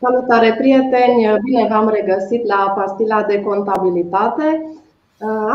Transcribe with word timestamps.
Salutare 0.00 0.54
prieteni, 0.58 1.40
bine 1.44 1.66
v-am 1.70 1.88
regăsit 1.88 2.46
la 2.46 2.72
pastila 2.76 3.22
de 3.22 3.40
contabilitate. 3.40 4.72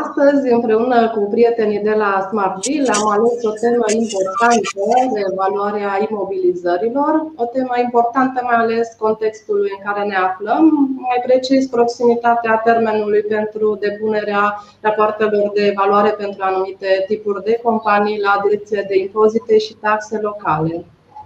Astăzi, 0.03 0.51
împreună 0.51 1.09
cu 1.09 1.27
prietenii 1.31 1.79
de 1.79 1.93
la 1.97 2.27
Smart 2.29 2.65
Deal, 2.65 2.87
am 2.99 3.07
ales 3.09 3.43
o 3.43 3.51
temă 3.51 3.85
importantă 3.87 5.11
de 5.13 5.21
evaluarea 5.31 6.07
imobilizărilor, 6.09 7.13
o 7.35 7.45
temă 7.45 7.73
importantă 7.83 8.41
mai 8.43 8.55
ales 8.55 8.95
contextului 8.99 9.71
în 9.77 9.91
care 9.91 10.07
ne 10.07 10.15
aflăm, 10.15 10.63
mai 10.95 11.21
precis 11.25 11.67
proximitatea 11.67 12.61
termenului 12.63 13.21
pentru 13.21 13.77
depunerea 13.79 14.63
rapoartelor 14.81 15.51
de 15.53 15.65
evaluare 15.65 16.09
pentru 16.09 16.43
anumite 16.43 17.03
tipuri 17.07 17.43
de 17.43 17.59
companii 17.63 18.21
la 18.21 18.39
direcție 18.43 18.85
de 18.87 18.97
impozite 18.97 19.57
și 19.57 19.73
taxe 19.75 20.19
locale. 20.21 20.85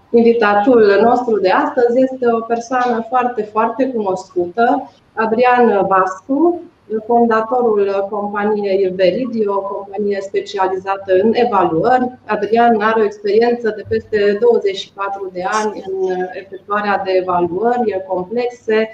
Invitatul 0.10 1.00
nostru 1.02 1.40
de 1.40 1.50
astăzi 1.50 2.02
este 2.02 2.26
o 2.32 2.40
persoană 2.40 3.06
foarte, 3.10 3.42
foarte 3.44 3.88
cunoscută, 3.88 4.92
Adrian 5.14 5.86
Vascu, 5.88 6.62
fondatorul 7.06 8.08
companiei 8.10 8.92
Veridio, 8.96 9.54
o 9.54 9.62
companie 9.62 10.18
specializată 10.22 11.14
în 11.22 11.32
evaluări. 11.34 12.12
Adrian 12.26 12.82
are 12.82 13.02
o 13.02 13.04
experiență 13.04 13.74
de 13.76 13.84
peste 13.90 14.38
24 14.42 15.30
de 15.34 15.44
ani 15.52 15.84
în 15.86 16.10
efectuarea 16.34 17.02
de 17.06 17.12
evaluări 17.12 18.04
complexe, 18.08 18.90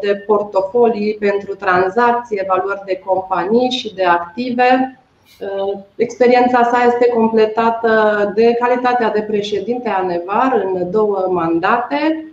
de 0.00 0.24
portofolii 0.26 1.14
pentru 1.14 1.54
tranzacții, 1.54 2.40
evaluări 2.42 2.82
de 2.84 3.00
companii 3.04 3.70
și 3.70 3.94
de 3.94 4.04
active. 4.04 5.00
Experiența 5.96 6.62
sa 6.64 6.84
este 6.86 7.08
completată 7.14 8.32
de 8.34 8.56
calitatea 8.60 9.10
de 9.10 9.20
președinte 9.20 9.88
a 9.88 10.02
Nevar 10.02 10.62
în 10.64 10.90
două 10.90 11.28
mandate 11.30 12.28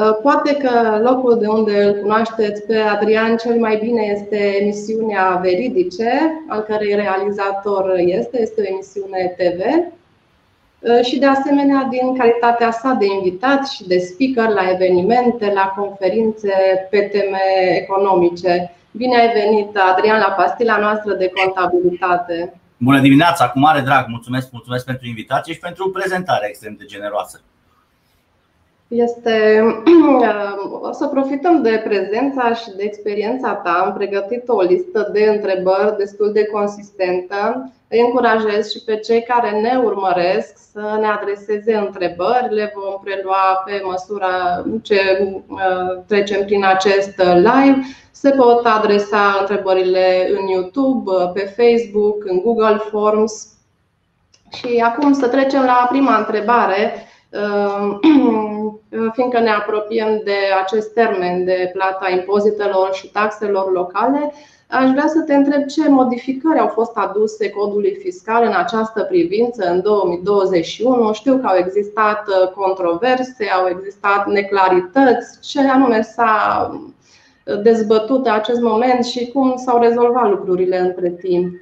Uh, 0.00 0.18
poate 0.22 0.56
că 0.56 1.00
locul 1.02 1.38
de 1.38 1.46
unde 1.46 1.82
îl 1.82 2.00
cunoașteți 2.00 2.62
pe 2.62 2.76
Adrian 2.76 3.36
cel 3.36 3.58
mai 3.58 3.76
bine 3.76 4.02
este 4.02 4.36
emisiunea 4.60 5.38
Veridice, 5.42 6.10
al 6.48 6.60
cărei 6.60 6.94
realizator 6.94 7.94
este, 7.96 8.40
este 8.40 8.60
o 8.60 8.64
emisiune 8.72 9.36
TV 9.36 9.60
uh, 10.80 11.04
și 11.04 11.18
de 11.18 11.26
asemenea 11.26 11.88
din 11.90 12.16
calitatea 12.16 12.70
sa 12.70 12.96
de 13.00 13.06
invitat 13.06 13.66
și 13.66 13.86
de 13.86 13.98
speaker 13.98 14.54
la 14.54 14.70
evenimente, 14.70 15.52
la 15.54 15.72
conferințe 15.76 16.52
pe 16.90 17.00
teme 17.00 17.76
economice. 17.76 18.74
Bine 18.92 19.16
ai 19.20 19.32
venit, 19.32 19.76
Adrian, 19.76 20.18
la 20.18 20.34
pastila 20.36 20.78
noastră 20.78 21.14
de 21.14 21.32
contabilitate. 21.34 22.60
Bună 22.76 23.00
dimineața, 23.00 23.48
cu 23.48 23.58
mare 23.58 23.80
drag, 23.80 24.06
mulțumesc, 24.08 24.50
mulțumesc 24.52 24.84
pentru 24.84 25.06
invitație 25.06 25.52
și 25.52 25.58
pentru 25.58 25.90
prezentarea 25.90 26.48
extrem 26.48 26.74
de 26.78 26.84
generoasă 26.84 27.40
este 28.94 29.62
o 30.88 30.92
să 30.92 31.06
profităm 31.06 31.62
de 31.62 31.82
prezența 31.84 32.54
și 32.54 32.70
de 32.76 32.82
experiența 32.82 33.54
ta. 33.54 33.82
Am 33.84 33.92
pregătit 33.92 34.48
o 34.48 34.60
listă 34.60 35.10
de 35.12 35.24
întrebări 35.24 35.96
destul 35.98 36.32
de 36.32 36.46
consistentă. 36.46 37.72
Îi 37.88 38.00
încurajez 38.00 38.70
și 38.70 38.84
pe 38.84 38.96
cei 38.96 39.22
care 39.22 39.60
ne 39.60 39.80
urmăresc 39.84 40.56
să 40.72 40.96
ne 41.00 41.06
adreseze 41.06 41.74
întrebări. 41.74 42.54
Le 42.54 42.72
vom 42.74 43.00
prelua 43.04 43.62
pe 43.64 43.82
măsura 43.84 44.64
ce 44.82 45.00
uh, 45.48 46.02
trecem 46.06 46.44
prin 46.44 46.64
acest 46.64 47.22
live. 47.34 47.78
Se 48.22 48.30
pot 48.30 48.66
adresa 48.66 49.36
întrebările 49.40 50.30
în 50.38 50.46
YouTube, 50.46 51.10
pe 51.34 51.40
Facebook, 51.40 52.24
în 52.24 52.40
Google 52.40 52.76
Forms. 52.90 53.48
Și 54.52 54.82
acum 54.84 55.12
să 55.12 55.28
trecem 55.28 55.64
la 55.64 55.86
prima 55.90 56.16
întrebare 56.16 57.06
Ehm, 57.32 58.00
fiindcă 59.14 59.40
ne 59.40 59.50
apropiem 59.50 60.20
de 60.24 60.36
acest 60.62 60.92
termen 60.92 61.44
de 61.44 61.70
plata 61.72 62.10
impozitelor 62.10 62.94
și 62.94 63.10
taxelor 63.10 63.72
locale, 63.72 64.32
aș 64.68 64.90
vrea 64.90 65.06
să 65.06 65.20
te 65.20 65.34
întreb 65.34 65.66
ce 65.66 65.88
modificări 65.88 66.58
au 66.58 66.66
fost 66.66 66.96
aduse 66.96 67.50
codului 67.50 67.96
fiscal 68.02 68.44
în 68.44 68.52
această 68.56 69.02
privință 69.02 69.70
în 69.70 69.82
2021. 69.82 71.12
Știu 71.12 71.36
că 71.36 71.46
au 71.46 71.56
existat 71.56 72.28
uh, 72.28 72.48
controverse, 72.48 73.46
au 73.60 73.68
existat 73.68 74.26
neclarități, 74.26 75.40
ce 75.40 75.60
anume 75.60 76.02
s-a 76.02 76.70
dezbătut 77.62 78.26
în 78.26 78.32
acest 78.32 78.60
moment 78.60 79.04
și 79.04 79.26
cum 79.26 79.54
s-au 79.56 79.80
rezolvat 79.80 80.30
lucrurile 80.30 80.78
între 80.78 81.10
timp 81.10 81.54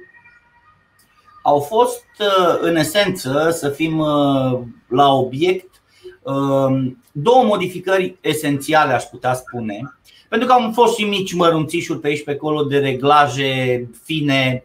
au 1.41 1.59
fost, 1.59 2.05
uh, 2.19 2.57
în 2.61 2.75
esență, 2.75 3.49
să 3.51 3.69
fim 3.69 3.99
uh, 3.99 4.59
la 4.87 5.13
obiect, 5.13 5.81
um, 6.21 7.03
două 7.11 7.43
modificări 7.43 8.17
esențiale, 8.21 8.93
aș 8.93 9.03
putea 9.03 9.33
spune. 9.33 9.95
Pentru 10.29 10.47
că 10.47 10.53
au 10.53 10.71
fost 10.73 10.97
și 10.97 11.03
mici 11.03 11.33
mărunțișuri 11.33 11.99
pe 11.99 12.07
aici 12.07 12.23
pe 12.23 12.31
acolo 12.31 12.63
de 12.63 12.77
reglaje 12.77 13.89
fine, 14.03 14.63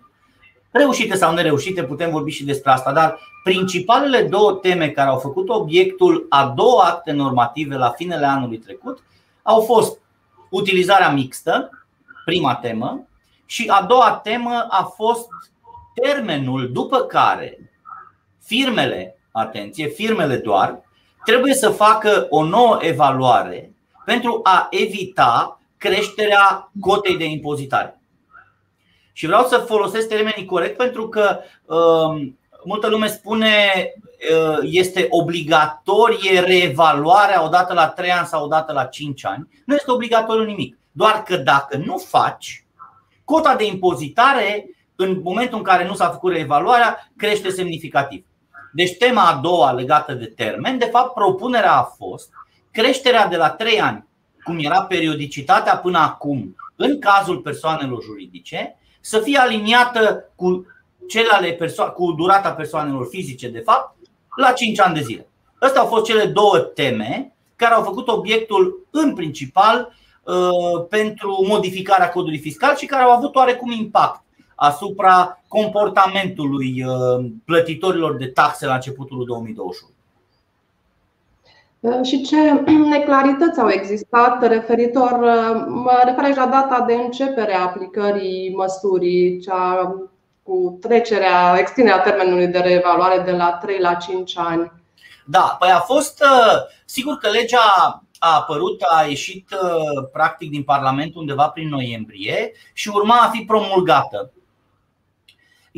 reușite 0.70 1.16
sau 1.16 1.34
nereușite, 1.34 1.82
putem 1.82 2.10
vorbi 2.10 2.30
și 2.30 2.44
despre 2.44 2.70
asta, 2.70 2.92
dar 2.92 3.18
principalele 3.44 4.22
două 4.22 4.52
teme 4.52 4.88
care 4.88 5.08
au 5.08 5.18
făcut 5.18 5.48
obiectul 5.48 6.26
a 6.28 6.52
două 6.56 6.80
acte 6.80 7.12
normative 7.12 7.76
la 7.76 7.88
finele 7.88 8.26
anului 8.26 8.58
trecut 8.58 9.02
au 9.42 9.60
fost 9.60 9.98
utilizarea 10.50 11.10
mixtă, 11.10 11.70
prima 12.24 12.54
temă, 12.54 13.06
și 13.46 13.68
a 13.68 13.82
doua 13.82 14.12
temă 14.12 14.66
a 14.68 14.82
fost 14.82 15.28
termenul 16.02 16.72
după 16.72 16.98
care 17.00 17.70
firmele, 18.42 19.18
atenție, 19.32 19.86
firmele 19.86 20.36
doar, 20.36 20.80
trebuie 21.24 21.54
să 21.54 21.70
facă 21.70 22.26
o 22.30 22.44
nouă 22.44 22.78
evaluare 22.80 23.74
pentru 24.04 24.40
a 24.42 24.66
evita 24.70 25.60
creșterea 25.76 26.70
cotei 26.80 27.16
de 27.16 27.24
impozitare. 27.24 28.00
Și 29.12 29.26
vreau 29.26 29.44
să 29.44 29.58
folosesc 29.58 30.08
termenii 30.08 30.44
corect 30.44 30.76
pentru 30.76 31.08
că 31.08 31.38
uh, 31.64 32.28
multă 32.66 32.88
lume 32.88 33.06
spune 33.06 33.56
uh, 34.32 34.58
este 34.62 35.06
obligatorie 35.10 36.40
reevaluarea 36.40 37.44
odată 37.44 37.74
la 37.74 37.88
3 37.88 38.10
ani 38.10 38.26
sau 38.26 38.44
odată 38.44 38.72
la 38.72 38.84
5 38.84 39.24
ani. 39.24 39.48
Nu 39.64 39.74
este 39.74 39.90
obligatoriu 39.90 40.44
nimic. 40.44 40.78
Doar 40.92 41.22
că 41.22 41.36
dacă 41.36 41.76
nu 41.76 41.96
faci, 41.96 42.64
cota 43.24 43.54
de 43.54 43.66
impozitare 43.66 44.70
în 44.96 45.20
momentul 45.22 45.58
în 45.58 45.64
care 45.64 45.86
nu 45.86 45.94
s-a 45.94 46.08
făcut 46.08 46.32
reevaluarea, 46.32 47.10
crește 47.16 47.50
semnificativ. 47.50 48.24
Deci 48.72 48.96
tema 48.96 49.22
a 49.22 49.40
doua 49.42 49.72
legată 49.72 50.12
de 50.12 50.24
termen, 50.24 50.78
de 50.78 50.88
fapt 50.92 51.14
propunerea 51.14 51.76
a 51.76 51.94
fost 51.96 52.30
creșterea 52.70 53.26
de 53.26 53.36
la 53.36 53.50
3 53.50 53.80
ani, 53.80 54.06
cum 54.44 54.58
era 54.58 54.82
periodicitatea 54.82 55.76
până 55.76 55.98
acum, 55.98 56.56
în 56.76 57.00
cazul 57.00 57.38
persoanelor 57.38 58.02
juridice, 58.02 58.76
să 59.00 59.18
fie 59.18 59.38
aliniată 59.38 60.30
cu, 60.34 60.66
cele 61.08 61.28
ale 61.30 61.52
perso- 61.52 61.92
cu 61.94 62.12
durata 62.12 62.52
persoanelor 62.52 63.06
fizice, 63.10 63.48
de 63.48 63.58
fapt, 63.58 63.96
la 64.36 64.52
5 64.52 64.80
ani 64.80 64.94
de 64.94 65.00
zile. 65.00 65.28
Astea 65.60 65.80
au 65.80 65.86
fost 65.86 66.04
cele 66.04 66.24
două 66.24 66.58
teme 66.58 67.34
care 67.56 67.74
au 67.74 67.82
făcut 67.82 68.08
obiectul 68.08 68.86
în 68.90 69.14
principal 69.14 69.92
uh, 70.24 70.86
pentru 70.88 71.44
modificarea 71.48 72.10
codului 72.10 72.38
fiscal 72.38 72.76
și 72.76 72.86
care 72.86 73.02
au 73.02 73.10
avut 73.10 73.34
oarecum 73.34 73.70
impact 73.70 74.24
asupra 74.54 75.42
comportamentului 75.48 76.84
uh, 76.86 77.26
plătitorilor 77.44 78.16
de 78.16 78.26
taxe 78.26 78.66
la 78.66 78.74
începutul 78.74 79.24
2021. 79.24 79.90
Uh, 81.80 82.06
și 82.06 82.22
ce 82.22 82.52
neclarități 82.96 83.60
au 83.60 83.68
existat 83.68 84.46
referitor, 84.46 85.10
uh, 85.10 85.64
mă 85.68 86.02
refer 86.04 86.24
aici 86.24 86.36
la 86.36 86.46
data 86.46 86.84
de 86.86 86.94
începere 86.94 87.54
a 87.54 87.62
aplicării 87.62 88.54
măsurii, 88.56 89.40
cea 89.40 89.94
cu 90.46 90.78
trecerea, 90.80 91.56
extinderea 91.58 92.00
termenului 92.00 92.46
de 92.46 92.58
reevaluare 92.58 93.18
de 93.18 93.30
la 93.30 93.58
3 93.62 93.80
la 93.80 93.94
5 93.94 94.38
ani? 94.38 94.72
Da, 95.24 95.56
păi 95.58 95.70
a 95.70 95.80
fost, 95.80 96.24
sigur 96.84 97.16
că 97.16 97.28
legea 97.28 97.60
a 98.18 98.34
apărut, 98.34 98.80
a 98.82 99.04
ieșit 99.08 99.48
practic 100.12 100.50
din 100.50 100.62
Parlament 100.62 101.14
undeva 101.14 101.48
prin 101.48 101.68
noiembrie 101.68 102.52
și 102.72 102.88
urma 102.88 103.16
a 103.16 103.28
fi 103.28 103.44
promulgată. 103.46 104.30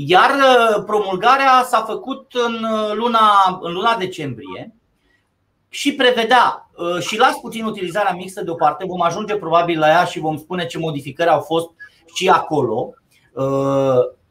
Iar 0.01 0.31
uh, 0.31 0.83
promulgarea 0.87 1.63
s-a 1.65 1.81
făcut 1.81 2.33
în 2.33 2.65
uh, 2.65 2.93
luna, 2.95 3.59
în 3.61 3.73
luna 3.73 3.97
decembrie 3.97 4.75
și 5.69 5.95
prevedea 5.95 6.71
uh, 6.77 7.01
și 7.01 7.19
las 7.19 7.39
puțin 7.41 7.65
utilizarea 7.65 8.13
mixtă 8.13 8.45
deoparte, 8.45 8.85
vom 8.87 9.03
ajunge 9.03 9.37
probabil 9.37 9.79
la 9.79 9.89
ea 9.89 10.05
și 10.05 10.19
vom 10.19 10.37
spune 10.37 10.67
ce 10.67 10.79
modificări 10.79 11.31
au 11.31 11.41
fost 11.41 11.69
și 12.15 12.29
acolo. 12.29 12.93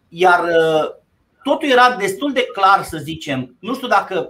Iar 0.10 0.42
totul 1.44 1.70
era 1.70 1.96
destul 1.96 2.34
de 2.34 2.48
clar, 2.54 2.84
să 2.84 2.98
zicem. 2.98 3.56
Nu 3.60 3.76
știu 3.76 3.88
dacă 3.88 4.30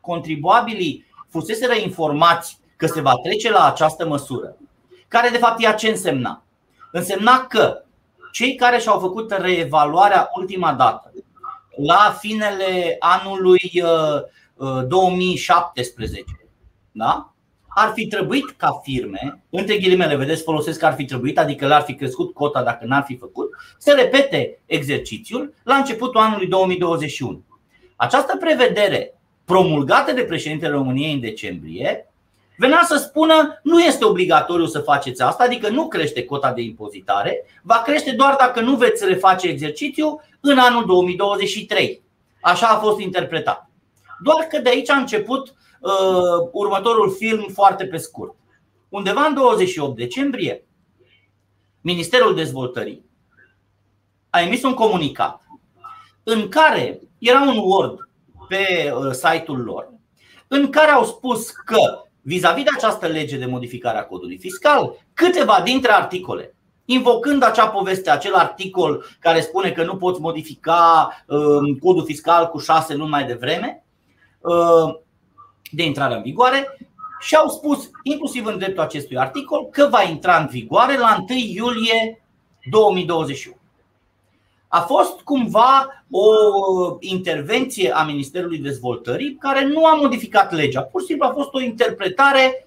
contribuabilii 0.00 1.06
fuseseră 1.28 1.74
informați 1.74 2.58
că 2.76 2.86
se 2.86 3.00
va 3.00 3.12
trece 3.22 3.50
la 3.50 3.66
această 3.66 4.06
măsură, 4.06 4.56
care 5.08 5.28
de 5.28 5.38
fapt 5.38 5.62
ea 5.62 5.74
ce 5.74 5.88
însemna? 5.88 6.42
Însemna 6.92 7.46
că 7.46 7.82
cei 8.32 8.54
care 8.54 8.78
și-au 8.78 8.98
făcut 8.98 9.30
reevaluarea 9.30 10.30
ultima 10.34 10.72
dată, 10.72 11.12
la 11.86 12.16
finele 12.18 12.96
anului 12.98 13.72
2017, 14.88 16.24
uh, 16.28 16.38
uh, 16.40 16.48
da? 16.92 17.32
Ar 17.74 17.92
fi 17.94 18.06
trebuit 18.06 18.50
ca 18.56 18.80
firme, 18.82 19.42
între 19.50 19.78
ghilimele, 19.78 20.16
vedeți, 20.16 20.42
folosesc 20.42 20.78
că 20.78 20.86
ar 20.86 20.94
fi 20.94 21.04
trebuit, 21.04 21.38
adică 21.38 21.66
l-ar 21.66 21.82
fi 21.82 21.94
crescut 21.94 22.34
cota 22.34 22.62
dacă 22.62 22.84
n-ar 22.84 23.02
fi 23.06 23.16
făcut, 23.16 23.50
să 23.78 23.92
repete 23.96 24.58
exercițiul 24.66 25.54
la 25.62 25.74
începutul 25.74 26.20
anului 26.20 26.46
2021. 26.46 27.42
Această 27.96 28.36
prevedere 28.36 29.14
promulgată 29.44 30.12
de 30.12 30.22
președintele 30.22 30.72
României 30.72 31.12
în 31.12 31.20
decembrie 31.20 32.04
venea 32.60 32.82
să 32.84 32.96
spună 32.96 33.60
nu 33.62 33.80
este 33.80 34.04
obligatoriu 34.04 34.66
să 34.66 34.78
faceți 34.78 35.22
asta, 35.22 35.44
adică 35.44 35.68
nu 35.68 35.88
crește 35.88 36.24
cota 36.24 36.52
de 36.52 36.62
impozitare, 36.62 37.46
va 37.62 37.82
crește 37.84 38.10
doar 38.10 38.36
dacă 38.38 38.60
nu 38.60 38.76
veți 38.76 39.04
reface 39.04 39.48
exercițiu 39.48 40.22
în 40.40 40.58
anul 40.58 40.86
2023. 40.86 42.02
Așa 42.40 42.66
a 42.66 42.78
fost 42.78 43.00
interpretat. 43.00 43.68
Doar 44.22 44.44
că 44.44 44.58
de 44.58 44.68
aici 44.68 44.90
a 44.90 44.96
început 44.96 45.54
uh, 45.80 46.48
următorul 46.52 47.14
film 47.14 47.46
foarte 47.52 47.86
pe 47.86 47.96
scurt. 47.96 48.34
Undeva 48.88 49.24
în 49.24 49.34
28 49.34 49.96
decembrie, 49.96 50.64
Ministerul 51.80 52.34
Dezvoltării 52.34 53.04
a 54.30 54.40
emis 54.40 54.62
un 54.62 54.74
comunicat 54.74 55.42
în 56.22 56.48
care 56.48 57.00
era 57.18 57.42
un 57.42 57.56
Word 57.58 58.08
pe 58.48 58.92
uh, 58.96 59.10
site-ul 59.10 59.62
lor 59.62 59.92
în 60.48 60.70
care 60.70 60.90
au 60.90 61.04
spus 61.04 61.50
că 61.50 62.02
vis-a-vis 62.22 62.64
de 62.64 62.70
această 62.76 63.06
lege 63.06 63.36
de 63.36 63.46
modificare 63.46 63.98
a 63.98 64.06
codului 64.06 64.38
fiscal, 64.38 65.06
câteva 65.14 65.60
dintre 65.64 65.92
articole 65.92 66.54
invocând 66.84 67.42
acea 67.42 67.68
poveste, 67.68 68.10
acel 68.10 68.34
articol 68.34 69.04
care 69.20 69.40
spune 69.40 69.72
că 69.72 69.84
nu 69.84 69.96
poți 69.96 70.20
modifica 70.20 71.10
uh, 71.26 71.78
codul 71.80 72.04
fiscal 72.04 72.48
cu 72.48 72.58
șase 72.58 72.94
luni 72.94 73.10
mai 73.10 73.26
devreme, 73.26 73.84
uh, 74.40 74.94
de 75.70 75.84
intrare 75.84 76.14
în 76.14 76.22
vigoare 76.22 76.78
și 77.20 77.34
au 77.34 77.48
spus, 77.48 77.90
inclusiv 78.02 78.46
în 78.46 78.58
dreptul 78.58 78.82
acestui 78.82 79.18
articol, 79.18 79.68
că 79.68 79.88
va 79.90 80.02
intra 80.02 80.36
în 80.36 80.46
vigoare 80.46 80.98
la 80.98 81.24
1 81.28 81.38
iulie 81.38 82.22
2021. 82.70 83.56
A 84.68 84.80
fost 84.80 85.20
cumva 85.20 86.04
o 86.10 86.26
intervenție 87.00 87.90
a 87.90 88.02
Ministerului 88.02 88.58
Dezvoltării 88.58 89.34
care 89.34 89.64
nu 89.64 89.86
a 89.86 89.94
modificat 89.94 90.52
legea, 90.52 90.82
pur 90.82 91.00
și 91.00 91.06
simplu 91.06 91.26
a 91.26 91.32
fost 91.32 91.52
o 91.52 91.60
interpretare, 91.60 92.66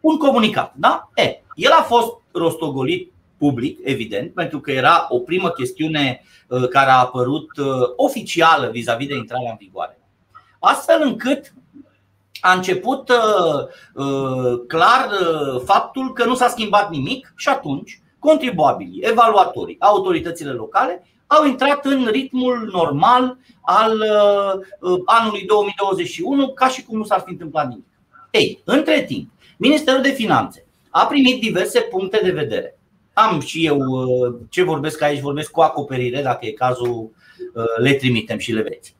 un 0.00 0.16
comunicat. 0.16 0.72
Da? 0.76 1.10
E, 1.14 1.42
el 1.54 1.70
a 1.70 1.82
fost 1.82 2.12
rostogolit 2.32 3.12
public, 3.38 3.78
evident, 3.82 4.34
pentru 4.34 4.60
că 4.60 4.72
era 4.72 5.06
o 5.08 5.18
primă 5.18 5.50
chestiune 5.50 6.22
uh, 6.48 6.68
care 6.68 6.90
a 6.90 6.98
apărut 6.98 7.56
uh, 7.56 7.66
oficială 7.96 8.70
vis-a-vis 8.70 9.08
de 9.08 9.14
intrarea 9.14 9.50
în 9.50 9.56
vigoare. 9.58 9.98
Astfel 10.58 11.02
încât 11.02 11.52
a 12.44 12.52
început 12.52 13.08
uh, 13.08 14.04
uh, 14.04 14.60
clar 14.66 15.10
uh, 15.10 15.60
faptul 15.64 16.12
că 16.12 16.24
nu 16.24 16.34
s-a 16.34 16.48
schimbat 16.48 16.90
nimic 16.90 17.32
și 17.36 17.48
atunci 17.48 18.00
contribuabilii, 18.18 19.00
evaluatorii, 19.02 19.76
autoritățile 19.80 20.50
locale 20.50 21.06
au 21.26 21.46
intrat 21.46 21.84
în 21.84 22.08
ritmul 22.10 22.70
normal 22.72 23.36
al 23.60 23.92
uh, 24.80 25.00
anului 25.04 25.44
2021 25.44 26.48
ca 26.48 26.68
și 26.68 26.84
cum 26.84 26.98
nu 26.98 27.04
s-ar 27.04 27.22
fi 27.24 27.30
întâmplat 27.30 27.68
nimic. 27.68 27.86
Ei, 28.30 28.60
între 28.64 29.04
timp, 29.04 29.30
Ministerul 29.56 30.02
de 30.02 30.10
Finanțe 30.10 30.66
a 30.90 31.06
primit 31.06 31.40
diverse 31.40 31.80
puncte 31.80 32.20
de 32.22 32.30
vedere. 32.30 32.78
Am 33.12 33.40
și 33.40 33.66
eu 33.66 33.78
ce 34.50 34.62
vorbesc 34.62 35.02
aici, 35.02 35.20
vorbesc 35.20 35.50
cu 35.50 35.60
acoperire, 35.60 36.22
dacă 36.22 36.46
e 36.46 36.50
cazul 36.50 37.10
le 37.78 37.92
trimitem 37.92 38.38
și 38.38 38.52
le 38.52 38.62
veți 38.62 38.94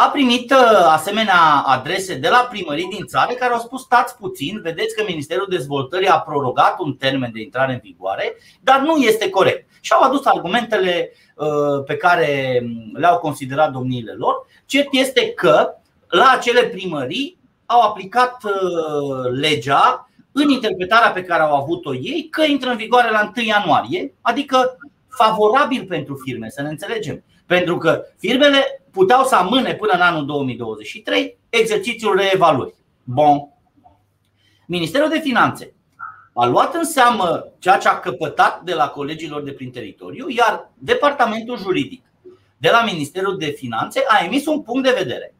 a 0.00 0.10
primit 0.10 0.50
uh, 0.50 0.58
asemenea 0.92 1.62
adrese 1.66 2.14
de 2.14 2.28
la 2.28 2.46
primării 2.50 2.88
din 2.88 3.06
țară 3.06 3.32
care 3.32 3.52
au 3.52 3.60
spus 3.60 3.82
stați 3.82 4.16
puțin, 4.16 4.60
vedeți 4.62 4.94
că 4.94 5.02
Ministerul 5.06 5.46
Dezvoltării 5.50 6.08
a 6.08 6.18
prorogat 6.18 6.78
un 6.78 6.94
termen 6.94 7.30
de 7.32 7.40
intrare 7.40 7.72
în 7.72 7.80
vigoare, 7.82 8.36
dar 8.60 8.80
nu 8.80 8.96
este 8.96 9.30
corect. 9.30 9.68
Și 9.80 9.92
au 9.92 10.02
adus 10.02 10.26
argumentele 10.26 11.12
uh, 11.34 11.84
pe 11.86 11.96
care 11.96 12.62
le-au 12.92 13.18
considerat 13.18 13.72
domniile 13.72 14.12
lor. 14.12 14.46
Cert 14.66 14.88
este 14.90 15.32
că 15.32 15.74
la 16.08 16.32
acele 16.36 16.62
primării 16.62 17.38
au 17.66 17.80
aplicat 17.80 18.36
uh, 18.44 19.30
legea 19.40 20.10
în 20.32 20.48
interpretarea 20.48 21.10
pe 21.10 21.22
care 21.22 21.42
au 21.42 21.54
avut-o 21.54 21.94
ei 21.94 22.28
că 22.30 22.44
intră 22.44 22.70
în 22.70 22.76
vigoare 22.76 23.10
la 23.10 23.32
1 23.36 23.46
ianuarie, 23.46 24.14
adică 24.20 24.76
favorabil 25.08 25.84
pentru 25.88 26.20
firme, 26.24 26.48
să 26.48 26.62
ne 26.62 26.68
înțelegem. 26.68 27.22
Pentru 27.48 27.78
că 27.78 28.04
firmele 28.18 28.84
puteau 28.90 29.24
să 29.24 29.34
amâne 29.34 29.74
până 29.74 29.92
în 29.94 30.00
anul 30.00 30.26
2023 30.26 31.38
exercițiul 31.48 32.16
reevaluării. 32.16 32.74
Bun. 33.04 33.52
Ministerul 34.66 35.08
de 35.08 35.18
Finanțe 35.18 35.74
a 36.34 36.46
luat 36.46 36.74
în 36.74 36.84
seamă 36.84 37.52
ceea 37.58 37.78
ce 37.78 37.88
a 37.88 37.98
căpătat 37.98 38.62
de 38.62 38.74
la 38.74 38.88
colegilor 38.88 39.42
de 39.42 39.52
prin 39.52 39.70
teritoriu, 39.70 40.28
iar 40.28 40.70
Departamentul 40.74 41.58
Juridic 41.58 42.04
de 42.56 42.68
la 42.70 42.82
Ministerul 42.92 43.38
de 43.38 43.46
Finanțe 43.46 44.04
a 44.08 44.24
emis 44.24 44.46
un 44.46 44.62
punct 44.62 44.84
de 44.84 44.94
vedere 44.98 45.34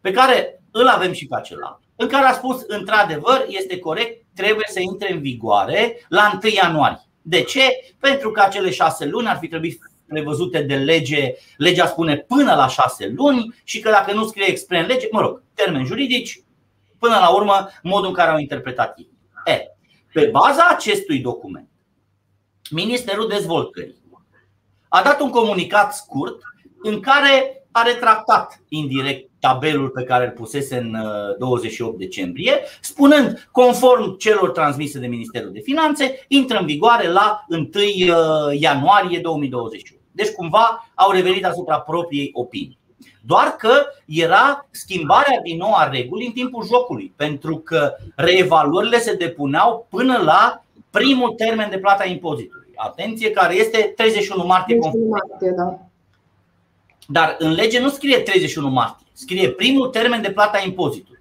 pe 0.00 0.10
care 0.10 0.62
îl 0.70 0.86
avem 0.86 1.12
și 1.12 1.26
pe 1.26 1.36
acela, 1.36 1.80
în 1.96 2.08
care 2.08 2.26
a 2.26 2.32
spus, 2.32 2.64
într-adevăr, 2.66 3.44
este 3.48 3.78
corect, 3.78 4.24
trebuie 4.34 4.66
să 4.68 4.80
intre 4.80 5.12
în 5.12 5.20
vigoare 5.20 6.06
la 6.08 6.38
1 6.42 6.52
ianuarie. 6.52 7.06
De 7.22 7.42
ce? 7.42 7.94
Pentru 7.98 8.30
că 8.30 8.40
acele 8.40 8.70
șase 8.70 9.04
luni 9.04 9.28
ar 9.28 9.38
fi 9.38 9.48
trebuit 9.48 9.91
prevăzute 10.12 10.62
de 10.62 10.74
lege, 10.74 11.34
legea 11.56 11.86
spune 11.86 12.16
până 12.16 12.54
la 12.54 12.68
șase 12.68 13.12
luni 13.16 13.54
și 13.64 13.80
că 13.80 13.90
dacă 13.90 14.12
nu 14.12 14.26
scrie 14.26 14.48
expre 14.48 14.78
în 14.78 14.86
lege, 14.86 15.08
mă 15.10 15.20
rog, 15.20 15.42
termeni 15.54 15.86
juridici, 15.86 16.42
până 16.98 17.14
la 17.14 17.28
urmă 17.28 17.68
modul 17.82 18.08
în 18.08 18.14
care 18.14 18.30
au 18.30 18.38
interpretat 18.38 18.98
ei. 18.98 19.10
E, 19.44 19.60
pe 20.12 20.28
baza 20.32 20.66
acestui 20.70 21.18
document, 21.18 21.68
Ministerul 22.70 23.28
Dezvoltării 23.28 24.02
a 24.88 25.02
dat 25.02 25.20
un 25.20 25.30
comunicat 25.30 25.94
scurt 25.94 26.42
în 26.82 27.00
care 27.00 27.64
a 27.70 27.82
retractat 27.82 28.62
indirect 28.68 29.30
tabelul 29.40 29.88
pe 29.88 30.02
care 30.02 30.24
îl 30.24 30.30
pusese 30.30 30.76
în 30.76 30.96
28 31.38 31.92
uh, 31.92 31.98
decembrie, 31.98 32.60
spunând, 32.80 33.48
conform 33.50 34.16
celor 34.16 34.50
transmise 34.50 34.98
de 34.98 35.06
Ministerul 35.06 35.52
de 35.52 35.60
Finanțe, 35.60 36.24
intră 36.28 36.58
în 36.58 36.66
vigoare 36.66 37.08
la 37.08 37.44
1 37.48 37.60
uh, 37.60 38.60
ianuarie 38.60 39.18
2021. 39.18 40.01
Deci 40.12 40.30
cumva 40.30 40.88
au 40.94 41.10
revenit 41.10 41.44
asupra 41.44 41.80
propriei 41.80 42.30
opinii. 42.32 42.78
Doar 43.26 43.56
că 43.58 43.86
era 44.06 44.66
schimbarea 44.70 45.40
din 45.42 45.56
nou 45.56 45.72
a 45.74 45.88
regulii 45.88 46.26
în 46.26 46.32
timpul 46.32 46.66
jocului, 46.66 47.12
pentru 47.16 47.56
că 47.58 47.94
reevaluările 48.16 48.98
se 48.98 49.14
depuneau 49.14 49.86
până 49.90 50.18
la 50.18 50.62
primul 50.90 51.30
termen 51.30 51.70
de 51.70 51.78
plata 51.78 52.04
impozitului. 52.04 52.72
Atenție, 52.76 53.30
care 53.30 53.54
este 53.54 53.92
31 53.96 54.46
martie. 54.46 54.76
31 54.76 55.08
martie 55.08 55.50
da. 55.56 55.78
Dar 57.06 57.36
în 57.38 57.52
lege 57.52 57.80
nu 57.80 57.88
scrie 57.88 58.18
31 58.18 58.68
martie, 58.68 59.06
scrie 59.12 59.50
primul 59.50 59.88
termen 59.88 60.22
de 60.22 60.30
plata 60.30 60.62
impozitului. 60.64 61.11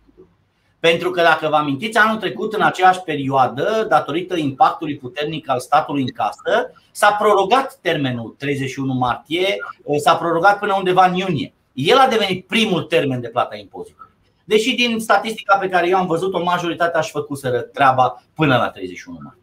Pentru 0.82 1.12
că 1.12 1.22
dacă 1.22 1.48
vă 1.48 1.56
amintiți, 1.56 1.98
anul 1.98 2.20
trecut, 2.20 2.54
în 2.54 2.62
aceeași 2.62 3.00
perioadă, 3.00 3.86
datorită 3.90 4.38
impactului 4.38 4.98
puternic 4.98 5.50
al 5.50 5.60
statului 5.60 6.02
în 6.02 6.12
casă, 6.12 6.72
s-a 6.92 7.12
prorogat 7.12 7.78
termenul 7.82 8.36
31 8.38 8.94
martie, 8.94 9.58
s-a 9.98 10.16
prorogat 10.16 10.60
până 10.60 10.76
undeva 10.78 11.06
în 11.06 11.16
iunie. 11.16 11.54
El 11.74 11.98
a 11.98 12.08
devenit 12.08 12.48
primul 12.48 12.84
termen 12.84 13.22
de 13.22 13.28
plata 13.28 13.56
impozitului. 13.56 14.10
Deși 14.44 14.76
din 14.76 15.00
statistica 15.00 15.58
pe 15.58 15.70
care 15.70 15.88
eu 15.88 15.98
am 15.98 16.08
văzut-o, 16.08 16.44
majoritatea 16.44 17.00
aș 17.00 17.10
făcuseră 17.10 17.60
treaba 17.60 18.24
până 18.36 18.58
la 18.58 18.70
31 18.70 19.18
martie. 19.24 19.42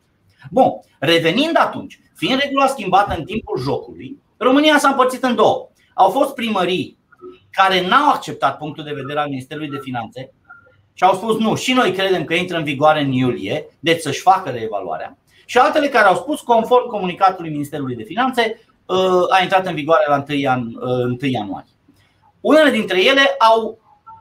Bun, 0.51 0.73
revenind 0.99 1.57
atunci, 1.59 2.01
fiind 2.15 2.41
regula 2.41 2.67
schimbată 2.67 3.15
în 3.19 3.25
timpul 3.25 3.59
jocului, 3.59 4.17
România 4.37 4.79
s-a 4.79 4.89
împărțit 4.89 5.23
în 5.23 5.35
două. 5.35 5.69
Au 5.95 6.11
fost 6.11 6.35
primării 6.35 6.99
care 7.51 7.87
n-au 7.87 8.11
acceptat 8.11 8.57
punctul 8.57 8.85
de 8.85 8.93
vedere 8.93 9.21
al 9.21 9.29
Ministerului 9.29 9.71
de 9.71 9.81
Finanțe 9.83 10.33
și 10.99 11.05
au 11.05 11.15
spus 11.15 11.39
nu, 11.39 11.55
și 11.55 11.73
noi 11.73 11.93
credem 11.93 12.25
că 12.25 12.35
intră 12.35 12.57
în 12.57 12.65
vigoare 12.65 13.01
în 13.01 13.13
iulie, 13.13 13.67
deci 13.81 14.01
să-și 14.01 14.21
facă 14.21 14.51
reevaluarea. 14.51 15.19
Și 15.45 15.59
altele 15.59 15.89
care 15.89 16.07
au 16.07 16.15
spus, 16.15 16.41
conform 16.41 16.89
comunicatului 16.89 17.51
Ministerului 17.51 17.97
de 17.97 18.03
Finanțe, 18.03 18.61
uh, 18.87 18.97
a 19.29 19.43
intrat 19.43 19.67
în 19.67 19.75
vigoare 19.75 20.05
la 20.09 20.25
1 20.29 21.17
uh, 21.21 21.31
ianuarie. 21.31 21.71
Unele 22.41 22.71
dintre 22.71 23.05
ele 23.05 23.21
au 23.39 23.79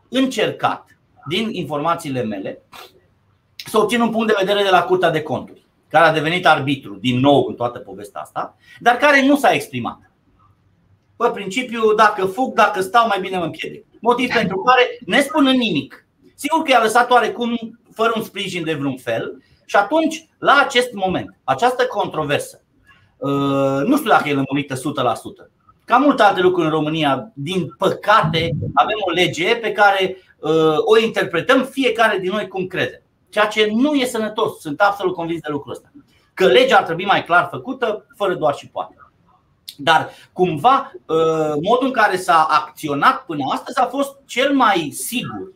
încercat, 0.10 0.98
din 1.28 1.50
informațiile 1.52 2.24
mele, 2.24 2.62
să 3.56 3.78
obțin 3.78 4.02
un 4.02 4.10
punct 4.10 4.28
de 4.28 4.36
vedere 4.40 4.64
de 4.64 4.70
la 4.70 4.84
Curtea 4.84 5.10
de 5.10 5.22
Conturi, 5.22 5.66
care 5.90 6.06
a 6.06 6.14
devenit 6.14 6.46
arbitru 6.46 6.96
din 6.96 7.20
nou 7.20 7.46
în 7.48 7.56
toată 7.56 7.80
povestea 7.80 8.22
asta, 8.22 8.58
dar 8.80 8.96
care 8.96 9.26
nu 9.26 9.38
s-a 9.38 9.52
exprimat. 9.52 10.12
Pe 11.16 11.30
principiu, 11.34 11.94
dacă 11.94 12.26
fug, 12.26 12.54
dacă 12.54 12.82
stau, 12.82 13.08
mai 13.08 13.20
bine 13.20 13.38
mă 13.38 13.44
împiedic. 13.44 13.86
Motiv 14.00 14.34
pentru 14.34 14.58
care, 14.58 14.98
ne 15.06 15.22
spunând 15.22 15.58
nimic, 15.58 16.07
Sigur 16.40 16.62
că 16.62 16.72
i-a 16.72 16.82
lăsat 16.82 17.12
oarecum 17.12 17.80
fără 17.94 18.14
un 18.16 18.24
sprijin 18.24 18.64
de 18.64 18.74
vreun 18.74 18.98
fel 18.98 19.42
și 19.66 19.76
atunci, 19.76 20.28
la 20.38 20.64
acest 20.66 20.94
moment, 20.94 21.38
această 21.44 21.86
controversă, 21.86 22.62
uh, 23.18 23.82
nu 23.86 23.98
știu 23.98 24.10
dacă 24.10 24.30
e 24.30 24.34
lămurită 24.34 24.76
100%. 24.76 25.50
Ca 25.86 25.98
multe 25.98 26.24
alte 26.24 26.42
lucruri 26.42 26.66
în 26.66 26.72
România, 26.72 27.32
din 27.34 27.74
păcate, 27.78 28.52
avem 28.74 28.98
o 29.08 29.12
lege 29.12 29.56
pe 29.56 29.72
care 29.72 30.18
uh, 30.40 30.78
o 30.78 30.98
interpretăm 30.98 31.64
fiecare 31.64 32.18
din 32.18 32.32
noi 32.32 32.48
cum 32.48 32.68
crede. 32.68 33.04
Ceea 33.30 33.46
ce 33.46 33.70
nu 33.72 33.94
e 33.94 34.06
sănătos. 34.06 34.60
Sunt 34.60 34.82
absolut 34.82 35.14
convins 35.14 35.42
de 35.42 35.52
lucrul 35.52 35.72
ăsta. 35.72 35.92
Că 36.34 36.46
legea 36.46 36.78
ar 36.78 36.84
trebui 36.84 37.06
mai 37.06 37.24
clar 37.24 37.48
făcută, 37.52 38.06
fără 38.16 38.34
doar 38.34 38.56
și 38.56 38.68
poate. 38.68 38.96
Dar 39.78 40.10
cumva 40.34 40.92
modul 41.62 41.86
în 41.86 41.92
care 41.92 42.18
s-a 42.18 42.48
acționat 42.50 43.26
până 43.26 43.44
astăzi 43.54 43.80
a 43.80 43.86
fost 43.86 44.16
cel 44.26 44.54
mai 44.54 44.90
sigur. 44.94 45.56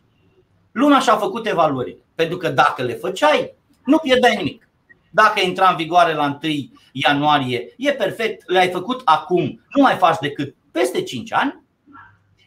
Luna 0.72 1.00
și-a 1.00 1.16
făcut 1.16 1.48
evaluările. 1.48 1.98
Pentru 2.16 2.38
că 2.38 2.50
dacă 2.50 2.84
le 2.84 2.94
făceai, 2.94 3.54
nu 3.86 3.98
pierdeai 3.98 4.36
nimic. 4.36 4.70
Dacă 5.10 5.40
intra 5.44 5.70
în 5.70 5.76
vigoare 5.76 6.14
la 6.14 6.40
1 6.44 6.54
ianuarie, 6.92 7.74
e 7.78 7.92
perfect, 7.92 8.50
le-ai 8.50 8.70
făcut 8.70 9.02
acum, 9.06 9.66
nu 9.70 9.82
mai 9.82 9.96
faci 9.96 10.18
decât 10.20 10.56
peste 10.72 11.04
5 11.04 11.34
ani. 11.34 11.64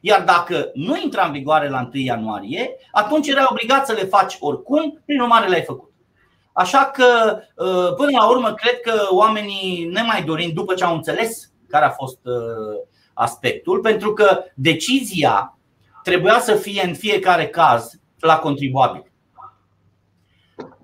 Iar 0.00 0.22
dacă 0.22 0.70
nu 0.74 0.96
intra 1.02 1.24
în 1.24 1.32
vigoare 1.32 1.68
la 1.68 1.88
1 1.92 2.02
ianuarie, 2.02 2.70
atunci 2.92 3.28
erai 3.28 3.46
obligat 3.48 3.86
să 3.86 3.92
le 3.92 4.04
faci 4.04 4.36
oricum, 4.40 5.02
prin 5.04 5.20
urmare 5.20 5.48
le-ai 5.48 5.62
făcut. 5.62 5.92
Așa 6.52 6.84
că, 6.84 7.38
uh, 7.56 7.94
până 7.96 8.10
la 8.18 8.28
urmă, 8.28 8.54
cred 8.54 8.80
că 8.80 9.06
oamenii, 9.10 9.84
nemai 9.92 10.22
dorind, 10.22 10.52
după 10.52 10.74
ce 10.74 10.84
au 10.84 10.94
înțeles 10.94 11.50
care 11.68 11.84
a 11.84 11.90
fost 11.90 12.18
uh, 12.22 12.80
aspectul, 13.14 13.80
pentru 13.80 14.12
că 14.12 14.44
decizia 14.54 15.58
trebuia 16.02 16.40
să 16.40 16.54
fie 16.54 16.82
în 16.86 16.94
fiecare 16.94 17.46
caz 17.46 18.00
la 18.26 18.38
contribuabil. 18.38 19.04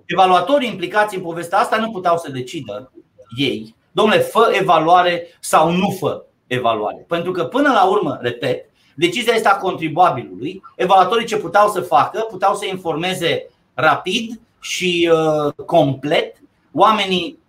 Evaluatorii 0.05 0.69
implicați 0.69 1.15
în 1.15 1.21
povestea 1.21 1.59
asta 1.59 1.77
nu 1.77 1.91
puteau 1.91 2.17
să 2.17 2.31
decidă 2.31 2.91
ei, 3.37 3.75
domnule, 3.91 4.19
fă 4.19 4.51
evaluare 4.59 5.27
sau 5.39 5.71
nu 5.71 5.89
fă 5.99 6.23
evaluare. 6.47 7.05
Pentru 7.07 7.31
că 7.31 7.43
până 7.43 7.71
la 7.71 7.83
urmă, 7.83 8.17
repet, 8.21 8.69
decizia 8.95 9.33
este 9.33 9.47
a 9.47 9.57
contribuabilului. 9.57 10.61
Evaluatorii 10.75 11.25
ce 11.25 11.37
puteau 11.37 11.69
să 11.69 11.81
facă, 11.81 12.19
puteau 12.29 12.55
să 12.55 12.65
informeze 12.65 13.49
rapid 13.73 14.39
și 14.59 15.11
uh, 15.11 15.53
complet 15.65 16.35
oamenii 16.73 17.39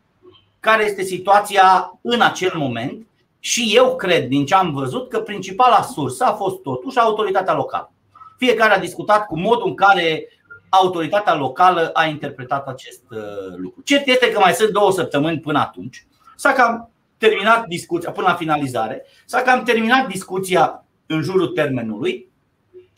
care 0.60 0.84
este 0.84 1.02
situația 1.02 1.98
în 2.02 2.20
acel 2.20 2.52
moment 2.54 3.06
și 3.38 3.72
eu 3.74 3.96
cred, 3.96 4.28
din 4.28 4.46
ce 4.46 4.54
am 4.54 4.72
văzut, 4.72 5.08
că 5.08 5.20
principala 5.20 5.82
sursă 5.82 6.24
a 6.24 6.32
fost 6.32 6.62
totuși 6.62 6.98
autoritatea 6.98 7.54
locală. 7.54 7.92
Fiecare 8.44 8.74
a 8.74 8.78
discutat 8.78 9.26
cu 9.26 9.38
modul 9.38 9.68
în 9.68 9.74
care 9.74 10.28
autoritatea 10.68 11.34
locală 11.34 11.90
a 11.92 12.04
interpretat 12.04 12.68
acest 12.68 13.02
uh, 13.10 13.18
lucru. 13.56 13.82
Cert 13.82 14.06
este 14.06 14.30
că 14.30 14.38
mai 14.38 14.52
sunt 14.52 14.70
două 14.70 14.92
săptămâni 14.92 15.40
până 15.40 15.58
atunci. 15.58 16.06
S-a 16.36 16.52
cam 16.52 16.90
terminat 17.18 17.66
discuția, 17.66 18.10
până 18.10 18.26
la 18.26 18.34
finalizare, 18.34 19.04
s-a 19.24 19.42
cam 19.42 19.62
terminat 19.62 20.06
discuția 20.06 20.84
în 21.06 21.22
jurul 21.22 21.46
termenului. 21.46 22.28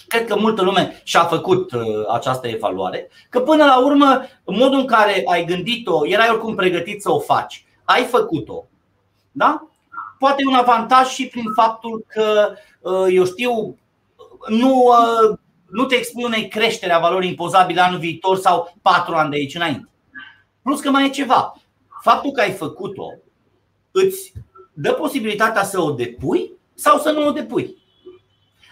Cred 0.08 0.26
că 0.26 0.36
multă 0.36 0.62
lume 0.62 1.00
și-a 1.02 1.24
făcut 1.24 1.72
uh, 1.72 1.82
această 2.12 2.48
evaluare. 2.48 3.10
Că 3.30 3.40
până 3.40 3.64
la 3.64 3.84
urmă, 3.84 4.22
modul 4.44 4.78
în 4.78 4.86
care 4.86 5.22
ai 5.26 5.44
gândit-o, 5.44 6.06
erai 6.06 6.28
oricum 6.30 6.54
pregătit 6.54 7.02
să 7.02 7.12
o 7.12 7.18
faci, 7.20 7.64
ai 7.84 8.04
făcut-o. 8.04 8.64
Da? 9.32 9.68
Poate 10.18 10.42
e 10.44 10.50
un 10.50 10.58
avantaj 10.58 11.08
și 11.08 11.26
prin 11.26 11.52
faptul 11.56 12.04
că, 12.08 12.52
uh, 12.80 13.06
eu 13.10 13.24
știu, 13.24 13.78
nu 14.48 14.92
nu 15.74 15.84
te 15.84 15.94
expui 15.94 16.24
unei 16.24 16.48
creștere 16.48 16.92
a 16.92 16.98
valorii 16.98 17.28
impozabile 17.28 17.80
anul 17.80 17.98
viitor 17.98 18.36
sau 18.36 18.74
patru 18.82 19.14
ani 19.14 19.30
de 19.30 19.36
aici 19.36 19.54
înainte. 19.54 19.88
Plus 20.62 20.80
că 20.80 20.90
mai 20.90 21.06
e 21.06 21.10
ceva. 21.10 21.54
Faptul 22.02 22.30
că 22.30 22.40
ai 22.40 22.52
făcut-o 22.52 23.06
îți 23.90 24.32
dă 24.72 24.92
posibilitatea 24.92 25.62
să 25.64 25.80
o 25.80 25.90
depui 25.90 26.52
sau 26.74 26.98
să 26.98 27.10
nu 27.10 27.26
o 27.26 27.30
depui. 27.30 27.76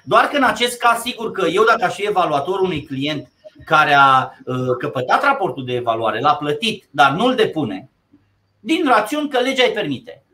Doar 0.04 0.24
că 0.24 0.36
în 0.36 0.42
acest 0.42 0.78
caz, 0.78 1.00
sigur 1.00 1.30
că 1.32 1.46
eu 1.46 1.64
dacă 1.64 1.84
aș 1.84 1.94
fi 1.94 2.06
evaluator 2.06 2.60
unui 2.60 2.82
client 2.82 3.30
care 3.64 3.94
a 3.94 4.30
uh, 4.44 4.56
căpătat 4.78 5.22
raportul 5.22 5.64
de 5.64 5.72
evaluare, 5.72 6.20
l-a 6.20 6.34
plătit, 6.34 6.84
dar 6.90 7.12
nu-l 7.12 7.34
depune, 7.34 7.90
din 8.60 8.84
rațiuni 8.86 9.28
că 9.28 9.38
legea 9.38 9.64
îi 9.64 9.72
permite. 9.72 10.24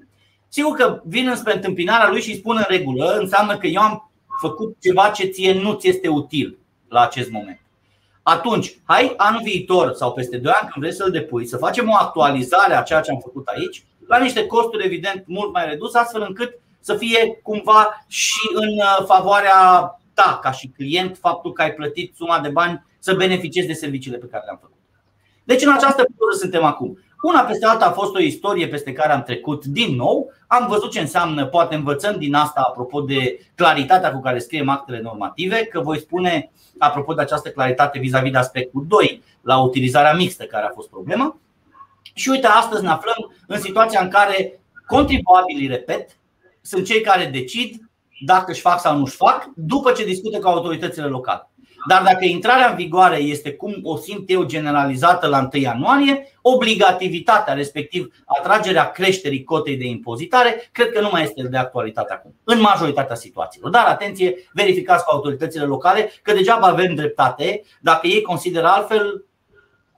Sigur 0.48 0.76
că 0.76 1.00
vin 1.04 1.28
înspre 1.28 1.54
întâmpinarea 1.54 2.10
lui 2.10 2.20
și 2.20 2.36
spun 2.36 2.56
în 2.56 2.64
regulă, 2.68 3.16
înseamnă 3.20 3.58
că 3.58 3.66
eu 3.66 3.80
am 3.80 4.07
făcut 4.40 4.76
ceva 4.80 5.08
ce 5.08 5.24
ție 5.24 5.52
nu 5.52 5.72
ți 5.72 5.88
este 5.88 6.08
util 6.08 6.58
la 6.88 7.00
acest 7.00 7.30
moment. 7.30 7.60
Atunci, 8.22 8.78
hai 8.84 9.14
anul 9.16 9.40
viitor 9.44 9.92
sau 9.92 10.12
peste 10.12 10.36
2 10.36 10.52
ani 10.60 10.68
când 10.70 10.84
vrei 10.84 10.96
să-l 10.96 11.10
depui, 11.10 11.46
să 11.46 11.56
facem 11.56 11.88
o 11.88 11.94
actualizare 11.94 12.74
a 12.74 12.82
ceea 12.82 13.00
ce 13.00 13.10
am 13.10 13.20
făcut 13.22 13.46
aici, 13.46 13.84
la 14.06 14.18
niște 14.18 14.46
costuri 14.46 14.84
evident 14.84 15.24
mult 15.26 15.52
mai 15.52 15.68
reduse, 15.68 15.98
astfel 15.98 16.24
încât 16.28 16.58
să 16.80 16.94
fie 16.94 17.40
cumva 17.42 18.04
și 18.06 18.40
în 18.54 18.68
uh, 18.68 19.04
favoarea 19.06 19.90
ta 20.14 20.38
ca 20.42 20.50
și 20.50 20.68
client 20.68 21.16
faptul 21.16 21.52
că 21.52 21.62
ai 21.62 21.74
plătit 21.74 22.14
suma 22.16 22.40
de 22.40 22.48
bani 22.48 22.86
să 22.98 23.14
beneficiezi 23.14 23.66
de 23.66 23.72
serviciile 23.72 24.16
pe 24.16 24.26
care 24.26 24.44
le-am 24.44 24.58
făcut. 24.60 24.76
Deci 25.44 25.62
în 25.62 25.72
această 25.72 26.04
poză 26.16 26.38
suntem 26.38 26.64
acum. 26.64 26.98
Una 27.22 27.40
peste 27.40 27.66
alta 27.66 27.86
a 27.86 27.90
fost 27.90 28.14
o 28.14 28.20
istorie 28.20 28.68
peste 28.68 28.92
care 28.92 29.12
am 29.12 29.22
trecut 29.22 29.64
din 29.64 29.94
nou. 29.94 30.32
Am 30.46 30.66
văzut 30.68 30.90
ce 30.90 31.00
înseamnă, 31.00 31.46
poate 31.46 31.74
învățăm 31.74 32.18
din 32.18 32.34
asta 32.34 32.64
apropo 32.68 33.00
de 33.00 33.40
claritatea 33.54 34.12
cu 34.12 34.20
care 34.20 34.38
scriem 34.38 34.68
actele 34.68 35.00
normative, 35.00 35.64
că 35.64 35.80
voi 35.80 35.98
spune 35.98 36.50
apropo 36.78 37.14
de 37.14 37.20
această 37.20 37.48
claritate 37.48 37.98
vis-a-vis 37.98 38.32
de 38.32 38.38
aspectul 38.38 38.84
2, 38.88 39.22
la 39.42 39.62
utilizarea 39.62 40.14
mixtă 40.14 40.44
care 40.44 40.66
a 40.66 40.72
fost 40.74 40.88
problema. 40.88 41.38
Și 42.14 42.28
uite, 42.28 42.46
astăzi 42.46 42.82
ne 42.82 42.88
aflăm 42.88 43.34
în 43.46 43.60
situația 43.60 44.00
în 44.00 44.08
care 44.08 44.60
contribuabilii, 44.86 45.68
repet, 45.68 46.16
sunt 46.60 46.84
cei 46.84 47.00
care 47.00 47.24
decid 47.24 47.90
dacă 48.24 48.50
își 48.50 48.60
fac 48.60 48.80
sau 48.80 48.96
nu 48.96 49.02
își 49.02 49.16
fac, 49.16 49.50
după 49.54 49.92
ce 49.92 50.04
discută 50.04 50.38
cu 50.38 50.48
autoritățile 50.48 51.06
locale. 51.06 51.48
Dar 51.88 52.02
dacă 52.02 52.24
intrarea 52.24 52.68
în 52.68 52.76
vigoare 52.76 53.16
este 53.16 53.52
cum 53.52 53.80
o 53.82 53.96
simt 53.96 54.30
eu 54.30 54.42
generalizată 54.44 55.26
la 55.26 55.48
1 55.52 55.62
ianuarie, 55.62 56.32
obligativitatea, 56.42 57.54
respectiv 57.54 58.14
atragerea 58.26 58.90
creșterii 58.90 59.44
cotei 59.44 59.76
de 59.76 59.86
impozitare, 59.86 60.68
cred 60.72 60.92
că 60.92 61.00
nu 61.00 61.08
mai 61.12 61.22
este 61.22 61.42
de 61.42 61.56
actualitate 61.56 62.12
acum, 62.12 62.34
în 62.44 62.60
majoritatea 62.60 63.14
situațiilor. 63.14 63.70
Dar 63.70 63.86
atenție, 63.86 64.34
verificați 64.52 65.04
cu 65.04 65.10
autoritățile 65.14 65.64
locale 65.64 66.10
că 66.22 66.32
degeaba 66.32 66.66
avem 66.66 66.94
dreptate 66.94 67.62
dacă 67.80 68.06
ei 68.06 68.22
consideră 68.22 68.66
altfel, 68.66 69.24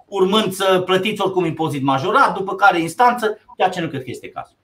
urmând 0.06 0.52
să 0.52 0.82
plătiți 0.84 1.22
oricum 1.22 1.44
impozit 1.44 1.82
majorat, 1.82 2.34
după 2.36 2.54
care 2.54 2.80
instanță, 2.80 3.38
ceea 3.56 3.68
ce 3.68 3.80
nu 3.80 3.88
cred 3.88 4.02
că 4.02 4.10
este 4.10 4.28
cazul. 4.28 4.56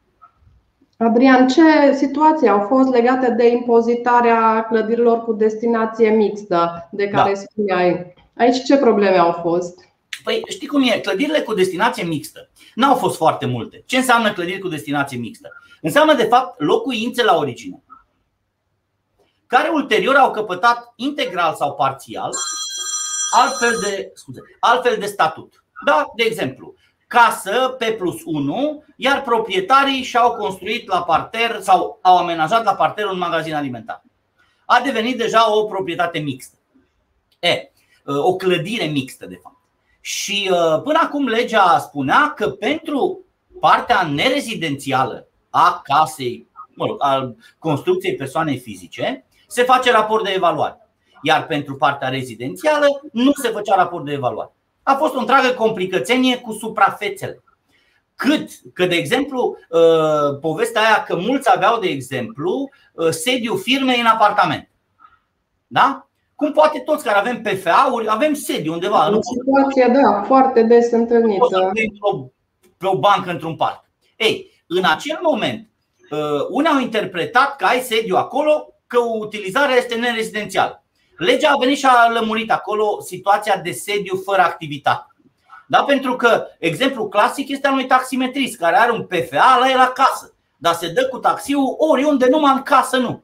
Adrian, 0.96 1.48
ce 1.48 1.94
situații 1.94 2.48
au 2.48 2.66
fost 2.66 2.88
legate 2.88 3.30
de 3.30 3.48
impozitarea 3.48 4.64
clădirilor 4.68 5.24
cu 5.24 5.32
destinație 5.32 6.10
mixtă 6.10 6.88
de 6.92 7.08
care 7.08 7.32
da. 7.32 7.40
spuneai? 7.40 8.14
Aici 8.36 8.64
ce 8.64 8.76
probleme 8.76 9.16
au 9.16 9.32
fost? 9.32 9.78
Păi 10.24 10.42
știi 10.48 10.66
cum 10.66 10.82
e, 10.82 10.98
clădirile 10.98 11.40
cu 11.40 11.54
destinație 11.54 12.04
mixtă 12.04 12.50
n-au 12.74 12.94
fost 12.94 13.16
foarte 13.16 13.46
multe. 13.46 13.82
Ce 13.86 13.96
înseamnă 13.96 14.32
clădiri 14.32 14.58
cu 14.58 14.68
destinație 14.68 15.18
mixtă? 15.18 15.48
Înseamnă 15.80 16.14
de 16.14 16.24
fapt 16.24 16.60
locuințe 16.60 17.24
la 17.24 17.36
origine 17.36 17.80
care 19.46 19.68
ulterior 19.68 20.14
au 20.14 20.30
căpătat 20.30 20.92
integral 20.96 21.54
sau 21.54 21.74
parțial 21.74 22.30
altfel 23.30 23.78
de, 23.82 24.10
scuze, 24.14 24.40
altfel 24.60 24.96
de 24.98 25.06
statut. 25.06 25.64
Da, 25.84 26.12
de 26.16 26.24
exemplu, 26.24 26.74
casă 27.06 27.74
pe 27.78 27.92
plus 27.92 28.22
1, 28.24 28.84
iar 28.96 29.22
proprietarii 29.22 30.02
și-au 30.02 30.32
construit 30.32 30.88
la 30.88 31.02
parter 31.02 31.60
sau 31.60 31.98
au 32.02 32.16
amenajat 32.16 32.64
la 32.64 32.74
parter 32.74 33.06
un 33.06 33.18
magazin 33.18 33.54
alimentar. 33.54 34.02
A 34.64 34.80
devenit 34.84 35.18
deja 35.18 35.54
o 35.54 35.64
proprietate 35.64 36.18
mixtă. 36.18 36.56
E, 37.38 37.70
o 38.04 38.36
clădire 38.36 38.84
mixtă, 38.84 39.26
de 39.26 39.38
fapt. 39.42 39.56
Și 40.00 40.50
uh, 40.52 40.82
până 40.82 40.98
acum 41.02 41.28
legea 41.28 41.78
spunea 41.78 42.32
că 42.36 42.50
pentru 42.50 43.24
partea 43.60 44.02
nerezidențială 44.02 45.28
a 45.50 45.80
casei, 45.84 46.48
mă 46.74 46.86
rog, 46.86 46.96
a 47.02 47.34
construcției 47.58 48.16
persoanei 48.16 48.58
fizice, 48.58 49.24
se 49.46 49.62
face 49.62 49.90
raport 49.90 50.24
de 50.24 50.30
evaluare. 50.30 50.80
Iar 51.22 51.46
pentru 51.46 51.76
partea 51.76 52.08
rezidențială 52.08 52.86
nu 53.12 53.32
se 53.32 53.48
făcea 53.48 53.74
raport 53.74 54.04
de 54.04 54.12
evaluare 54.12 54.55
a 54.88 54.94
fost 54.94 55.14
o 55.14 55.18
întreagă 55.18 55.48
complicățenie 55.48 56.38
cu 56.38 56.52
suprafețele. 56.52 57.42
Cât 58.14 58.48
că, 58.74 58.86
de 58.86 58.94
exemplu, 58.94 59.56
uh, 59.70 60.38
povestea 60.40 60.80
aia 60.80 61.02
că 61.02 61.16
mulți 61.16 61.50
aveau, 61.54 61.78
de 61.80 61.86
exemplu, 61.86 62.70
uh, 62.92 63.08
sediu 63.10 63.54
firmei 63.54 64.00
în 64.00 64.06
apartament. 64.06 64.68
Da? 65.66 66.08
Cum 66.34 66.52
poate 66.52 66.78
toți 66.78 67.04
care 67.04 67.18
avem 67.18 67.42
PFA-uri, 67.42 68.08
avem 68.08 68.34
sediu 68.34 68.72
undeva. 68.72 69.08
O 69.16 69.18
situație, 69.20 70.00
da, 70.02 70.22
foarte 70.22 70.62
des 70.62 70.90
întâlnită. 70.90 71.72
Pe 72.76 72.86
o 72.86 72.98
bancă 72.98 73.30
într-un 73.30 73.56
parc. 73.56 73.84
Ei, 74.16 74.62
în 74.66 74.84
acel 74.84 75.18
moment, 75.22 75.68
uh, 76.10 76.46
unii 76.50 76.70
au 76.70 76.80
interpretat 76.80 77.56
că 77.56 77.64
ai 77.64 77.80
sediu 77.80 78.16
acolo, 78.16 78.74
că 78.86 78.98
utilizarea 78.98 79.76
este 79.76 79.94
nerezidențială. 79.94 80.85
Legea 81.16 81.50
a 81.50 81.56
venit 81.56 81.78
și 81.78 81.86
a 81.86 82.08
lămurit 82.08 82.50
acolo 82.50 83.00
situația 83.00 83.56
de 83.56 83.72
sediu 83.72 84.22
fără 84.24 84.42
activitate. 84.42 85.06
Da? 85.66 85.82
Pentru 85.82 86.16
că 86.16 86.46
exemplu 86.58 87.08
clasic 87.08 87.48
este 87.48 87.66
al 87.66 87.72
unui 87.72 87.86
taximetrist 87.86 88.56
care 88.56 88.76
are 88.76 88.90
un 88.90 89.06
PFA 89.06 89.56
la 89.60 89.70
el 89.70 89.78
acasă, 89.78 90.34
dar 90.56 90.74
se 90.74 90.88
dă 90.88 91.08
cu 91.08 91.18
taxiul 91.18 91.74
oriunde, 91.78 92.26
numai 92.30 92.52
în 92.54 92.62
casă 92.62 92.96
nu. 92.96 93.22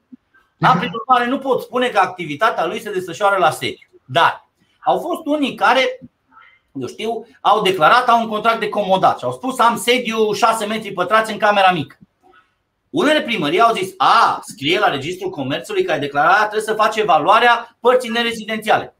Da? 0.56 0.74
Prin 0.78 0.90
urmare, 0.92 1.30
nu 1.30 1.38
pot 1.38 1.60
spune 1.62 1.88
că 1.88 1.98
activitatea 1.98 2.66
lui 2.66 2.80
se 2.80 2.92
desfășoară 2.92 3.36
la 3.36 3.50
sediu. 3.50 3.88
Dar 4.04 4.48
au 4.84 4.98
fost 4.98 5.26
unii 5.26 5.54
care 5.54 6.00
eu 6.80 6.86
știu, 6.86 7.26
au 7.40 7.62
declarat, 7.62 8.08
au 8.08 8.20
un 8.20 8.28
contract 8.28 8.60
de 8.60 8.68
comodat 8.68 9.18
și 9.18 9.24
au 9.24 9.32
spus 9.32 9.58
am 9.58 9.76
sediu 9.76 10.32
6 10.32 10.64
metri 10.64 10.92
pătrați 10.92 11.32
în 11.32 11.38
camera 11.38 11.72
mică. 11.72 11.96
Unele 12.92 13.22
primării 13.22 13.60
au 13.60 13.74
zis, 13.74 13.94
a, 13.96 14.40
scrie 14.44 14.78
la 14.78 14.90
Registrul 14.90 15.30
Comerțului 15.30 15.84
că 15.84 15.92
ai 15.92 16.00
declarat, 16.00 16.38
trebuie 16.38 16.60
să 16.60 16.74
faci 16.74 16.96
evaluarea 16.96 17.76
părții 17.80 18.10
nerezidențiale. 18.10 18.96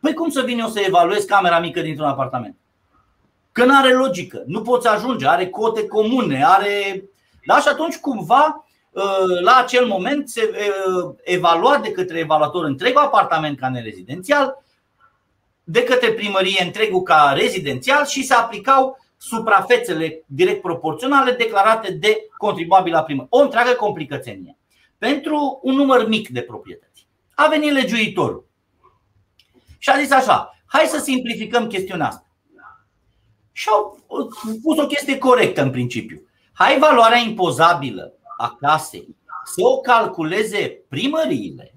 Păi 0.00 0.14
cum 0.14 0.30
să 0.30 0.42
vin 0.42 0.58
eu 0.58 0.68
să 0.68 0.80
evaluez 0.80 1.24
camera 1.24 1.58
mică 1.58 1.80
dintr-un 1.80 2.08
apartament? 2.08 2.56
Că 3.52 3.64
nu 3.64 3.76
are 3.76 3.92
logică, 3.92 4.42
nu 4.46 4.62
poți 4.62 4.88
ajunge, 4.88 5.28
are 5.28 5.48
cote 5.48 5.86
comune, 5.86 6.44
are. 6.44 7.04
Da, 7.46 7.60
și 7.60 7.68
atunci 7.68 7.96
cumva 7.96 8.66
ă, 8.96 9.02
la 9.40 9.56
acel 9.56 9.86
moment 9.86 10.28
se 10.28 10.50
ă, 10.88 11.14
evalua 11.22 11.78
de 11.78 11.92
către 11.92 12.18
evaluator 12.18 12.64
întregul 12.64 13.02
apartament 13.02 13.58
ca 13.58 13.68
nerezidențial, 13.68 14.62
de 15.64 15.82
către 15.82 16.12
primărie 16.12 16.64
întregul 16.64 17.02
ca 17.02 17.32
rezidențial 17.36 18.06
și 18.06 18.24
se 18.24 18.34
aplicau 18.34 18.98
suprafețele 19.20 20.24
direct 20.26 20.60
proporționale 20.60 21.32
declarate 21.32 21.92
de 21.92 22.26
contribuabil 22.36 22.92
la 22.92 23.02
primă. 23.02 23.26
O 23.28 23.38
întreagă 23.38 23.72
complicățenie. 23.72 24.56
Pentru 24.98 25.60
un 25.62 25.74
număr 25.74 26.08
mic 26.08 26.28
de 26.28 26.40
proprietăți. 26.40 27.06
A 27.34 27.48
venit 27.48 27.72
legiuitorul 27.72 28.48
și 29.78 29.90
a 29.90 29.98
zis 30.00 30.10
așa, 30.10 30.58
hai 30.66 30.84
să 30.86 30.98
simplificăm 30.98 31.66
chestiunea 31.66 32.06
asta. 32.06 32.26
Și 33.52 33.68
au 33.68 33.98
pus 34.62 34.78
o 34.78 34.86
chestie 34.86 35.18
corectă 35.18 35.62
în 35.62 35.70
principiu. 35.70 36.22
Hai 36.52 36.78
valoarea 36.78 37.18
impozabilă 37.18 38.12
a 38.36 38.56
casei 38.60 39.16
să 39.44 39.60
o 39.64 39.80
calculeze 39.80 40.84
primăriile, 40.88 41.74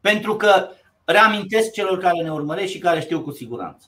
pentru 0.00 0.36
că 0.36 0.68
reamintesc 1.04 1.72
celor 1.72 1.98
care 1.98 2.22
ne 2.22 2.32
urmăresc 2.32 2.72
și 2.72 2.78
care 2.78 3.00
știu 3.00 3.22
cu 3.22 3.30
siguranță 3.30 3.86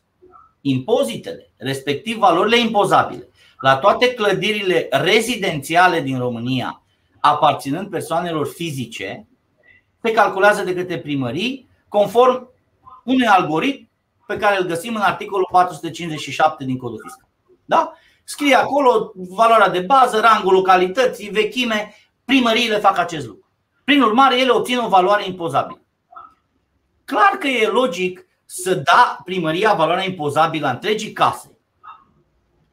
impozitele, 0.67 1.51
respectiv 1.57 2.17
valorile 2.17 2.59
impozabile, 2.59 3.29
la 3.61 3.77
toate 3.77 4.15
clădirile 4.15 4.89
rezidențiale 4.91 6.01
din 6.01 6.19
România, 6.19 6.83
aparținând 7.21 7.91
persoanelor 7.91 8.47
fizice, 8.47 9.27
se 10.03 10.11
calculează 10.13 10.63
de 10.63 10.75
către 10.75 10.99
primării 10.99 11.69
conform 11.89 12.51
unui 13.05 13.27
algoritm 13.27 13.89
pe 14.27 14.37
care 14.37 14.57
îl 14.61 14.67
găsim 14.67 14.95
în 14.95 15.01
articolul 15.01 15.49
457 15.51 16.65
din 16.65 16.77
Codul 16.77 17.01
Fiscal. 17.03 17.29
Da? 17.65 17.93
Scrie 18.25 18.55
acolo 18.55 19.13
valoarea 19.15 19.69
de 19.69 19.81
bază, 19.81 20.21
rangul 20.21 20.53
localității, 20.53 21.31
vechime, 21.31 21.95
primăriile 22.25 22.79
fac 22.79 22.99
acest 22.99 23.27
lucru. 23.27 23.49
Prin 23.85 24.03
urmare, 24.03 24.41
ele 24.41 24.51
obțin 24.51 24.79
o 24.79 24.89
valoare 24.89 25.27
impozabilă. 25.27 25.81
Clar 27.05 27.39
că 27.39 27.47
e 27.47 27.67
logic 27.67 28.24
să 28.57 28.75
da 28.75 29.19
primăria 29.25 29.75
valoarea 29.75 30.05
impozabilă 30.05 30.67
a 30.67 30.71
întregii 30.71 31.13
case, 31.13 31.59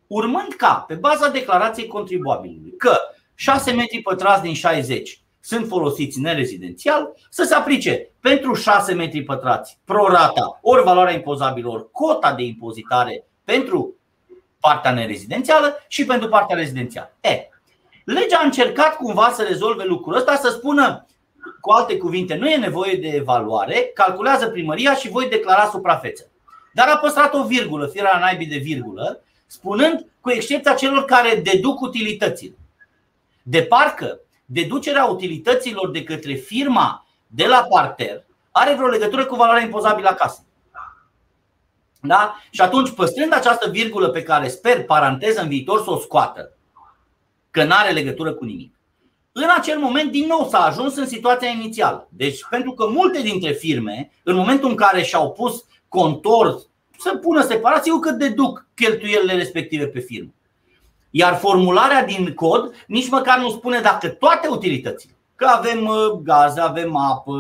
urmând 0.07 0.53
ca, 0.53 0.83
pe 0.87 0.93
baza 0.93 1.29
declarației 1.29 1.87
contribuabilului, 1.87 2.73
că 2.77 2.97
6 3.35 3.71
metri 3.71 4.01
pătrați 4.01 4.41
din 4.41 4.53
60 4.53 5.21
sunt 5.39 5.67
folosiți 5.67 6.19
nerezidențial, 6.19 7.13
să 7.29 7.43
se 7.43 7.53
aplice 7.53 8.09
pentru 8.19 8.53
6 8.53 8.93
metri 8.93 9.23
pătrați 9.23 9.79
prorata, 9.85 10.59
ori 10.61 10.83
valoarea 10.83 11.13
impozabilă, 11.13 11.69
ori 11.69 11.91
cota 11.91 12.33
de 12.33 12.43
impozitare 12.43 13.25
pentru 13.43 13.95
partea 14.59 14.91
nerezidențială 14.91 15.85
și 15.87 16.05
pentru 16.05 16.29
partea 16.29 16.55
rezidențială. 16.55 17.11
E, 17.21 17.49
legea 18.05 18.37
a 18.37 18.45
încercat 18.45 18.95
cumva 18.95 19.31
să 19.31 19.43
rezolve 19.43 19.83
lucrul 19.83 20.15
ăsta, 20.15 20.35
să 20.35 20.49
spună 20.49 21.05
cu 21.61 21.71
alte 21.71 21.97
cuvinte, 21.97 22.35
nu 22.35 22.49
e 22.49 22.57
nevoie 22.57 22.95
de 22.95 23.07
evaluare, 23.07 23.91
calculează 23.93 24.47
primăria 24.47 24.95
și 24.95 25.09
voi 25.09 25.29
declara 25.29 25.69
suprafețe. 25.71 26.31
Dar 26.73 26.87
a 26.87 26.97
păstrat 26.97 27.33
o 27.33 27.43
virgulă, 27.43 27.87
firea 27.87 28.19
naibii 28.19 28.47
de 28.47 28.57
virgulă, 28.57 29.23
spunând 29.47 30.05
cu 30.21 30.29
excepția 30.29 30.73
celor 30.73 31.05
care 31.05 31.35
deduc 31.35 31.81
utilitățile. 31.81 32.55
De 33.43 33.63
parcă 33.63 34.19
deducerea 34.45 35.05
utilităților 35.05 35.91
de 35.91 36.03
către 36.03 36.33
firma 36.33 37.05
de 37.27 37.45
la 37.45 37.65
parter 37.69 38.23
are 38.51 38.73
vreo 38.73 38.87
legătură 38.87 39.25
cu 39.25 39.35
valoarea 39.35 39.63
impozabilă 39.63 40.07
a 40.07 40.13
casei. 40.13 40.45
Da? 42.01 42.35
Și 42.49 42.61
atunci, 42.61 42.89
păstrând 42.89 43.33
această 43.33 43.69
virgulă 43.69 44.09
pe 44.09 44.23
care 44.23 44.47
sper, 44.47 44.83
paranteză, 44.83 45.41
în 45.41 45.47
viitor 45.47 45.83
să 45.83 45.91
o 45.91 45.99
scoată, 45.99 46.51
că 47.51 47.63
nu 47.63 47.73
are 47.73 47.91
legătură 47.91 48.33
cu 48.33 48.45
nimic, 48.45 48.73
în 49.31 49.47
acel 49.57 49.79
moment, 49.79 50.11
din 50.11 50.27
nou, 50.27 50.47
s-a 50.49 50.65
ajuns 50.65 50.95
în 50.95 51.07
situația 51.07 51.49
inițială. 51.49 52.07
Deci, 52.09 52.39
pentru 52.49 52.71
că 52.71 52.87
multe 52.87 53.21
dintre 53.21 53.51
firme, 53.51 54.11
în 54.23 54.35
momentul 54.35 54.69
în 54.69 54.75
care 54.75 55.01
și-au 55.01 55.31
pus 55.31 55.65
contor 55.87 56.61
să 56.97 57.15
pună 57.15 57.41
separație, 57.41 57.91
eu 57.91 57.99
cât 57.99 58.17
deduc 58.17 58.65
cheltuielile 58.75 59.33
respective 59.33 59.87
pe 59.87 59.99
firmă. 59.99 60.33
Iar 61.09 61.35
formularea 61.35 62.05
din 62.05 62.33
cod 62.33 62.73
nici 62.87 63.09
măcar 63.09 63.39
nu 63.39 63.49
spune 63.49 63.79
dacă 63.79 64.07
toate 64.07 64.47
utilitățile, 64.47 65.13
că 65.35 65.45
avem 65.45 65.85
uh, 65.85 66.11
gaze, 66.23 66.59
avem 66.59 66.95
apă, 66.95 67.31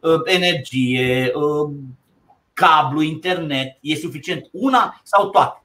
uh, 0.00 0.20
energie, 0.24 1.32
uh, 1.34 1.70
cablu, 2.52 3.02
internet, 3.02 3.78
e 3.80 3.96
suficient 3.96 4.48
una 4.52 5.00
sau 5.02 5.28
toate. 5.28 5.62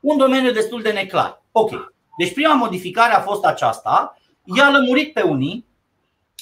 Un 0.00 0.16
domeniu 0.16 0.52
destul 0.52 0.82
de 0.82 0.90
neclar. 0.90 1.42
Ok. 1.52 1.70
Deci 2.18 2.34
prima 2.34 2.54
modificare 2.54 3.14
a 3.14 3.20
fost 3.20 3.44
aceasta 3.44 4.18
i-a 4.56 4.70
lămurit 4.70 5.12
pe 5.12 5.22
unii 5.22 5.66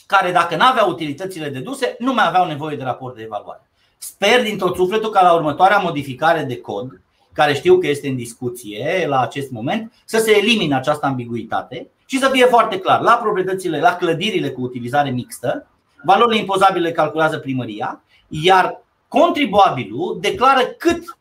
care 0.06 0.32
dacă 0.32 0.56
nu 0.56 0.64
aveau 0.64 0.90
utilitățile 0.90 1.48
deduse, 1.48 1.96
nu 1.98 2.12
mai 2.12 2.26
aveau 2.26 2.46
nevoie 2.46 2.76
de 2.76 2.82
raport 2.82 3.16
de 3.16 3.22
evaluare. 3.22 3.70
Sper 3.98 4.42
din 4.42 4.58
tot 4.58 4.74
sufletul 4.74 5.10
ca 5.10 5.22
la 5.22 5.32
următoarea 5.32 5.78
modificare 5.78 6.42
de 6.42 6.60
cod, 6.60 7.00
care 7.32 7.54
știu 7.54 7.78
că 7.78 7.86
este 7.86 8.08
în 8.08 8.16
discuție 8.16 9.04
la 9.08 9.20
acest 9.20 9.50
moment, 9.50 9.92
să 10.04 10.18
se 10.18 10.36
elimine 10.36 10.74
această 10.74 11.06
ambiguitate 11.06 11.90
și 12.06 12.18
să 12.18 12.28
fie 12.28 12.44
foarte 12.44 12.78
clar. 12.78 13.00
La 13.00 13.12
proprietățile, 13.12 13.80
la 13.80 13.96
clădirile 13.96 14.50
cu 14.50 14.60
utilizare 14.60 15.10
mixtă, 15.10 15.66
valorile 16.04 16.38
impozabile 16.38 16.92
calculează 16.92 17.38
primăria, 17.38 18.02
iar 18.28 18.80
contribuabilul 19.08 20.18
declară 20.20 20.64
cât 20.66 21.18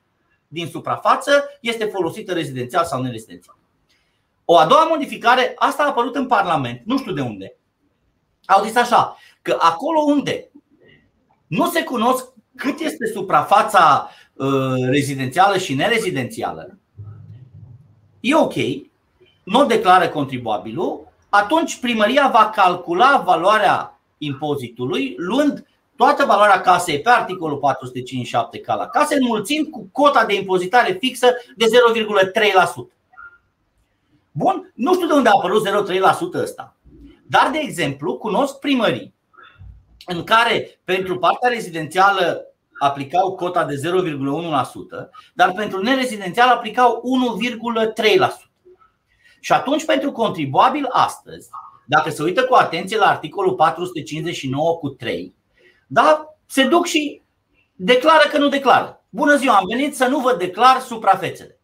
din 0.48 0.67
suprafață 0.67 1.43
este 1.62 1.86
folosită 1.86 2.34
rezidențial 2.34 2.86
sau 2.86 3.02
nerezidențial. 3.02 3.56
O 4.45 4.58
a 4.58 4.65
doua 4.65 4.88
modificare, 4.89 5.53
asta 5.55 5.84
a 5.84 5.88
apărut 5.88 6.15
în 6.15 6.27
Parlament, 6.27 6.81
nu 6.86 6.97
știu 6.97 7.12
de 7.12 7.21
unde. 7.21 7.55
Au 8.45 8.63
zis 8.63 8.75
așa, 8.75 9.17
că 9.41 9.58
acolo 9.60 9.99
unde 9.99 10.49
nu 11.47 11.69
se 11.69 11.84
cunosc 11.84 12.34
cât 12.55 12.79
este 12.79 13.05
suprafața 13.13 14.10
uh, 14.34 14.89
rezidențială 14.89 15.58
și 15.58 15.73
nerezidențială, 15.73 16.77
e 18.19 18.36
ok, 18.36 18.53
nu 19.43 19.65
declară 19.65 20.08
contribuabilul, 20.08 21.08
atunci 21.29 21.79
primăria 21.79 22.29
va 22.34 22.49
calcula 22.49 23.23
valoarea 23.25 23.99
impozitului 24.17 25.13
luând 25.17 25.65
toată 25.95 26.25
valoarea 26.25 26.62
casei 26.62 27.01
pe 27.01 27.10
articolul 27.10 27.58
457 27.58 28.60
ca 28.60 28.75
la 28.75 28.88
case, 28.88 29.15
înmulțind 29.15 29.67
cu 29.67 29.89
cota 29.91 30.25
de 30.25 30.36
impozitare 30.36 30.97
fixă 30.99 31.34
de 31.55 31.65
0,3%. 31.65 32.94
Bun, 34.38 34.71
nu 34.74 34.93
știu 34.93 35.08
de 35.08 35.13
unde 35.13 35.30
a 35.30 35.32
apărut 35.36 35.67
0,3% 35.67 36.41
ăsta. 36.41 36.76
Dar, 37.28 37.50
de 37.52 37.58
exemplu, 37.62 38.17
cunosc 38.17 38.60
primării 38.60 39.13
în 40.06 40.24
care 40.24 40.80
pentru 40.84 41.17
partea 41.19 41.50
rezidențială 41.50 42.45
aplicau 42.80 43.36
cota 43.36 43.65
de 43.65 43.76
0,1%, 43.76 45.10
dar 45.34 45.52
pentru 45.52 45.82
nerezidențial 45.82 46.50
aplicau 46.50 47.02
1,3%. 47.93 48.50
Și 49.39 49.54
atunci 49.54 49.86
pentru 49.86 50.12
contribuabil 50.12 50.86
astăzi, 50.89 51.50
dacă 51.86 52.10
se 52.10 52.24
uită 52.24 52.43
cu 52.43 52.54
atenție 52.54 52.98
la 52.98 53.08
articolul 53.08 53.54
459 53.54 54.78
cu 54.78 54.89
3, 54.89 55.36
da, 55.88 56.26
se 56.45 56.67
duc 56.67 56.86
și 56.86 57.21
declară 57.76 58.30
că 58.30 58.38
nu 58.38 58.48
declară. 58.48 59.04
Bună 59.10 59.36
ziua, 59.36 59.56
am 59.56 59.65
venit 59.69 59.95
să 59.95 60.06
nu 60.06 60.19
vă 60.19 60.36
declar 60.36 60.80
suprafețele. 60.80 61.54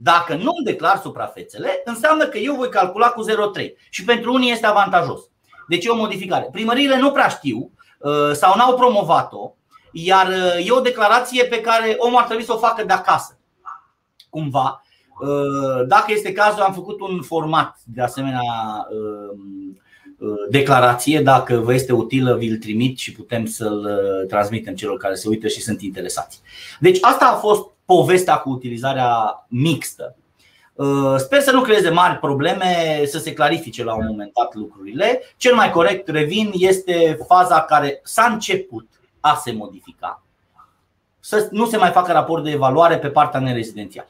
Dacă 0.00 0.34
nu 0.34 0.52
îmi 0.56 0.64
declar 0.64 0.96
suprafețele, 0.96 1.82
înseamnă 1.84 2.26
că 2.26 2.38
eu 2.38 2.54
voi 2.54 2.68
calcula 2.68 3.08
cu 3.08 3.24
0,3 3.60 3.66
și 3.90 4.04
pentru 4.04 4.32
unii 4.32 4.52
este 4.52 4.66
avantajos. 4.66 5.20
Deci 5.68 5.84
e 5.84 5.88
o 5.88 5.96
modificare. 5.96 6.48
Primăriile 6.52 6.98
nu 6.98 7.10
prea 7.10 7.28
știu 7.28 7.70
uh, 7.98 8.32
sau 8.32 8.56
n-au 8.56 8.74
promovat-o, 8.74 9.54
iar 9.92 10.26
uh, 10.26 10.66
e 10.66 10.72
o 10.72 10.80
declarație 10.80 11.44
pe 11.44 11.60
care 11.60 11.94
omul 11.98 12.18
ar 12.18 12.24
trebui 12.24 12.44
să 12.44 12.52
o 12.52 12.58
facă 12.58 12.84
de 12.84 12.92
acasă. 12.92 13.38
Cumva. 14.30 14.82
Uh, 15.20 15.86
dacă 15.86 16.12
este 16.12 16.32
cazul, 16.32 16.62
am 16.62 16.72
făcut 16.72 17.00
un 17.00 17.22
format 17.22 17.76
de 17.84 18.02
asemenea 18.02 18.42
declarație. 20.50 21.20
Dacă 21.20 21.56
vă 21.56 21.74
este 21.74 21.92
utilă, 21.92 22.36
vi-l 22.36 22.56
trimit 22.56 22.98
și 22.98 23.12
putem 23.12 23.46
să-l 23.46 23.86
transmitem 24.28 24.74
celor 24.74 24.96
care 24.96 25.14
se 25.14 25.28
uită 25.28 25.48
și 25.48 25.60
sunt 25.60 25.82
interesați. 25.82 26.40
Deci 26.80 26.98
asta 27.00 27.26
a 27.26 27.34
fost 27.34 27.66
povestea 27.94 28.36
cu 28.36 28.50
utilizarea 28.50 29.44
mixtă. 29.48 30.16
Uh, 30.74 31.14
sper 31.16 31.40
să 31.40 31.50
nu 31.50 31.60
creeze 31.60 31.90
mari 31.90 32.18
probleme, 32.18 33.02
să 33.04 33.18
se 33.18 33.32
clarifice 33.32 33.84
la 33.84 33.94
un 33.94 34.04
moment 34.06 34.32
dat 34.32 34.54
lucrurile. 34.54 35.22
Cel 35.36 35.54
mai 35.54 35.70
corect, 35.70 36.08
revin, 36.08 36.50
este 36.54 37.18
faza 37.26 37.60
care 37.60 38.00
s-a 38.02 38.24
început 38.32 38.88
a 39.20 39.34
se 39.34 39.52
modifica. 39.52 40.22
să 41.20 41.48
nu 41.50 41.66
se 41.66 41.76
mai 41.76 41.90
facă 41.90 42.12
raport 42.12 42.44
de 42.44 42.50
evaluare 42.50 42.98
pe 42.98 43.08
partea 43.08 43.40
nerezidențială. 43.40 44.08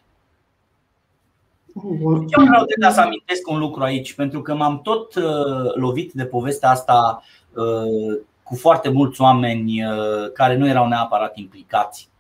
Eu 2.29 2.45
vreau 2.45 2.65
de 2.65 2.91
să 2.91 3.01
amintesc 3.01 3.49
un 3.49 3.59
lucru 3.59 3.83
aici, 3.83 4.15
pentru 4.15 4.43
că 4.43 4.55
m-am 4.55 4.81
tot 4.83 5.15
uh, 5.15 5.75
lovit 5.75 6.13
de 6.13 6.25
povestea 6.25 6.71
asta 6.71 7.23
uh, 7.55 8.19
cu 8.43 8.57
foarte 8.57 8.89
mulți 8.89 9.21
oameni 9.21 9.85
uh, 9.85 10.33
care 10.33 10.57
nu 10.57 10.69
erau 10.69 10.89
neapărat 10.89 11.37
implicați, 11.37 12.09
uh, 12.13 12.18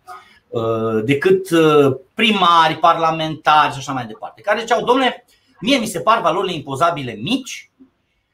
decât 1.04 1.50
uh, 1.50 1.96
primari, 2.14 2.76
parlamentari 2.80 3.72
și 3.72 3.78
așa 3.78 3.92
mai 3.92 4.06
departe, 4.06 4.40
care 4.40 4.60
ziceau, 4.60 4.84
domnule, 4.84 5.24
mie 5.60 5.78
mi 5.78 5.86
se 5.86 6.00
par 6.00 6.20
valorile 6.20 6.54
impozabile 6.54 7.12
mici 7.12 7.70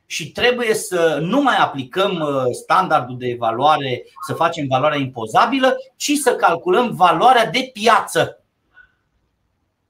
și 0.07 0.33
trebuie 0.33 0.75
să 0.75 1.19
nu 1.23 1.43
mai 1.43 1.57
aplicăm 1.57 2.25
standardul 2.53 3.19
de 3.19 3.27
evaluare, 3.27 4.05
să 4.27 4.35
facem 4.35 4.67
valoarea 4.69 4.99
impozabilă, 4.99 5.77
ci 5.97 6.13
să 6.13 6.35
calculăm 6.37 6.95
valoarea 6.95 7.51
de 7.51 7.71
piață. 7.73 8.43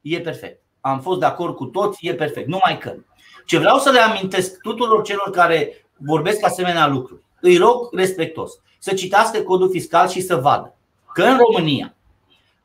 E 0.00 0.20
perfect. 0.20 0.62
Am 0.80 1.00
fost 1.00 1.18
de 1.18 1.26
acord 1.26 1.54
cu 1.54 1.64
toți, 1.64 2.06
e 2.06 2.14
perfect. 2.14 2.48
Numai 2.48 2.78
că. 2.78 2.94
Ce 3.46 3.58
vreau 3.58 3.78
să 3.78 3.90
le 3.90 3.98
amintesc 3.98 4.60
tuturor 4.60 5.02
celor 5.02 5.30
care 5.30 5.87
vorbesc 5.96 6.44
asemenea 6.44 6.87
lucruri 6.87 7.24
îi 7.44 7.56
rog 7.56 7.94
respectos 7.94 8.52
să 8.78 8.94
citească 8.94 9.40
codul 9.40 9.70
fiscal 9.70 10.08
și 10.08 10.20
să 10.20 10.37
vadă 10.37 10.74
că 11.12 11.22
în 11.22 11.37
România 11.37 11.94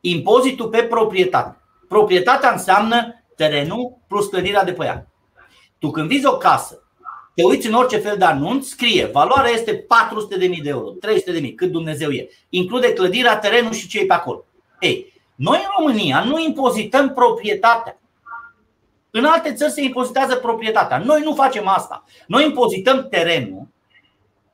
impozitul 0.00 0.68
pe 0.68 0.82
proprietate, 0.82 1.58
proprietatea 1.88 2.50
înseamnă 2.50 3.24
terenul 3.36 3.98
plus 4.08 4.26
clădirea 4.26 4.64
de 4.64 4.72
pe 4.72 4.84
ea. 4.84 5.06
Tu 5.78 5.90
când 5.90 6.08
vizi 6.08 6.26
o 6.26 6.36
casă, 6.36 6.82
te 7.34 7.42
uiți 7.44 7.66
în 7.66 7.74
orice 7.74 7.96
fel 7.96 8.16
de 8.16 8.24
anunț, 8.24 8.66
scrie 8.66 9.04
valoarea 9.06 9.50
este 9.50 9.86
400.000 10.38 10.62
de 10.62 10.68
euro, 10.68 10.94
300.000, 11.40 11.54
cât 11.56 11.70
Dumnezeu 11.70 12.10
e. 12.10 12.28
Include 12.48 12.92
clădirea, 12.92 13.38
terenul 13.38 13.72
și 13.72 13.88
ce 13.88 14.00
e 14.00 14.06
pe 14.06 14.12
acolo. 14.12 14.44
Ei, 14.80 15.12
noi 15.34 15.58
în 15.58 15.70
România 15.78 16.24
nu 16.24 16.38
impozităm 16.38 17.12
proprietatea. 17.12 18.00
În 19.10 19.24
alte 19.24 19.52
țări 19.52 19.72
se 19.72 19.82
impozitează 19.82 20.36
proprietatea. 20.36 20.98
Noi 20.98 21.22
nu 21.22 21.34
facem 21.34 21.68
asta. 21.68 22.04
Noi 22.26 22.44
impozităm 22.44 23.06
terenul 23.08 23.66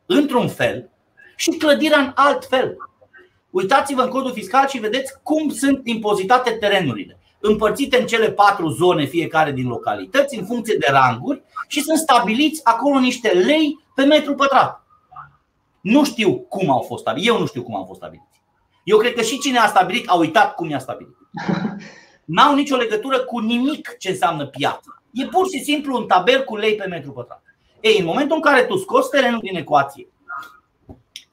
într-un 0.06 0.48
fel 0.48 0.90
și 1.36 1.50
clădirea 1.50 1.98
în 1.98 2.12
alt 2.14 2.44
fel. 2.44 2.76
Uitați-vă 3.50 4.02
în 4.02 4.08
codul 4.08 4.32
fiscal 4.32 4.68
și 4.68 4.78
vedeți 4.78 5.12
cum 5.22 5.48
sunt 5.48 5.80
impozitate 5.84 6.50
terenurile, 6.50 7.18
împărțite 7.40 8.00
în 8.00 8.06
cele 8.06 8.30
patru 8.30 8.68
zone 8.68 9.04
fiecare 9.04 9.52
din 9.52 9.68
localități, 9.68 10.38
în 10.38 10.46
funcție 10.46 10.76
de 10.78 10.86
ranguri 10.90 11.42
și 11.68 11.80
sunt 11.80 11.98
stabiliți 11.98 12.60
acolo 12.64 12.98
niște 12.98 13.28
lei 13.28 13.78
pe 13.94 14.04
metru 14.04 14.34
pătrat. 14.34 14.86
Nu 15.80 16.04
știu 16.04 16.38
cum 16.38 16.70
au 16.70 16.80
fost 16.80 17.00
stabiliți. 17.00 17.30
Eu 17.30 17.38
nu 17.38 17.46
știu 17.46 17.62
cum 17.62 17.76
au 17.76 17.84
fost 17.84 17.98
stabiliți. 17.98 18.40
Eu 18.84 18.98
cred 18.98 19.14
că 19.14 19.22
și 19.22 19.38
cine 19.38 19.58
a 19.58 19.66
stabilit 19.66 20.08
a 20.08 20.14
uitat 20.14 20.54
cum 20.54 20.70
i-a 20.70 20.78
stabilit. 20.78 21.16
N-au 22.24 22.54
nicio 22.54 22.76
legătură 22.76 23.18
cu 23.18 23.38
nimic 23.38 23.96
ce 23.98 24.10
înseamnă 24.10 24.46
piață. 24.46 25.02
E 25.12 25.26
pur 25.26 25.48
și 25.48 25.64
simplu 25.64 25.96
un 25.96 26.06
tabel 26.06 26.44
cu 26.44 26.56
lei 26.56 26.74
pe 26.74 26.86
metru 26.86 27.12
pătrat. 27.12 27.42
Ei, 27.80 27.98
în 27.98 28.04
momentul 28.04 28.36
în 28.36 28.42
care 28.42 28.64
tu 28.64 28.76
scoți 28.76 29.10
terenul 29.10 29.40
din 29.42 29.56
ecuație, 29.56 30.08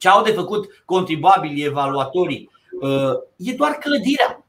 ce 0.04 0.10
au 0.10 0.22
de 0.22 0.32
făcut 0.32 0.82
contribuabilii, 0.84 1.64
evaluatorii, 1.64 2.50
uh, 2.80 3.12
e 3.36 3.52
doar 3.52 3.72
clădirea. 3.72 4.44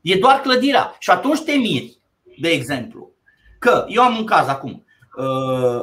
E 0.00 0.18
doar 0.18 0.40
clădirea. 0.40 0.96
Și 0.98 1.10
atunci 1.10 1.40
te 1.40 1.52
miri, 1.52 1.98
de 2.40 2.48
exemplu, 2.48 3.10
că 3.58 3.84
eu 3.88 4.02
am 4.02 4.16
un 4.16 4.24
caz 4.24 4.48
acum. 4.48 4.84
Uh, 5.16 5.82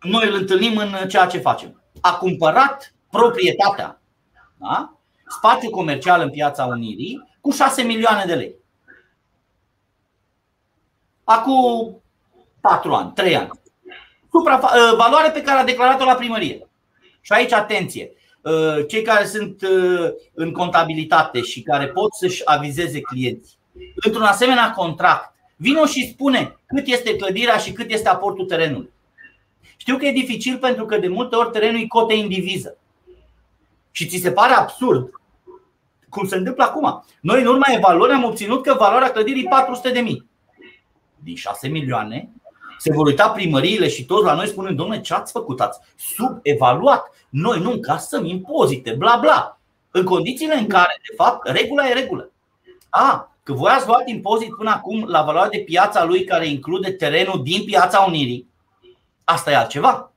noi 0.00 0.28
îl 0.28 0.34
întâlnim 0.34 0.76
în 0.76 1.08
ceea 1.08 1.26
ce 1.26 1.38
facem. 1.38 1.82
A 2.00 2.16
cumpărat 2.16 2.94
proprietatea, 3.10 4.00
da? 4.56 4.98
spațiu 5.28 5.70
comercial 5.70 6.20
în 6.20 6.30
piața 6.30 6.64
Unirii, 6.64 7.38
cu 7.40 7.50
6 7.50 7.82
milioane 7.82 8.24
de 8.24 8.34
lei. 8.34 8.54
Acum 11.24 12.02
4 12.60 12.94
ani, 12.94 13.12
3 13.12 13.36
ani. 13.36 13.50
Ă, 14.34 14.96
valoare 14.96 15.30
pe 15.30 15.42
care 15.42 15.58
a 15.58 15.64
declarat-o 15.64 16.04
la 16.04 16.14
primărie. 16.14 16.67
Și 17.28 17.34
aici, 17.34 17.52
atenție, 17.52 18.12
ă, 18.44 18.82
cei 18.82 19.02
care 19.02 19.26
sunt 19.26 19.62
ă, 19.62 20.12
în 20.34 20.52
contabilitate 20.52 21.40
și 21.40 21.62
care 21.62 21.86
pot 21.86 22.14
să-și 22.14 22.42
avizeze 22.44 23.00
clienții, 23.00 23.58
într-un 23.94 24.22
asemenea 24.22 24.70
contract, 24.70 25.34
vino 25.56 25.86
și 25.86 26.08
spune 26.08 26.56
cât 26.66 26.86
este 26.86 27.16
clădirea 27.16 27.56
și 27.56 27.72
cât 27.72 27.90
este 27.90 28.08
aportul 28.08 28.46
terenului. 28.46 28.90
Știu 29.76 29.96
că 29.96 30.06
e 30.06 30.12
dificil 30.12 30.58
pentru 30.58 30.84
că 30.84 30.98
de 30.98 31.08
multe 31.08 31.36
ori 31.36 31.50
terenul 31.50 31.80
e 31.80 31.86
cote 31.86 32.14
în 32.14 32.28
diviză. 32.28 32.78
Și 33.90 34.06
ți 34.06 34.16
se 34.16 34.32
pare 34.32 34.52
absurd 34.52 35.10
cum 36.08 36.26
se 36.26 36.36
întâmplă 36.36 36.64
acum. 36.64 37.04
Noi 37.20 37.40
în 37.40 37.46
urma 37.46 37.66
evaluării 37.76 38.14
am 38.14 38.24
obținut 38.24 38.62
că 38.62 38.74
valoarea 38.78 39.10
clădirii 39.10 39.44
e 39.44 39.48
400 39.48 39.90
de 39.90 40.00
mii. 40.00 40.28
Din 41.22 41.36
6 41.36 41.68
milioane 41.68 42.30
se 42.78 42.92
vor 42.92 43.06
uita 43.06 43.28
primăriile 43.28 43.88
și 43.88 44.04
toți 44.04 44.24
la 44.24 44.34
noi 44.34 44.46
spunând, 44.46 44.76
domnule, 44.76 45.00
ce 45.00 45.14
ați 45.14 45.32
făcut? 45.32 45.60
Ați 45.60 45.78
subevaluat. 45.96 47.10
Noi 47.28 47.60
nu 47.60 47.70
încasăm 47.70 48.24
impozite, 48.24 48.90
bla 48.92 49.18
bla. 49.20 49.58
În 49.90 50.04
condițiile 50.04 50.54
în 50.54 50.66
care, 50.66 51.00
de 51.08 51.14
fapt, 51.16 51.48
regula 51.48 51.88
e 51.88 51.92
regulă. 51.92 52.30
A, 52.88 53.32
că 53.42 53.52
voi 53.52 53.70
ați 53.70 53.86
luat 53.86 54.08
impozit 54.08 54.54
până 54.56 54.70
acum 54.70 55.04
la 55.06 55.22
valoarea 55.22 55.50
de 55.50 55.58
piața 55.58 56.04
lui 56.04 56.24
care 56.24 56.46
include 56.46 56.90
terenul 56.90 57.42
din 57.42 57.64
piața 57.64 58.04
Unirii, 58.08 58.48
asta 59.24 59.50
e 59.50 59.56
altceva. 59.56 60.12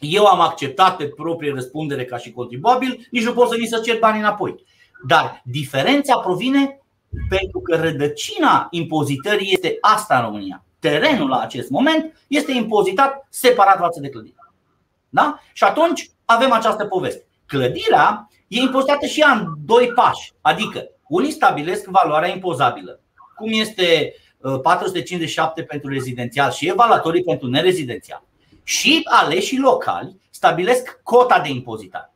Eu 0.00 0.26
am 0.26 0.40
acceptat 0.40 0.96
pe 0.96 1.06
proprie 1.08 1.52
răspundere 1.52 2.04
ca 2.04 2.16
și 2.16 2.32
contribuabil, 2.32 3.06
nici 3.10 3.24
nu 3.24 3.32
pot 3.32 3.48
să 3.48 3.56
ni 3.56 3.66
să 3.66 3.80
cer 3.80 3.98
bani 3.98 4.18
înapoi. 4.18 4.64
Dar 5.06 5.42
diferența 5.44 6.18
provine 6.18 6.80
pentru 7.28 7.60
că 7.60 7.76
rădăcina 7.76 8.66
impozitării 8.70 9.52
este 9.52 9.78
asta 9.80 10.16
în 10.16 10.24
România 10.24 10.64
terenul 10.88 11.28
la 11.28 11.40
acest 11.40 11.70
moment 11.70 12.24
este 12.26 12.52
impozitat 12.52 13.26
separat 13.30 13.78
față 13.78 14.00
de 14.00 14.08
clădire. 14.08 14.34
Da? 15.08 15.40
Și 15.52 15.64
atunci 15.64 16.10
avem 16.24 16.52
această 16.52 16.84
poveste. 16.84 17.26
Clădirea 17.46 18.28
e 18.48 18.60
impozitată 18.60 19.06
și 19.06 19.20
ea 19.20 19.30
în 19.30 19.46
doi 19.64 19.92
pași. 19.94 20.32
Adică, 20.40 20.88
unii 21.08 21.30
stabilesc 21.30 21.84
valoarea 21.84 22.28
impozabilă, 22.28 23.00
cum 23.36 23.48
este 23.52 24.14
457 24.62 25.60
uh, 25.60 25.66
pentru 25.66 25.90
rezidențial 25.90 26.50
și 26.50 26.68
evaluatorii 26.68 27.22
pentru 27.22 27.48
nerezidențial. 27.48 28.22
Și 28.62 29.00
aleșii 29.04 29.58
locali 29.58 30.20
stabilesc 30.30 31.00
cota 31.02 31.40
de 31.40 31.48
impozitare. 31.48 32.12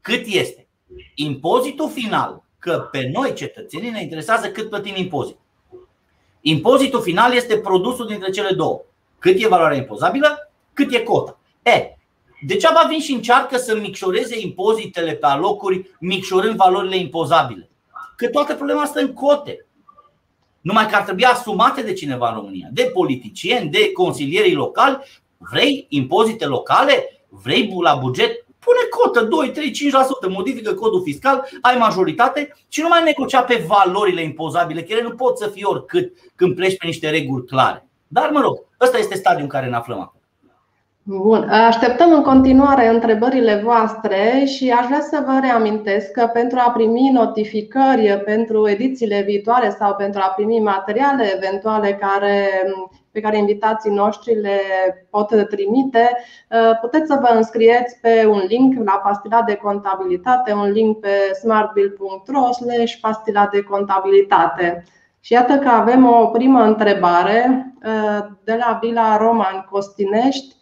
Cât 0.00 0.22
este? 0.26 0.68
Impozitul 1.14 1.90
final, 1.90 2.44
că 2.58 2.88
pe 2.90 3.10
noi 3.12 3.34
cetățenii 3.34 3.90
ne 3.90 4.02
interesează 4.02 4.50
cât 4.50 4.68
plătim 4.68 4.94
impozit. 4.96 5.36
Impozitul 6.46 7.02
final 7.02 7.34
este 7.34 7.58
produsul 7.58 8.06
dintre 8.06 8.30
cele 8.30 8.54
două. 8.54 8.80
Cât 9.18 9.42
e 9.42 9.48
valoarea 9.48 9.76
impozabilă, 9.76 10.52
cât 10.72 10.92
e 10.92 11.02
cota. 11.02 11.38
E, 11.62 11.96
degeaba 12.46 12.86
vin 12.88 13.00
și 13.00 13.12
încearcă 13.12 13.56
să 13.56 13.76
micșoreze 13.76 14.40
impozitele 14.40 15.12
pe 15.12 15.26
alocuri, 15.26 15.90
micșorând 16.00 16.56
valorile 16.56 16.96
impozabile. 16.96 17.70
Că 18.16 18.28
toată 18.28 18.54
problema 18.54 18.82
asta 18.82 19.00
în 19.00 19.12
cote. 19.12 19.66
Numai 20.60 20.86
că 20.88 20.96
ar 20.96 21.02
trebui 21.02 21.24
asumate 21.24 21.82
de 21.82 21.92
cineva 21.92 22.28
în 22.28 22.34
România, 22.34 22.68
de 22.72 22.90
politicieni, 22.94 23.70
de 23.70 23.92
consilierii 23.92 24.54
locali. 24.54 24.98
Vrei 25.36 25.86
impozite 25.88 26.46
locale? 26.46 27.24
Vrei 27.28 27.74
la 27.82 27.94
buget 27.94 28.43
Pune 28.64 28.78
cotă 28.90 29.24
2, 29.24 29.50
3, 29.50 29.72
5%, 30.28 30.32
modifică 30.32 30.74
codul 30.74 31.02
fiscal, 31.02 31.48
ai 31.60 31.76
majoritate 31.76 32.56
și 32.68 32.80
nu 32.80 32.88
mai 32.88 33.02
negocia 33.04 33.42
pe 33.42 33.64
valorile 33.66 34.22
impozabile, 34.22 34.82
că 34.82 34.92
ele 34.92 35.02
nu 35.02 35.10
pot 35.10 35.38
să 35.38 35.46
fie 35.46 35.64
oricât 35.64 36.12
când 36.36 36.54
pleci 36.54 36.76
pe 36.76 36.86
niște 36.86 37.10
reguli 37.10 37.46
clare. 37.46 37.88
Dar 38.08 38.30
mă 38.30 38.40
rog, 38.40 38.58
ăsta 38.80 38.98
este 38.98 39.14
stadiul 39.14 39.42
în 39.42 39.48
care 39.48 39.66
ne 39.66 39.76
aflăm 39.76 40.00
acum. 40.00 40.18
Bun. 41.06 41.48
Așteptăm 41.48 42.12
în 42.12 42.22
continuare 42.22 42.88
întrebările 42.88 43.60
voastre 43.64 44.44
și 44.44 44.70
aș 44.70 44.86
vrea 44.86 45.00
să 45.00 45.22
vă 45.26 45.38
reamintesc 45.42 46.10
că 46.10 46.30
pentru 46.32 46.58
a 46.66 46.70
primi 46.70 47.10
notificări 47.12 48.22
pentru 48.24 48.68
edițiile 48.68 49.22
viitoare 49.22 49.76
sau 49.78 49.94
pentru 49.94 50.20
a 50.24 50.28
primi 50.28 50.60
materiale 50.60 51.32
eventuale 51.36 51.94
care 51.94 52.48
pe 53.14 53.20
care 53.20 53.38
invitații 53.38 53.90
noștri 53.90 54.40
le 54.40 54.58
pot 55.10 55.48
trimite, 55.48 56.10
uh, 56.50 56.78
puteți 56.80 57.06
să 57.06 57.18
vă 57.20 57.36
înscrieți 57.36 58.00
pe 58.00 58.26
un 58.26 58.42
link 58.48 58.84
la 58.84 59.00
pastila 59.04 59.42
de 59.42 59.54
contabilitate, 59.54 60.52
un 60.52 60.70
link 60.70 61.00
pe 61.00 61.08
smartbill.ro 61.40 62.48
pastila 63.00 63.48
de 63.52 63.62
contabilitate. 63.62 64.84
Și 65.20 65.32
iată 65.32 65.58
că 65.58 65.68
avem 65.68 66.06
o 66.06 66.26
primă 66.26 66.62
întrebare 66.62 67.72
uh, 67.84 68.26
de 68.44 68.56
la 68.58 68.78
Vila 68.82 69.16
Roman 69.16 69.66
Costinești. 69.70 70.56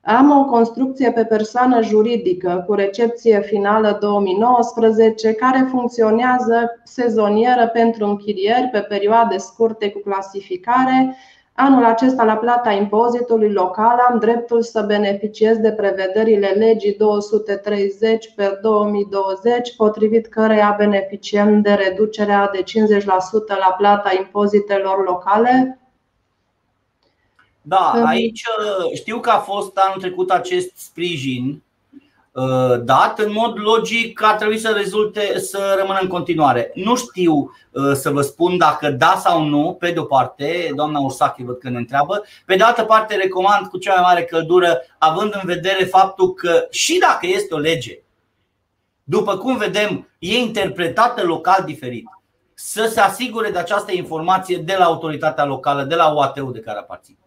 Am 0.00 0.38
o 0.38 0.44
construcție 0.44 1.10
pe 1.10 1.24
persoană 1.24 1.82
juridică 1.82 2.64
cu 2.66 2.74
recepție 2.74 3.40
finală 3.40 3.98
2019 4.00 5.32
care 5.32 5.66
funcționează 5.70 6.80
sezonieră 6.84 7.66
pentru 7.66 8.06
închirieri 8.06 8.68
pe 8.72 8.80
perioade 8.80 9.36
scurte 9.36 9.90
cu 9.90 9.98
clasificare 9.98 11.16
Anul 11.58 11.84
acesta, 11.84 12.24
la 12.24 12.36
plata 12.36 12.70
impozitului 12.70 13.52
local, 13.52 13.98
am 14.08 14.18
dreptul 14.18 14.62
să 14.62 14.82
beneficiez 14.82 15.56
de 15.56 15.72
prevederile 15.72 16.48
legii 16.48 16.94
230 16.94 18.32
pe 18.34 18.58
2020, 18.62 19.76
potrivit 19.76 20.26
căreia 20.26 20.74
beneficiem 20.78 21.60
de 21.60 21.72
reducerea 21.72 22.50
de 22.52 22.62
50% 22.62 22.62
la 23.58 23.74
plata 23.78 24.12
impozitelor 24.18 25.04
locale? 25.04 25.80
Da, 27.62 27.92
aici 28.04 28.42
știu 28.94 29.20
că 29.20 29.30
a 29.30 29.38
fost 29.38 29.76
anul 29.76 30.00
trecut 30.00 30.30
acest 30.30 30.76
sprijin 30.76 31.44
Uh, 31.44 31.65
dat, 32.82 33.18
în 33.18 33.32
mod 33.32 33.58
logic 33.58 34.22
ar 34.22 34.34
trebui 34.34 34.58
să 34.58 34.68
rezulte 34.68 35.38
să 35.38 35.76
rămână 35.78 35.98
în 36.02 36.08
continuare. 36.08 36.70
Nu 36.74 36.96
știu 36.96 37.34
uh, 37.34 37.92
să 37.94 38.10
vă 38.10 38.20
spun 38.20 38.58
dacă 38.58 38.90
da 38.90 39.20
sau 39.24 39.44
nu, 39.44 39.76
pe 39.78 39.90
de 39.90 39.98
o 39.98 40.04
parte, 40.04 40.70
doamna 40.74 40.98
Ursache 40.98 41.44
văd 41.44 41.58
că 41.58 41.68
ne 41.68 41.78
întreabă, 41.78 42.24
pe 42.46 42.56
de 42.56 42.62
altă 42.62 42.84
parte 42.84 43.16
recomand 43.16 43.66
cu 43.66 43.78
cea 43.78 43.94
mai 43.94 44.02
mare 44.02 44.24
căldură, 44.24 44.80
având 44.98 45.34
în 45.34 45.40
vedere 45.44 45.84
faptul 45.84 46.32
că 46.32 46.66
și 46.70 46.98
dacă 46.98 47.26
este 47.26 47.54
o 47.54 47.58
lege, 47.58 48.00
după 49.04 49.36
cum 49.36 49.56
vedem, 49.56 50.08
e 50.18 50.38
interpretată 50.38 51.24
local 51.24 51.62
diferit, 51.64 52.04
să 52.54 52.90
se 52.92 53.00
asigure 53.00 53.50
de 53.50 53.58
această 53.58 53.92
informație 53.92 54.56
de 54.56 54.74
la 54.78 54.84
autoritatea 54.84 55.44
locală, 55.44 55.82
de 55.82 55.94
la 55.94 56.12
OAT-ul 56.12 56.52
de 56.52 56.60
care 56.60 56.78
aparține. 56.78 57.18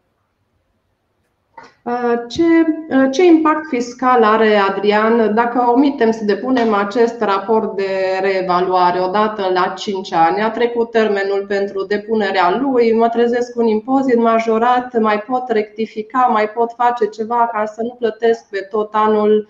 Uh, 1.89 2.25
ce, 2.27 2.43
uh, 2.89 3.09
ce 3.11 3.25
impact 3.25 3.67
fiscal 3.67 4.23
are 4.23 4.55
Adrian 4.55 5.33
dacă 5.35 5.71
omitem 5.75 6.11
să 6.11 6.23
depunem 6.23 6.73
acest 6.73 7.21
raport 7.21 7.75
de 7.75 8.19
reevaluare 8.21 8.99
odată 8.99 9.49
la 9.53 9.73
5 9.77 10.13
ani? 10.13 10.41
A 10.41 10.51
trecut 10.51 10.91
termenul 10.91 11.45
pentru 11.47 11.85
depunerea 11.85 12.57
lui, 12.57 12.93
mă 12.93 13.09
trezesc 13.09 13.55
un 13.55 13.67
impozit 13.67 14.17
majorat, 14.17 14.99
mai 14.99 15.19
pot 15.21 15.43
rectifica, 15.47 16.19
mai 16.19 16.49
pot 16.49 16.73
face 16.77 17.05
ceva 17.05 17.49
ca 17.51 17.65
să 17.65 17.81
nu 17.81 17.95
plătesc 17.99 18.49
pe 18.49 18.67
tot 18.71 18.93
anul 18.93 19.47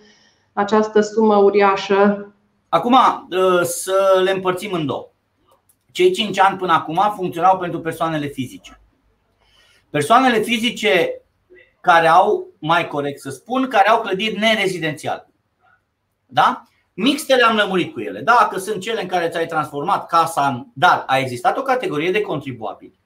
această 0.52 1.00
sumă 1.00 1.36
uriașă? 1.36 2.32
Acum 2.68 2.92
uh, 2.92 3.62
să 3.62 4.20
le 4.24 4.30
împărțim 4.30 4.72
în 4.72 4.86
două. 4.86 5.08
Cei 5.92 6.10
5 6.10 6.40
ani 6.40 6.56
până 6.58 6.72
acum 6.72 7.12
funcționau 7.16 7.58
pentru 7.58 7.80
persoanele 7.80 8.26
fizice. 8.26 8.80
Persoanele 9.90 10.38
fizice 10.38 11.19
care 11.80 12.06
au, 12.06 12.46
mai 12.58 12.88
corect 12.88 13.20
să 13.20 13.30
spun, 13.30 13.68
care 13.68 13.88
au 13.88 14.00
clădiri 14.00 14.38
nerezidențiale. 14.38 15.28
Da? 16.26 16.62
Mixtele 16.94 17.42
am 17.42 17.56
lămurit 17.56 17.92
cu 17.92 18.00
ele. 18.00 18.20
Dacă 18.20 18.58
sunt 18.58 18.80
cele 18.80 19.02
în 19.02 19.08
care 19.08 19.28
ți-ai 19.28 19.46
transformat 19.46 20.06
casa 20.06 20.48
în. 20.48 20.66
Dar 20.74 21.04
a 21.06 21.18
existat 21.18 21.56
o 21.56 21.62
categorie 21.62 22.10
de 22.10 22.20
contribuabili 22.20 23.00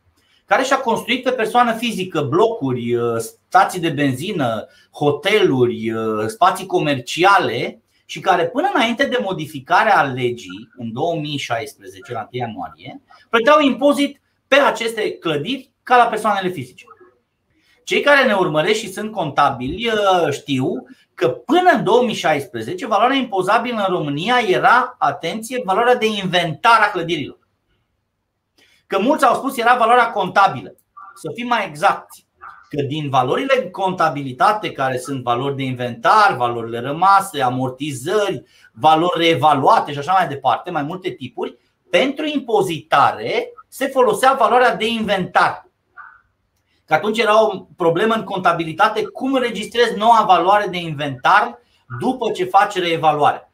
care 0.46 0.62
și-a 0.62 0.78
construit 0.78 1.22
pe 1.22 1.30
persoană 1.30 1.72
fizică 1.72 2.20
blocuri, 2.20 2.94
uh, 2.94 3.16
stații 3.48 3.80
de 3.80 3.88
benzină, 3.88 4.66
hoteluri, 4.92 5.90
uh, 5.90 6.26
spații 6.26 6.66
comerciale 6.66 7.82
și 8.04 8.20
care 8.20 8.46
până 8.46 8.70
înainte 8.74 9.04
de 9.04 9.18
modificarea 9.22 10.02
legii 10.02 10.68
în 10.76 10.92
2016, 10.92 12.12
la 12.12 12.18
1 12.20 12.28
ianuarie, 12.30 13.00
plăteau 13.30 13.60
impozit 13.60 14.20
pe 14.48 14.54
aceste 14.54 15.12
clădiri 15.12 15.70
ca 15.82 15.96
la 15.96 16.04
persoanele 16.04 16.48
fizice. 16.48 16.84
Cei 17.84 18.00
care 18.00 18.26
ne 18.26 18.34
urmăresc 18.34 18.78
și 18.78 18.92
sunt 18.92 19.12
contabili 19.12 19.88
uh, 19.88 20.32
știu 20.32 20.86
că 21.14 21.28
până 21.28 21.70
în 21.74 21.84
2016 21.84 22.86
valoarea 22.86 23.16
impozabilă 23.16 23.84
în 23.88 23.94
România 23.94 24.36
era, 24.46 24.96
atenție, 24.98 25.62
valoarea 25.64 25.96
de 25.96 26.06
inventar 26.06 26.80
a 26.80 26.90
clădirilor. 26.90 27.38
Că 28.86 28.98
mulți 29.00 29.24
au 29.24 29.34
spus 29.34 29.56
era 29.56 29.76
valoarea 29.76 30.10
contabilă. 30.10 30.74
Să 31.14 31.30
fim 31.34 31.46
mai 31.46 31.66
exacti, 31.66 32.26
că 32.68 32.82
din 32.82 33.08
valorile 33.08 33.62
în 33.62 33.70
contabilitate, 33.70 34.72
care 34.72 34.98
sunt 34.98 35.22
valori 35.22 35.56
de 35.56 35.62
inventar, 35.62 36.36
valorile 36.36 36.80
rămase, 36.80 37.42
amortizări, 37.42 38.42
valori 38.72 39.18
reevaluate 39.18 39.92
și 39.92 39.98
așa 39.98 40.12
mai 40.12 40.28
departe, 40.28 40.70
mai 40.70 40.82
multe 40.82 41.10
tipuri, 41.10 41.58
pentru 41.90 42.24
impozitare 42.26 43.52
se 43.68 43.86
folosea 43.86 44.36
valoarea 44.38 44.76
de 44.76 44.86
inventar. 44.86 45.63
Că 46.86 46.94
atunci 46.94 47.18
era 47.18 47.44
o 47.44 47.66
problemă 47.76 48.14
în 48.14 48.24
contabilitate 48.24 49.04
cum 49.04 49.34
înregistrezi 49.34 49.96
noua 49.96 50.24
valoare 50.26 50.66
de 50.66 50.78
inventar 50.78 51.58
după 52.00 52.30
ce 52.30 52.44
faci 52.44 52.78
reevaluare. 52.78 53.52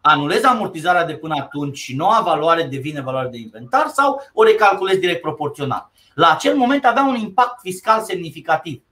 Anulezi 0.00 0.44
amortizarea 0.44 1.04
de 1.04 1.14
până 1.14 1.34
atunci 1.38 1.78
și 1.78 1.96
noua 1.96 2.22
valoare 2.24 2.62
devine 2.62 3.00
valoare 3.00 3.28
de 3.28 3.38
inventar 3.38 3.86
sau 3.86 4.22
o 4.32 4.42
recalculezi 4.42 5.00
direct 5.00 5.20
proporțional. 5.20 5.90
La 6.14 6.30
acel 6.30 6.56
moment 6.56 6.84
avea 6.84 7.04
un 7.04 7.14
impact 7.14 7.60
fiscal 7.60 8.02
semnificativ. 8.02 8.82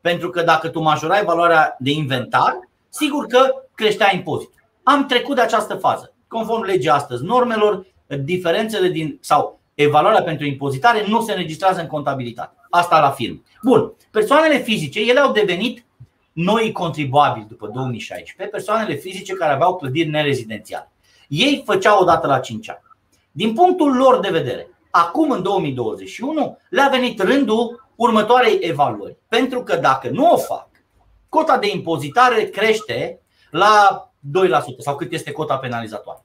Pentru 0.00 0.30
că 0.30 0.42
dacă 0.42 0.68
tu 0.68 0.80
majorai 0.80 1.24
valoarea 1.24 1.76
de 1.78 1.90
inventar, 1.90 2.58
sigur 2.88 3.26
că 3.26 3.54
creștea 3.74 4.14
impozitul. 4.14 4.62
Am 4.82 5.06
trecut 5.06 5.34
de 5.34 5.40
această 5.40 5.74
fază. 5.74 6.12
Conform 6.28 6.62
legii 6.62 6.90
astăzi 6.90 7.24
normelor, 7.24 7.86
diferențele 8.06 8.88
din 8.88 9.18
sau 9.20 9.60
evaluarea 9.74 10.22
pentru 10.22 10.46
impozitare 10.46 11.04
nu 11.08 11.22
se 11.22 11.32
înregistrează 11.32 11.80
în 11.80 11.86
contabilitate. 11.86 12.56
Asta 12.74 13.00
la 13.00 13.10
film. 13.10 13.44
Bun. 13.62 13.92
Persoanele 14.10 14.58
fizice, 14.58 15.00
ele 15.00 15.20
au 15.20 15.32
devenit 15.32 15.84
noi 16.32 16.72
contribuabili 16.72 17.46
după 17.48 17.66
2016, 17.66 18.56
persoanele 18.56 18.94
fizice 18.94 19.32
care 19.32 19.52
aveau 19.52 19.76
clădiri 19.76 20.08
nerezidențiale. 20.08 20.90
Ei 21.28 21.62
făceau 21.66 22.00
o 22.00 22.04
dată 22.04 22.26
la 22.26 22.38
5 22.38 22.70
ani. 22.70 22.78
Din 23.32 23.52
punctul 23.52 23.96
lor 23.96 24.20
de 24.20 24.28
vedere, 24.28 24.68
acum 24.90 25.30
în 25.30 25.42
2021 25.42 26.58
le-a 26.68 26.88
venit 26.88 27.22
rândul 27.22 27.88
următoarei 27.94 28.58
evaluări. 28.60 29.16
Pentru 29.28 29.62
că 29.62 29.76
dacă 29.76 30.08
nu 30.08 30.32
o 30.32 30.36
fac, 30.36 30.68
cota 31.28 31.58
de 31.58 31.70
impozitare 31.70 32.44
crește 32.44 33.20
la 33.50 34.10
2% 34.74 34.78
sau 34.78 34.96
cât 34.96 35.12
este 35.12 35.32
cota 35.32 35.58
penalizatoare. 35.58 36.24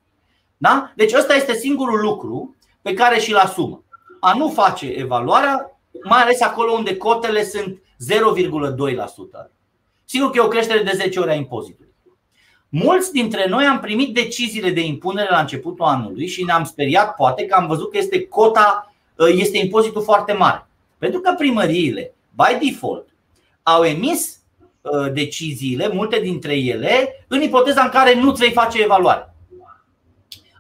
Da? 0.58 0.92
Deci 0.96 1.14
ăsta 1.14 1.36
este 1.36 1.54
singurul 1.54 2.02
lucru 2.02 2.56
pe 2.82 2.94
care 2.94 3.20
și-l 3.20 3.36
asumă. 3.36 3.84
A 4.20 4.34
nu 4.34 4.50
face 4.50 4.86
evaluarea, 4.86 5.79
mai 6.04 6.22
ales 6.22 6.42
acolo 6.42 6.72
unde 6.72 6.98
cotele 6.98 7.44
sunt 7.44 7.78
0,2%. 7.78 9.52
Sigur 10.06 10.30
că 10.30 10.38
e 10.38 10.42
o 10.42 10.48
creștere 10.48 10.84
de 10.84 10.92
10 10.96 11.20
ori 11.20 11.30
a 11.30 11.34
impozitului. 11.34 11.94
Mulți 12.70 13.12
dintre 13.12 13.46
noi 13.48 13.66
am 13.66 13.80
primit 13.80 14.14
deciziile 14.14 14.70
de 14.70 14.82
impunere 14.86 15.28
la 15.30 15.40
începutul 15.40 15.86
anului 15.86 16.28
și 16.28 16.44
ne-am 16.44 16.64
speriat, 16.64 17.16
poate, 17.16 17.46
că 17.46 17.56
am 17.56 17.68
văzut 17.68 17.92
că 17.92 17.98
este 17.98 18.28
cota, 18.28 18.94
este 19.36 19.58
impozitul 19.58 20.04
foarte 20.04 20.34
mare. 20.34 20.68
Pentru 20.98 21.20
că 21.20 21.34
primăriile, 21.38 22.14
by 22.36 22.66
default, 22.66 23.08
au 23.64 23.84
emis 23.84 24.40
uh, 24.82 25.14
deciziile, 25.14 25.90
multe 25.94 26.20
dintre 26.20 26.54
ele, 26.56 27.26
în 27.28 27.42
ipoteza 27.42 27.82
în 27.82 27.90
care 27.90 28.16
nu 28.16 28.32
vei 28.32 28.52
face 28.52 28.82
evaluare 28.82 29.29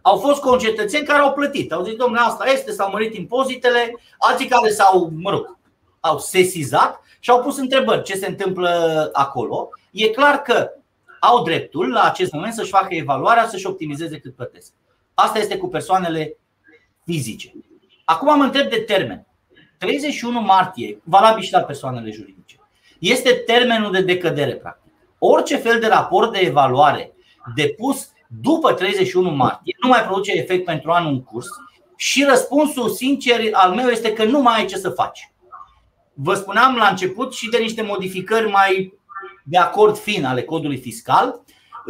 au 0.10 0.18
fost 0.18 0.42
concetățeni 0.42 1.06
care 1.06 1.20
au 1.20 1.34
plătit. 1.34 1.72
Au 1.72 1.84
zis, 1.84 1.96
domnule, 1.96 2.22
asta 2.22 2.50
este, 2.50 2.72
s-au 2.72 2.92
mărit 2.92 3.16
impozitele, 3.16 3.96
alții 4.18 4.48
care 4.48 4.70
s-au, 4.70 5.12
mă 5.16 5.30
rog, 5.30 5.58
au 6.00 6.20
sesizat 6.20 7.02
și 7.20 7.30
au 7.30 7.42
pus 7.42 7.58
întrebări 7.58 8.04
ce 8.04 8.16
se 8.16 8.28
întâmplă 8.28 9.10
acolo. 9.14 9.70
E 9.92 10.08
clar 10.08 10.42
că 10.42 10.70
au 11.20 11.44
dreptul 11.44 11.92
la 11.92 12.04
acest 12.04 12.32
moment 12.32 12.54
să-și 12.54 12.70
facă 12.70 12.96
evaluarea, 12.96 13.48
să-și 13.48 13.66
optimizeze 13.66 14.20
cât 14.20 14.36
plătesc. 14.36 14.72
Asta 15.14 15.40
este 15.40 15.58
cu 15.58 15.68
persoanele 15.68 16.38
fizice. 17.06 17.54
Acum 18.06 18.30
am 18.30 18.42
întreb 18.42 18.70
de 18.70 18.80
termen. 18.80 19.26
31 19.78 20.42
martie, 20.42 21.02
valabil 21.04 21.44
și 21.44 21.52
la 21.52 21.60
persoanele 21.60 22.12
juridice, 22.12 22.60
este 23.00 23.32
termenul 23.32 23.92
de 23.92 24.02
decădere, 24.02 24.56
practic. 24.56 24.92
Orice 25.18 25.56
fel 25.56 25.80
de 25.80 25.88
raport 25.88 26.32
de 26.32 26.40
evaluare 26.40 27.14
depus 27.56 28.10
după 28.32 28.74
31 28.74 29.30
martie 29.30 29.76
nu 29.82 29.90
mai 29.90 30.02
produce 30.02 30.32
efect 30.32 30.66
pentru 30.66 30.92
anul 30.92 31.12
în 31.12 31.24
curs 31.24 31.48
și 31.96 32.26
răspunsul 32.30 32.90
sincer 32.90 33.40
al 33.52 33.74
meu 33.74 33.88
este 33.88 34.14
că 34.14 34.24
nu 34.24 34.42
mai 34.42 34.56
ai 34.56 34.66
ce 34.66 34.78
să 34.78 34.90
faci. 34.90 35.32
Vă 36.14 36.34
spuneam 36.34 36.76
la 36.76 36.88
început 36.88 37.34
și 37.34 37.50
de 37.50 37.58
niște 37.58 37.82
modificări 37.82 38.50
mai 38.50 38.94
de 39.44 39.58
acord 39.58 39.98
fin 39.98 40.26
ale 40.26 40.44
codului 40.44 40.78
fiscal 40.78 41.42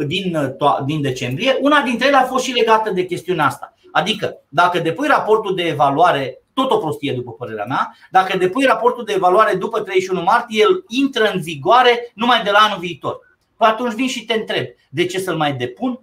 din, 0.06 0.56
din 0.84 1.00
decembrie. 1.00 1.58
Una 1.60 1.80
dintre 1.80 2.06
ele 2.06 2.16
a 2.16 2.24
fost 2.24 2.44
și 2.44 2.52
legată 2.52 2.90
de 2.90 3.04
chestiunea 3.06 3.46
asta. 3.46 3.74
Adică, 3.92 4.36
dacă 4.48 4.78
depui 4.78 5.06
raportul 5.06 5.54
de 5.54 5.62
evaluare, 5.62 6.42
tot 6.52 6.70
o 6.70 6.76
prostie 6.76 7.12
după 7.12 7.32
părerea 7.32 7.64
mea, 7.64 7.96
dacă 8.10 8.38
depui 8.38 8.64
raportul 8.64 9.04
de 9.04 9.12
evaluare 9.12 9.54
după 9.54 9.80
31 9.80 10.22
martie, 10.22 10.60
el 10.60 10.84
intră 10.88 11.30
în 11.34 11.40
vigoare 11.40 12.12
numai 12.14 12.42
de 12.42 12.50
la 12.50 12.58
anul 12.58 12.78
viitor. 12.78 13.18
Păi 13.56 13.68
atunci 13.68 13.94
vin 13.94 14.08
și 14.08 14.24
te 14.24 14.34
întreb, 14.34 14.66
de 14.88 15.06
ce 15.06 15.18
să-l 15.18 15.36
mai 15.36 15.52
depun? 15.52 16.00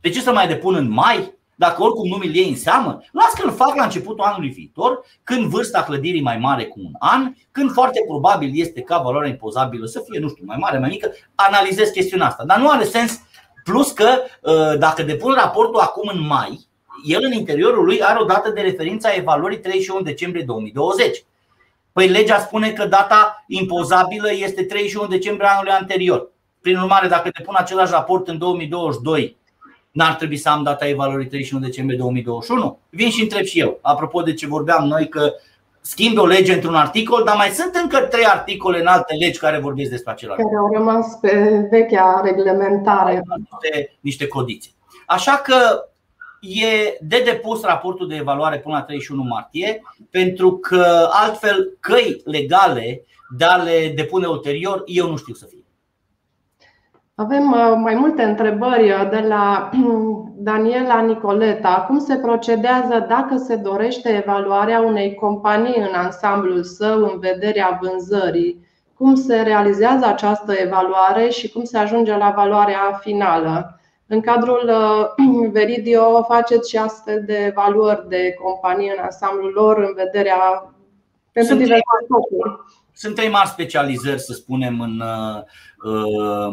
De 0.00 0.10
ce 0.10 0.20
să 0.20 0.32
mai 0.32 0.48
depun 0.48 0.74
în 0.74 0.90
mai? 0.90 1.34
Dacă 1.54 1.82
oricum 1.82 2.08
nu 2.08 2.16
mi-l 2.16 2.34
iei 2.34 2.48
în 2.48 2.56
seamă, 2.56 3.02
las 3.12 3.32
că 3.32 3.46
îl 3.46 3.52
fac 3.52 3.74
la 3.74 3.84
începutul 3.84 4.24
anului 4.24 4.48
viitor, 4.48 5.04
când 5.24 5.44
vârsta 5.44 5.82
clădirii 5.82 6.22
mai 6.22 6.38
mare 6.38 6.64
cu 6.64 6.80
un 6.84 6.92
an, 6.98 7.32
când 7.50 7.72
foarte 7.72 8.00
probabil 8.06 8.50
este 8.54 8.80
ca 8.80 8.98
valoarea 8.98 9.30
impozabilă 9.30 9.86
să 9.86 10.04
fie, 10.08 10.20
nu 10.20 10.28
știu, 10.28 10.44
mai 10.46 10.56
mare, 10.60 10.78
mai 10.78 10.88
mică, 10.88 11.12
analizez 11.34 11.88
chestiunea 11.88 12.26
asta. 12.26 12.44
Dar 12.44 12.58
nu 12.58 12.68
are 12.68 12.84
sens, 12.84 13.20
plus 13.64 13.90
că 13.90 14.08
ă, 14.44 14.76
dacă 14.78 15.02
depun 15.02 15.32
raportul 15.34 15.80
acum 15.80 16.10
în 16.14 16.26
mai, 16.26 16.66
el 17.04 17.24
în 17.24 17.32
interiorul 17.32 17.84
lui 17.84 18.02
are 18.02 18.20
o 18.20 18.24
dată 18.24 18.50
de 18.50 18.60
referință 18.60 19.06
a 19.06 19.14
evaluării 19.14 19.58
31 19.58 20.00
decembrie 20.00 20.44
2020. 20.44 21.24
Păi 21.92 22.08
legea 22.08 22.38
spune 22.38 22.70
că 22.70 22.86
data 22.86 23.44
impozabilă 23.46 24.32
este 24.32 24.64
31 24.64 25.08
decembrie 25.08 25.48
anului 25.48 25.72
anterior. 25.72 26.30
Prin 26.60 26.76
urmare, 26.76 27.08
dacă 27.08 27.30
depun 27.38 27.54
același 27.58 27.92
raport 27.92 28.28
în 28.28 28.38
2022, 28.38 29.36
n-ar 29.96 30.14
trebui 30.14 30.36
să 30.36 30.48
am 30.48 30.62
data 30.62 30.88
evaluării 30.88 31.26
31 31.26 31.64
decembrie 31.64 31.98
2021? 31.98 32.78
Vin 32.90 33.10
și 33.10 33.22
întreb 33.22 33.44
și 33.44 33.60
eu. 33.60 33.78
Apropo 33.82 34.22
de 34.22 34.34
ce 34.34 34.46
vorbeam 34.46 34.86
noi 34.86 35.08
că 35.08 35.32
schimbi 35.80 36.18
o 36.18 36.26
lege 36.26 36.52
într-un 36.52 36.74
articol, 36.74 37.22
dar 37.24 37.36
mai 37.36 37.48
sunt 37.48 37.74
încă 37.74 37.98
trei 37.98 38.24
articole 38.24 38.80
în 38.80 38.86
alte 38.86 39.14
legi 39.14 39.38
care 39.38 39.58
vorbesc 39.58 39.90
despre 39.90 40.12
același. 40.12 40.42
Care 40.42 40.56
au 40.56 40.72
rămas 40.72 41.18
pe 41.20 41.66
vechea 41.70 42.20
reglementare. 42.24 43.22
Niște, 43.36 43.96
niște 44.00 44.26
codițe. 44.26 44.68
Așa 45.06 45.36
că 45.36 45.56
e 46.40 46.98
de 47.00 47.22
depus 47.24 47.62
raportul 47.62 48.08
de 48.08 48.16
evaluare 48.16 48.58
până 48.58 48.74
la 48.74 48.82
31 48.82 49.22
martie, 49.22 49.82
pentru 50.10 50.56
că 50.56 51.08
altfel 51.10 51.76
căi 51.80 52.20
legale 52.24 53.04
de 53.36 53.44
a 53.44 53.56
le 53.56 53.92
depune 53.94 54.26
ulterior, 54.26 54.82
eu 54.86 55.08
nu 55.08 55.16
știu 55.16 55.34
să 55.34 55.46
fie. 55.46 55.65
Avem 57.18 57.52
uh, 57.52 57.74
mai 57.76 57.94
multe 57.94 58.22
întrebări 58.22 58.90
uh, 58.90 59.08
de 59.10 59.24
la 59.28 59.70
Daniela 60.48 61.00
Nicoleta. 61.00 61.84
Cum 61.86 61.98
se 61.98 62.16
procedează 62.16 63.06
dacă 63.08 63.36
se 63.36 63.56
dorește 63.56 64.08
evaluarea 64.08 64.80
unei 64.80 65.14
companii 65.14 65.76
în 65.76 65.94
ansamblul 65.94 66.62
său 66.62 67.02
în 67.02 67.18
vederea 67.18 67.78
vânzării? 67.82 68.66
Cum 68.94 69.14
se 69.14 69.40
realizează 69.40 70.06
această 70.06 70.52
evaluare 70.52 71.28
și 71.28 71.52
cum 71.52 71.64
se 71.64 71.78
ajunge 71.78 72.16
la 72.16 72.32
valoarea 72.36 72.98
finală? 73.00 73.80
În 74.06 74.20
cadrul 74.20 74.70
uh, 74.70 75.50
Veridio 75.56 76.22
faceți 76.22 76.70
și 76.70 76.76
astfel 76.76 77.22
de 77.26 77.44
evaluări 77.44 78.08
de 78.08 78.36
companii 78.42 78.94
în 78.96 79.02
ansamblul 79.02 79.52
lor 79.54 79.78
în 79.78 79.92
vederea 79.94 80.74
pentru 81.32 81.54
diverse 81.54 81.82
scopuri. 82.04 82.60
Sunt 82.98 83.14
trei 83.14 83.28
mari 83.28 83.48
specializări, 83.48 84.20
să 84.20 84.32
spunem, 84.32 84.80
în 84.80 85.02
uh, 85.84 86.48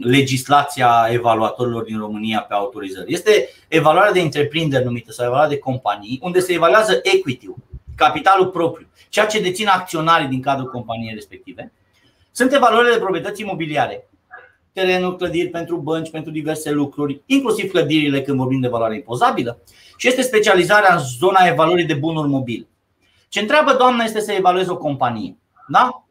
legislația 0.00 1.08
evaluatorilor 1.10 1.82
din 1.82 1.98
România 1.98 2.40
pe 2.40 2.54
autorizări. 2.54 3.12
Este 3.12 3.48
evaluarea 3.68 4.12
de 4.12 4.20
întreprinderi 4.20 4.84
numită 4.84 5.12
sau 5.12 5.24
evaluarea 5.24 5.54
de 5.54 5.58
companii, 5.58 6.18
unde 6.22 6.40
se 6.40 6.52
evaluează 6.52 7.00
equity 7.02 7.48
capitalul 7.96 8.46
propriu, 8.46 8.86
ceea 9.08 9.26
ce 9.26 9.40
dețin 9.40 9.66
acționarii 9.66 10.28
din 10.28 10.40
cadrul 10.40 10.70
companiei 10.70 11.14
respective. 11.14 11.72
Sunt 12.30 12.52
evaluările 12.52 12.92
de 12.92 13.00
proprietăți 13.00 13.40
imobiliare, 13.40 14.08
terenuri, 14.72 15.16
clădiri 15.16 15.48
pentru 15.48 15.76
bănci, 15.76 16.10
pentru 16.10 16.30
diverse 16.30 16.70
lucruri, 16.70 17.22
inclusiv 17.26 17.70
clădirile 17.70 18.22
când 18.22 18.38
vorbim 18.38 18.60
de 18.60 18.68
valoare 18.68 18.94
impozabilă. 18.94 19.58
Și 19.96 20.08
este 20.08 20.22
specializarea 20.22 20.94
în 20.94 21.00
zona 21.18 21.46
evaluării 21.46 21.84
de 21.84 21.94
bunuri 21.94 22.28
mobile. 22.28 22.66
Ce 23.28 23.40
întreabă 23.40 23.72
doamna 23.72 24.04
este 24.04 24.20
să 24.20 24.32
evaluezi 24.32 24.70
o 24.70 24.76
companie. 24.76 25.36
Da? 25.68 26.02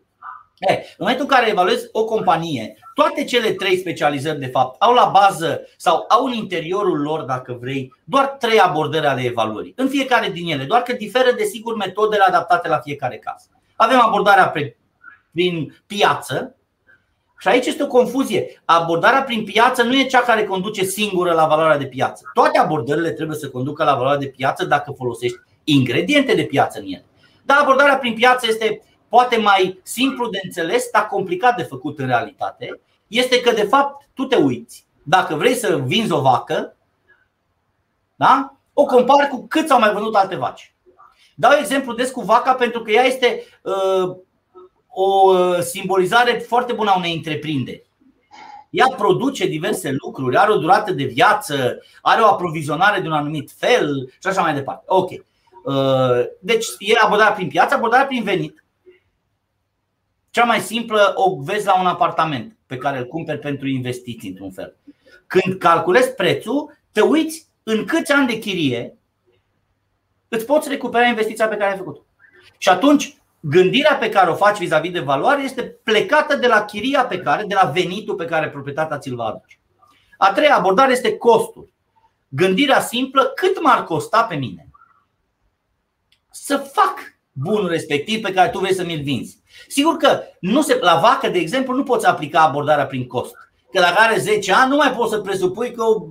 E, 0.60 0.74
în 0.74 0.80
momentul 0.98 1.26
în 1.30 1.36
care 1.36 1.50
evaluezi 1.50 1.88
o 1.92 2.06
companie, 2.06 2.78
toate 2.94 3.24
cele 3.24 3.52
trei 3.52 3.78
specializări, 3.78 4.40
de 4.40 4.48
fapt, 4.48 4.82
au 4.82 4.94
la 4.94 5.06
bază 5.14 5.62
sau 5.78 6.06
au 6.10 6.26
în 6.26 6.34
interiorul 6.34 7.02
lor, 7.02 7.22
dacă 7.22 7.58
vrei, 7.60 7.94
doar 8.04 8.26
trei 8.26 8.60
abordări 8.60 9.06
ale 9.06 9.22
evaluării. 9.22 9.74
În 9.76 9.88
fiecare 9.88 10.30
din 10.30 10.52
ele, 10.52 10.64
doar 10.64 10.82
că 10.82 10.94
diferă, 10.94 11.32
desigur, 11.32 11.76
metodele 11.76 12.24
adaptate 12.24 12.68
la 12.68 12.78
fiecare 12.78 13.18
caz. 13.18 13.50
Avem 13.76 14.00
abordarea 14.00 14.50
prin 15.32 15.76
piață, 15.88 16.56
și 17.40 17.48
aici 17.48 17.66
este 17.66 17.84
o 17.84 17.88
confuzie. 17.88 18.62
Abordarea 18.66 19.24
prin 19.24 19.44
piață 19.44 19.84
nu 19.84 19.96
e 19.96 20.04
cea 20.04 20.20
care 20.22 20.44
conduce 20.44 20.84
singură 20.84 21.34
la 21.34 21.46
valoarea 21.46 21.78
de 21.78 21.86
piață. 21.86 22.24
Toate 22.34 22.58
abordările 22.58 23.12
trebuie 23.12 23.38
să 23.38 23.50
conducă 23.50 23.84
la 23.84 23.96
valoarea 23.96 24.20
de 24.20 24.34
piață 24.36 24.66
dacă 24.66 24.92
folosești 24.98 25.38
ingrediente 25.64 26.34
de 26.36 26.44
piață 26.44 26.80
în 26.80 26.86
ele. 26.86 27.06
Dar 27.44 27.58
abordarea 27.62 27.98
prin 27.98 28.14
piață 28.14 28.48
este 28.50 28.82
poate 29.18 29.38
mai 29.38 29.80
simplu 29.84 30.30
de 30.30 30.40
înțeles, 30.44 30.90
dar 30.92 31.08
complicat 31.08 31.56
de 31.56 31.64
făcut 31.64 32.00
în 32.00 32.08
realitate. 32.08 32.80
Este 33.08 33.42
că, 33.42 33.52
de 33.52 33.64
fapt, 33.64 34.10
tu 34.14 34.26
te 34.26 34.36
uiți. 34.36 34.86
Dacă 35.04 35.36
vrei 35.36 35.56
să 35.56 35.78
vinzi 35.78 36.12
o 36.12 36.22
vacă, 36.22 36.76
da? 38.16 38.58
o 38.74 38.86
compari 38.86 39.28
cu 39.28 39.46
cât 39.48 39.68
s-au 39.68 39.80
mai 39.80 39.94
vândut 39.94 40.16
alte 40.16 40.36
vaci. 40.36 40.76
Dau 41.36 41.52
exemplu 41.60 41.94
des 41.94 42.12
cu 42.12 42.22
vaca 42.22 42.54
pentru 42.54 42.82
că 42.82 42.92
ea 42.92 43.04
este 43.04 43.44
uh, 43.62 44.16
o 44.88 45.34
uh, 45.34 45.60
simbolizare 45.60 46.32
foarte 46.48 46.74
bună 46.74 46.90
a 46.90 46.98
unei 46.98 47.16
întreprinderi. 47.16 47.86
Ea 48.70 48.88
produce 48.98 49.46
diverse 49.46 49.96
lucruri, 50.04 50.38
are 50.38 50.52
o 50.52 50.58
durată 50.58 50.92
de 50.92 51.04
viață, 51.04 51.84
are 52.02 52.22
o 52.22 52.28
aprovizionare 52.28 53.00
de 53.00 53.08
un 53.08 53.14
anumit 53.14 53.52
fel 53.58 54.14
și 54.22 54.28
așa 54.28 54.42
mai 54.42 54.54
departe. 54.54 54.84
Ok. 54.88 55.10
Uh, 55.10 56.26
deci 56.40 56.66
e 56.80 56.94
abordarea 57.02 57.34
prin 57.34 57.48
piață, 57.48 57.76
abordarea 57.76 58.06
prin 58.06 58.24
venit. 58.24 58.66
Cea 60.38 60.44
mai 60.44 60.60
simplă 60.60 61.12
o 61.16 61.42
vezi 61.42 61.66
la 61.66 61.80
un 61.80 61.86
apartament 61.86 62.58
pe 62.66 62.78
care 62.78 62.98
îl 62.98 63.06
cumperi 63.06 63.40
pentru 63.40 63.68
investiții 63.68 64.30
într-un 64.30 64.52
fel. 64.52 64.76
Când 65.28 65.58
calculezi 65.60 66.14
prețul, 66.14 66.78
te 66.92 67.02
uiți 67.02 67.48
în 67.64 67.86
câți 67.86 68.12
ani 68.12 68.28
de 68.28 68.40
chirie 68.40 68.98
îți 70.28 70.46
poți 70.46 70.70
recupera 70.70 71.06
investiția 71.06 71.48
pe 71.48 71.56
care 71.56 71.72
ai 71.72 71.78
făcut-o. 71.78 72.06
Și 72.58 72.70
atunci 72.70 73.18
gândirea 73.40 73.96
pe 73.96 74.10
care 74.10 74.30
o 74.30 74.36
faci 74.36 74.58
vis-a-vis 74.58 74.92
de 74.92 75.00
valoare 75.00 75.44
este 75.44 75.64
plecată 75.64 76.36
de 76.36 76.48
la 76.48 76.66
chiria 76.66 77.06
pe 77.06 77.20
care, 77.20 77.44
de 77.44 77.56
la 77.62 77.70
venitul 77.70 78.16
pe 78.16 78.26
care 78.26 78.50
proprietatea 78.50 78.98
ți-l 78.98 79.16
va 79.16 79.26
aduce. 79.26 79.60
A 80.18 80.34
treia 80.34 80.58
abordare 80.58 80.92
este 80.92 81.18
costul. 81.18 81.74
Gândirea 82.28 82.80
simplă, 82.80 83.24
cât 83.36 83.62
m-ar 83.62 83.84
costa 83.84 84.24
pe 84.24 84.36
mine 84.36 84.70
să 86.32 86.58
fac 86.58 87.17
bunul 87.40 87.68
respectiv 87.68 88.22
pe 88.22 88.34
care 88.34 88.50
tu 88.50 88.60
vrei 88.60 88.74
să 88.74 88.84
mi-l 88.84 89.02
vinzi. 89.02 89.40
Sigur 89.68 89.98
că 89.98 90.22
nu 90.40 90.62
se, 90.62 90.78
la 90.82 91.00
vacă, 91.02 91.30
de 91.30 91.40
exemplu, 91.40 91.76
nu 91.76 91.84
poți 91.84 92.08
aplica 92.08 92.42
abordarea 92.42 92.86
prin 92.86 93.08
cost. 93.08 93.34
Că 93.72 93.80
dacă 93.80 93.96
are 93.98 94.18
10 94.18 94.54
ani, 94.54 94.70
nu 94.70 94.76
mai 94.76 94.92
poți 94.92 95.12
să 95.12 95.20
presupui 95.20 95.72
că 95.72 95.84
o 95.84 96.08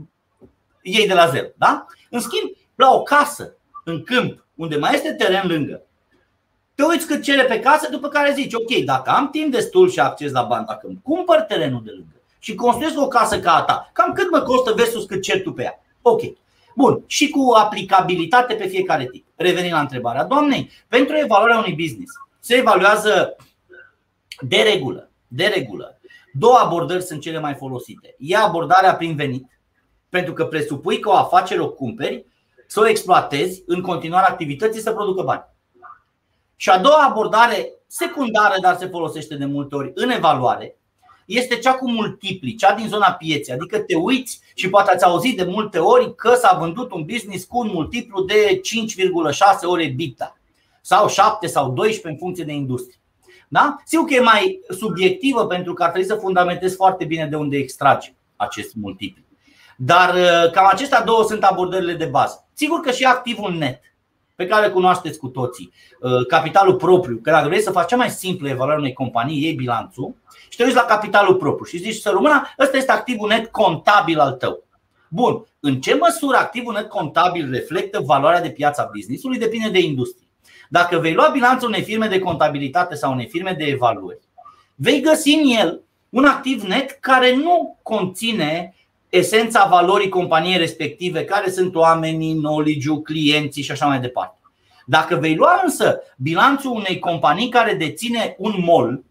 iei 0.83 1.07
de 1.07 1.15
la 1.15 1.27
zero. 1.27 1.47
Da? 1.57 1.87
În 2.11 2.21
schimb, 2.21 2.51
la 2.75 2.95
o 2.95 3.03
casă, 3.03 3.57
în 3.85 4.03
câmp, 4.03 4.45
unde 4.55 4.77
mai 4.77 4.95
este 4.95 5.13
teren 5.13 5.47
lângă, 5.47 5.83
te 6.75 6.83
uiți 6.83 7.07
cât 7.07 7.23
cere 7.23 7.45
pe 7.45 7.61
casă, 7.61 7.89
după 7.91 8.09
care 8.09 8.33
zici, 8.33 8.55
ok, 8.55 8.85
dacă 8.85 9.11
am 9.11 9.31
timp 9.31 9.53
destul 9.53 9.91
și 9.91 10.01
acces 10.01 10.33
la 10.33 10.43
bani, 10.43 10.67
dacă 10.67 10.87
îmi 10.87 11.01
cumpăr 11.03 11.41
terenul 11.41 11.83
de 11.85 11.91
lângă 11.91 12.21
și 12.39 12.55
construiesc 12.55 13.01
o 13.01 13.09
casă 13.09 13.41
ca 13.41 13.55
a 13.55 13.63
ta, 13.63 13.91
cam 13.93 14.13
cât 14.13 14.31
mă 14.31 14.41
costă 14.41 14.73
versus 14.73 15.05
cât 15.05 15.23
cer 15.23 15.43
tu 15.43 15.53
pe 15.53 15.63
ea. 15.63 15.83
Ok. 16.03 16.21
Bun. 16.77 17.03
Și 17.07 17.31
cu 17.31 17.53
aplicabilitate 17.55 18.55
pe 18.55 18.67
fiecare 18.67 19.07
tip. 19.07 19.27
Revenind 19.37 19.73
la 19.73 19.81
întrebarea 19.81 20.25
doamnei, 20.25 20.71
pentru 20.89 21.17
evaluarea 21.17 21.59
unui 21.59 21.73
business 21.73 22.13
se 22.41 22.55
evaluează 22.55 23.37
de 24.41 24.57
regulă, 24.57 25.11
de 25.29 25.47
regulă. 25.47 26.01
Două 26.33 26.57
abordări 26.57 27.03
sunt 27.03 27.21
cele 27.21 27.39
mai 27.39 27.55
folosite. 27.55 28.15
E 28.19 28.37
abordarea 28.37 28.95
prin 28.95 29.17
venit, 29.17 29.61
pentru 30.09 30.33
că 30.33 30.45
presupui 30.45 30.99
că 30.99 31.09
o 31.09 31.13
afacere 31.13 31.61
o 31.61 31.71
cumperi, 31.71 32.25
să 32.67 32.81
o 32.81 32.89
exploatezi 32.89 33.63
în 33.67 33.81
continuare 33.81 34.27
activității 34.27 34.81
să 34.81 34.93
producă 34.93 35.23
bani. 35.23 35.45
Și 36.57 36.71
a 36.71 36.79
doua 36.79 37.07
abordare 37.09 37.73
secundară, 37.87 38.55
dar 38.61 38.77
se 38.77 38.87
folosește 38.87 39.37
de 39.37 39.45
multe 39.45 39.75
ori 39.75 39.93
în 39.95 40.11
evaluare, 40.11 40.77
este 41.27 41.57
cea 41.57 41.75
cu 41.75 41.91
multipli, 41.91 42.55
cea 42.55 42.75
din 42.75 42.89
zona 42.89 43.13
pieței. 43.13 43.55
Adică 43.55 43.79
te 43.79 43.95
uiți 43.95 44.41
și 44.55 44.69
poate 44.69 44.91
ați 44.91 45.05
auzit 45.05 45.37
de 45.37 45.45
multe 45.45 45.79
ori 45.79 46.15
că 46.15 46.35
s-a 46.35 46.57
vândut 46.61 46.93
un 46.93 47.05
business 47.05 47.45
cu 47.45 47.59
un 47.59 47.71
multiplu 47.73 48.23
de 48.23 48.61
5,6 48.61 49.41
ore 49.63 49.87
bita 49.97 50.39
sau 50.81 51.09
7 51.09 51.47
sau 51.47 51.71
12 51.71 52.09
în 52.09 52.17
funcție 52.17 52.45
de 52.45 52.53
industrie. 52.53 53.01
Da? 53.49 53.77
Sigur 53.85 54.07
că 54.07 54.15
e 54.15 54.21
mai 54.21 54.61
subiectivă 54.79 55.47
pentru 55.47 55.73
că 55.73 55.83
ar 55.83 55.91
trebui 55.91 56.09
să 56.09 56.15
fundamentezi 56.15 56.77
foarte 56.77 57.05
bine 57.05 57.27
de 57.27 57.37
unde 57.37 57.57
extragi 57.57 58.15
acest 58.37 58.75
multiplu. 58.75 59.23
Dar 59.77 60.15
uh, 60.15 60.51
cam 60.51 60.69
acestea 60.71 61.03
două 61.03 61.25
sunt 61.25 61.43
abordările 61.43 61.93
de 61.93 62.05
bază. 62.05 62.49
Sigur 62.53 62.81
că 62.81 62.91
și 62.91 63.05
activul 63.05 63.53
net 63.53 63.81
pe 64.35 64.47
care 64.47 64.67
le 64.67 64.73
cunoașteți 64.73 65.19
cu 65.19 65.29
toții, 65.29 65.73
uh, 66.01 66.27
capitalul 66.27 66.75
propriu, 66.75 67.17
că 67.23 67.31
dacă 67.31 67.49
vrei 67.49 67.61
să 67.61 67.71
faci 67.71 67.89
cea 67.89 67.97
mai 67.97 68.11
simplă 68.11 68.49
evaluare 68.49 68.79
unei 68.79 68.93
companii, 68.93 69.43
iei 69.43 69.53
bilanțul 69.53 70.15
și 70.57 70.63
te 70.63 70.69
uiți 70.69 70.83
la 70.83 70.95
capitalul 70.95 71.35
propriu 71.35 71.65
și 71.65 71.79
zici 71.79 72.01
să 72.01 72.11
rămână, 72.11 72.43
ăsta 72.59 72.77
este 72.77 72.93
activul 72.93 73.29
net 73.29 73.47
contabil 73.47 74.19
al 74.19 74.33
tău. 74.33 74.65
Bun, 75.09 75.47
în 75.61 75.81
ce 75.81 75.95
măsură 75.95 76.37
activul 76.37 76.73
net 76.73 76.89
contabil 76.89 77.51
reflectă 77.51 78.01
valoarea 78.01 78.41
de 78.41 78.51
piață 78.51 78.81
a 78.81 78.91
businessului 78.93 79.39
depinde 79.39 79.69
de 79.69 79.79
industrie. 79.79 80.29
Dacă 80.69 80.99
vei 80.99 81.15
lua 81.15 81.29
bilanțul 81.33 81.69
unei 81.69 81.83
firme 81.83 82.07
de 82.07 82.19
contabilitate 82.19 82.95
sau 82.95 83.13
unei 83.13 83.27
firme 83.27 83.55
de 83.59 83.65
evaluări, 83.65 84.21
vei 84.75 85.01
găsi 85.01 85.35
în 85.35 85.49
el 85.59 85.81
un 86.09 86.25
activ 86.25 86.63
net 86.63 86.91
care 86.91 87.35
nu 87.35 87.79
conține 87.83 88.75
esența 89.09 89.67
valorii 89.71 90.09
companiei 90.09 90.59
respective, 90.59 91.25
care 91.25 91.51
sunt 91.51 91.75
oamenii, 91.75 92.37
knowledge 92.37 93.03
clienții 93.05 93.63
și 93.63 93.71
așa 93.71 93.87
mai 93.87 94.01
departe. 94.01 94.39
Dacă 94.87 95.17
vei 95.17 95.35
lua 95.35 95.61
însă 95.65 96.03
bilanțul 96.17 96.71
unei 96.71 96.99
companii 96.99 97.49
care 97.49 97.75
deține 97.75 98.35
un 98.39 98.55
mall, 98.65 99.05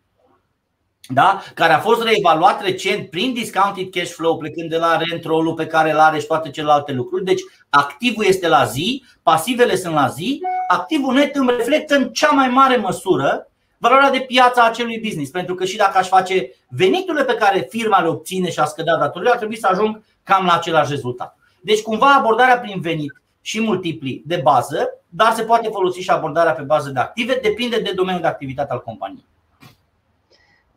da? 1.07 1.41
care 1.53 1.73
a 1.73 1.79
fost 1.79 2.03
reevaluat 2.03 2.61
recent 2.61 3.09
prin 3.09 3.33
discounted 3.33 3.89
cash 3.89 4.11
flow, 4.11 4.37
plecând 4.37 4.69
de 4.69 4.77
la 4.77 4.97
rent 4.97 5.23
roll 5.23 5.53
pe 5.53 5.67
care 5.67 5.91
îl 5.91 5.99
are 5.99 6.19
și 6.19 6.27
toate 6.27 6.49
celelalte 6.49 6.91
lucruri. 6.91 7.23
Deci 7.23 7.41
activul 7.69 8.25
este 8.25 8.47
la 8.47 8.63
zi, 8.63 9.03
pasivele 9.23 9.75
sunt 9.75 9.93
la 9.93 10.07
zi, 10.07 10.41
activul 10.67 11.13
net 11.13 11.35
îmi 11.35 11.53
reflectă 11.57 11.95
în 11.95 12.09
cea 12.09 12.31
mai 12.31 12.47
mare 12.47 12.75
măsură 12.75 13.47
valoarea 13.77 14.11
de 14.11 14.19
piață 14.19 14.59
a 14.59 14.67
acelui 14.67 14.99
business. 15.03 15.31
Pentru 15.31 15.55
că 15.55 15.65
și 15.65 15.77
dacă 15.77 15.97
aș 15.97 16.07
face 16.07 16.51
veniturile 16.69 17.23
pe 17.23 17.35
care 17.35 17.67
firma 17.69 18.01
le 18.01 18.07
obține 18.07 18.49
și 18.49 18.59
a 18.59 18.65
scădea 18.65 18.97
datorile, 18.97 19.31
ar 19.31 19.37
trebui 19.37 19.57
să 19.57 19.67
ajung 19.71 20.01
cam 20.23 20.45
la 20.45 20.53
același 20.53 20.89
rezultat. 20.89 21.37
Deci 21.61 21.81
cumva 21.81 22.13
abordarea 22.13 22.59
prin 22.59 22.81
venit 22.81 23.21
și 23.41 23.61
multipli 23.61 24.23
de 24.25 24.39
bază, 24.43 24.89
dar 25.09 25.33
se 25.33 25.43
poate 25.43 25.69
folosi 25.71 25.99
și 25.99 26.09
abordarea 26.09 26.53
pe 26.53 26.61
bază 26.61 26.89
de 26.89 26.99
active, 26.99 27.39
depinde 27.41 27.79
de 27.79 27.91
domeniul 27.95 28.21
de 28.21 28.27
activitate 28.27 28.71
al 28.73 28.81
companiei. 28.81 29.25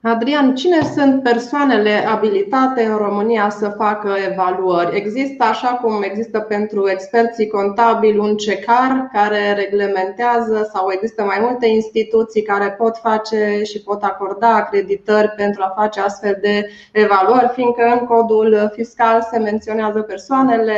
Adrian, 0.02 0.54
cine 0.54 0.80
sunt 0.94 1.22
persoanele 1.22 2.06
abilitate 2.06 2.84
în 2.84 2.96
România 2.96 3.50
să 3.50 3.68
facă 3.68 4.14
evaluări? 4.30 4.96
Există, 4.96 5.44
așa 5.44 5.68
cum 5.68 6.02
există 6.02 6.40
pentru 6.40 6.90
experții 6.90 7.46
contabili, 7.46 8.18
un 8.18 8.36
CECAR 8.36 9.08
care 9.12 9.52
reglementează 9.52 10.70
sau 10.72 10.90
există 10.92 11.22
mai 11.22 11.38
multe 11.40 11.66
instituții 11.66 12.42
care 12.42 12.70
pot 12.70 12.96
face 12.96 13.62
și 13.64 13.82
pot 13.82 14.02
acorda 14.02 14.54
acreditări 14.54 15.28
pentru 15.36 15.62
a 15.62 15.80
face 15.80 16.00
astfel 16.00 16.38
de 16.40 16.70
evaluări, 16.92 17.50
fiindcă 17.54 17.98
în 18.00 18.06
codul 18.06 18.72
fiscal 18.74 19.28
se 19.30 19.38
menționează 19.38 20.00
persoanele 20.00 20.74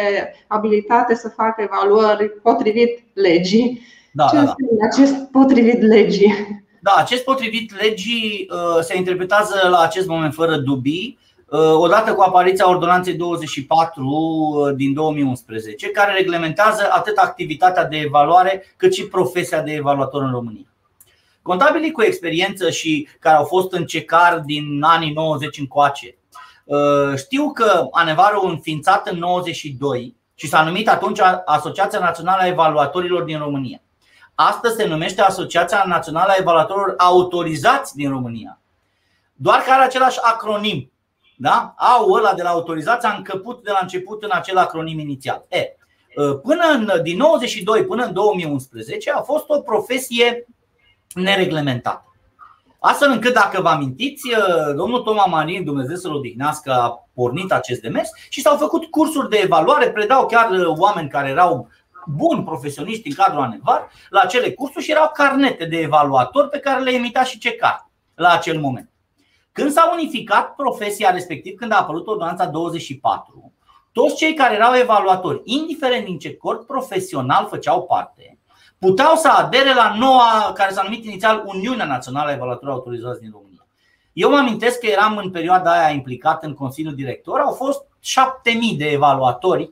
abilitate 0.47 1.15
să 1.15 1.29
facă 1.29 1.63
evaluări 1.63 2.29
potrivit 2.43 3.03
legii. 3.13 3.83
Da, 4.13 4.25
Ce 4.25 4.37
da, 4.37 4.43
da. 4.43 4.55
acest 4.91 5.15
potrivit 5.31 5.83
legii? 5.83 6.35
Da, 6.83 6.95
acest 6.97 7.25
potrivit 7.25 7.81
legii 7.81 8.49
uh, 8.51 8.83
se 8.83 8.97
interpretează 8.97 9.69
la 9.69 9.81
acest 9.81 10.07
moment 10.07 10.35
fără 10.35 10.57
dubii, 10.57 11.19
uh, 11.47 11.73
odată 11.75 12.13
cu 12.13 12.21
apariția 12.21 12.69
Ordonanței 12.69 13.15
24 13.15 14.05
uh, 14.05 14.75
din 14.75 14.93
2011, 14.93 15.91
care 15.91 16.13
reglementează 16.13 16.89
atât 16.93 17.17
activitatea 17.17 17.85
de 17.85 17.97
evaluare 17.97 18.75
cât 18.77 18.95
și 18.95 19.07
profesia 19.07 19.63
de 19.63 19.73
evaluator 19.73 20.23
în 20.23 20.31
România. 20.31 20.65
Contabilii 21.43 21.91
cu 21.91 22.03
experiență 22.03 22.71
și 22.71 23.09
care 23.21 23.37
au 23.37 23.45
fost 23.45 23.73
în 23.73 23.85
cecar 23.85 24.43
din 24.47 24.83
anii 24.83 25.13
90 25.13 25.59
încoace 25.59 26.15
știu 27.17 27.53
că 27.53 27.89
Anevarul 27.91 28.51
înființat 28.51 29.09
în 29.09 29.19
92 29.19 30.17
și 30.35 30.49
s-a 30.49 30.65
numit 30.65 30.89
atunci 30.89 31.19
Asociația 31.45 31.99
Națională 31.99 32.43
a 32.43 32.47
Evaluatorilor 32.47 33.23
din 33.23 33.39
România 33.39 33.81
Astăzi 34.43 34.77
se 34.77 34.87
numește 34.87 35.21
Asociația 35.21 35.85
Națională 35.87 36.31
a 36.31 36.37
Evaluatorilor 36.39 36.95
Autorizați 36.97 37.95
din 37.95 38.11
România. 38.11 38.61
Doar 39.35 39.61
că 39.61 39.71
are 39.71 39.83
același 39.83 40.19
acronim. 40.23 40.93
Da? 41.37 41.75
Au 41.77 42.11
ăla 42.11 42.35
de 42.35 42.43
la 42.43 42.49
autorizați 42.49 43.07
a 43.07 43.15
încăput 43.17 43.65
de 43.65 43.71
la 43.71 43.79
început 43.83 44.23
în 44.23 44.31
acel 44.33 44.57
acronim 44.57 44.99
inițial. 44.99 45.45
E, 45.49 45.77
ă, 46.17 46.35
până 46.35 46.63
în, 46.73 46.91
din 47.03 47.17
92 47.17 47.85
până 47.85 48.05
în 48.05 48.13
2011 48.13 49.11
a 49.11 49.21
fost 49.21 49.45
o 49.49 49.61
profesie 49.61 50.47
nereglementată. 51.15 52.05
Astfel 52.79 53.11
încât, 53.11 53.33
dacă 53.33 53.61
vă 53.61 53.69
amintiți, 53.69 54.31
ă, 54.39 54.73
domnul 54.73 55.01
Toma 55.01 55.25
Marin, 55.25 55.65
Dumnezeu 55.65 55.97
să-l 55.97 56.15
odihnească, 56.15 56.73
a 56.73 57.09
pornit 57.15 57.53
acest 57.53 57.81
demers 57.81 58.11
și 58.29 58.41
s-au 58.41 58.57
făcut 58.57 58.85
cursuri 58.85 59.29
de 59.29 59.41
evaluare, 59.43 59.91
predau 59.91 60.27
chiar 60.27 60.51
ă, 60.51 60.75
oameni 60.79 61.09
care 61.09 61.29
erau 61.29 61.69
buni 62.07 62.45
profesioniști 62.45 63.09
în 63.09 63.15
cadrul 63.15 63.43
ANEVAR 63.43 63.91
la 64.09 64.21
acele 64.21 64.53
cursuri 64.53 64.85
și 64.85 64.91
erau 64.91 65.11
carnete 65.15 65.65
de 65.65 65.79
evaluator 65.79 66.49
pe 66.49 66.59
care 66.59 66.83
le 66.83 66.91
emita 66.91 67.25
și 67.25 67.39
CECAR 67.39 67.89
la 68.15 68.31
acel 68.31 68.61
moment. 68.61 68.91
Când 69.53 69.71
s-a 69.71 69.91
unificat 69.93 70.55
profesia 70.55 71.11
respectiv, 71.11 71.59
când 71.59 71.73
a 71.73 71.79
apărut 71.79 72.07
ordonanța 72.07 72.47
24, 72.47 73.53
toți 73.93 74.17
cei 74.17 74.35
care 74.35 74.55
erau 74.55 74.75
evaluatori, 74.77 75.41
indiferent 75.45 76.05
din 76.05 76.19
ce 76.19 76.37
corp 76.37 76.67
profesional 76.67 77.47
făceau 77.47 77.83
parte, 77.83 78.39
puteau 78.79 79.15
să 79.17 79.29
adere 79.29 79.75
la 79.75 79.95
noua, 79.99 80.53
care 80.55 80.73
s-a 80.73 80.83
numit 80.83 81.05
inițial 81.05 81.43
Uniunea 81.47 81.87
Națională 81.87 82.31
a 82.31 82.33
Evaluatorilor 82.33 82.75
Autorizați 82.75 83.21
din 83.21 83.31
România. 83.33 83.67
Eu 84.13 84.31
mă 84.31 84.37
amintesc 84.37 84.79
că 84.79 84.87
eram 84.87 85.17
în 85.17 85.31
perioada 85.31 85.73
aia 85.73 85.91
implicat 85.95 86.45
în 86.45 86.55
Consiliul 86.55 86.95
Director, 86.95 87.41
au 87.41 87.53
fost 87.53 87.83
7000 88.01 88.77
de 88.77 88.91
evaluatori 88.91 89.71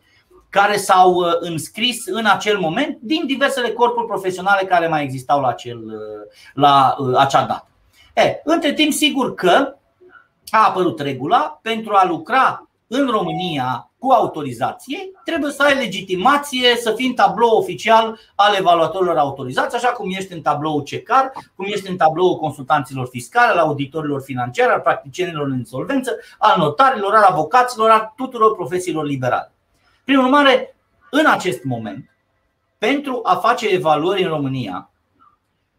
care 0.51 0.77
s-au 0.77 1.15
uh, 1.15 1.33
înscris 1.39 2.07
în 2.07 2.27
acel 2.27 2.59
moment 2.59 2.99
din 3.01 3.27
diversele 3.27 3.71
corpuri 3.71 4.07
profesionale 4.07 4.67
care 4.67 4.89
mai 4.89 5.03
existau 5.03 5.41
la, 5.41 5.49
acel, 5.49 5.79
uh, 5.85 6.37
la 6.55 6.97
uh, 6.99 7.17
acea 7.19 7.45
dată. 7.45 7.67
E, 8.15 8.41
între 8.45 8.73
timp, 8.73 8.93
sigur 8.93 9.35
că 9.35 9.77
a 10.51 10.67
apărut 10.67 11.01
regula 11.01 11.59
pentru 11.63 11.95
a 11.95 12.07
lucra 12.07 12.69
în 12.87 13.07
România 13.07 13.91
cu 13.99 14.11
autorizație, 14.11 15.11
trebuie 15.25 15.51
să 15.51 15.63
ai 15.63 15.75
legitimație 15.75 16.77
să 16.77 16.93
fii 16.93 17.07
în 17.07 17.15
tablou 17.15 17.57
oficial 17.57 18.19
al 18.35 18.55
evaluatorilor 18.59 19.17
autorizați, 19.17 19.77
așa 19.77 19.89
cum 19.89 20.11
ești 20.11 20.33
în 20.33 20.41
tablou 20.41 20.81
CECAR, 20.81 21.33
cum 21.57 21.65
ești 21.69 21.91
în 21.91 21.97
tablou 21.97 22.39
consultanților 22.39 23.07
fiscale, 23.07 23.51
al 23.51 23.59
auditorilor 23.59 24.21
financiari, 24.21 24.73
al 24.73 24.81
practicienilor 24.81 25.47
în 25.47 25.57
insolvență, 25.57 26.17
al 26.39 26.59
notarilor, 26.59 27.15
al 27.15 27.23
avocaților, 27.23 27.91
al 27.91 28.13
tuturor 28.17 28.55
profesiilor 28.55 29.05
liberale. 29.05 29.53
Prin 30.09 30.21
urmare, 30.21 30.77
în 31.11 31.27
acest 31.27 31.65
moment, 31.65 32.11
pentru 32.79 33.21
a 33.23 33.37
face 33.37 33.69
evaluări 33.69 34.23
în 34.23 34.29
România, 34.29 34.91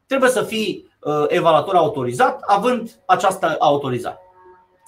trebuie 0.06 0.30
să 0.30 0.44
fii 0.44 0.92
uh, 1.00 1.26
evaluator 1.28 1.76
autorizat, 1.76 2.42
având 2.42 3.00
această 3.06 3.56
autorizare. 3.60 4.18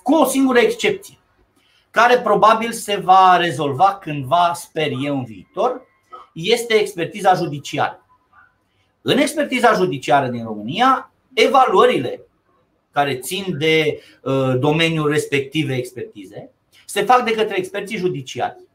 Cu 0.04 0.14
o 0.14 0.26
singură 0.26 0.60
excepție, 0.60 1.18
care 1.92 2.20
probabil 2.20 2.72
se 2.72 2.96
va 2.96 3.38
rezolva 3.38 3.98
cândva, 4.02 4.52
sper 4.54 4.92
eu, 5.04 5.18
în 5.18 5.24
viitor, 5.24 5.82
este 6.34 6.74
expertiza 6.74 7.34
judiciară. 7.34 8.06
În 9.02 9.18
expertiza 9.18 9.74
judiciară 9.74 10.28
din 10.28 10.44
România, 10.44 11.12
evaluările 11.34 12.22
care 12.92 13.18
țin 13.18 13.58
de 13.58 14.02
uh, 14.22 14.54
domeniul 14.60 15.10
respective 15.10 15.76
expertize 15.76 16.52
se 16.86 17.04
fac 17.04 17.24
de 17.24 17.32
către 17.32 17.58
experții 17.58 17.98
judiciari 17.98 18.70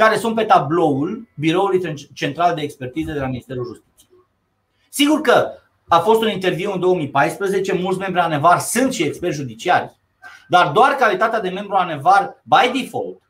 care 0.00 0.16
sunt 0.16 0.34
pe 0.34 0.44
tabloul 0.44 1.28
Biroului 1.34 2.06
Central 2.12 2.54
de 2.54 2.60
Expertiză 2.60 3.12
de 3.12 3.18
la 3.18 3.26
Ministerul 3.26 3.64
Justiției. 3.64 4.10
Sigur 4.88 5.20
că 5.20 5.50
a 5.88 5.98
fost 5.98 6.20
un 6.20 6.28
interviu 6.28 6.72
în 6.72 6.80
2014, 6.80 7.72
mulți 7.72 7.98
membri 7.98 8.20
ANEVAR 8.20 8.58
sunt 8.58 8.92
și 8.92 9.02
experți 9.02 9.36
judiciari, 9.36 9.96
dar 10.48 10.72
doar 10.72 10.92
calitatea 10.92 11.40
de 11.40 11.48
membru 11.48 11.74
ANEVAR 11.74 12.42
by 12.42 12.80
default 12.80 13.22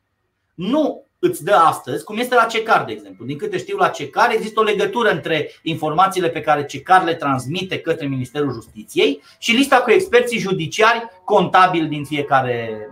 nu 0.55 1.05
îți 1.19 1.45
dă 1.45 1.53
astăzi, 1.55 2.05
cum 2.05 2.19
este 2.19 2.35
la 2.35 2.45
CECAR, 2.45 2.85
de 2.85 2.93
exemplu. 2.93 3.25
Din 3.25 3.39
câte 3.39 3.59
știu, 3.59 3.77
la 3.77 3.89
CECAR 3.89 4.31
există 4.31 4.61
o 4.61 4.63
legătură 4.63 5.11
între 5.11 5.51
informațiile 5.63 6.29
pe 6.29 6.41
care 6.41 6.65
CECAR 6.65 7.05
le 7.05 7.15
transmite 7.15 7.81
către 7.81 8.07
Ministerul 8.07 8.53
Justiției 8.53 9.23
și 9.39 9.53
lista 9.53 9.77
cu 9.77 9.91
experții 9.91 10.39
judiciari 10.39 11.09
contabili 11.25 11.89
din 11.89 12.05
fiecare, 12.05 12.89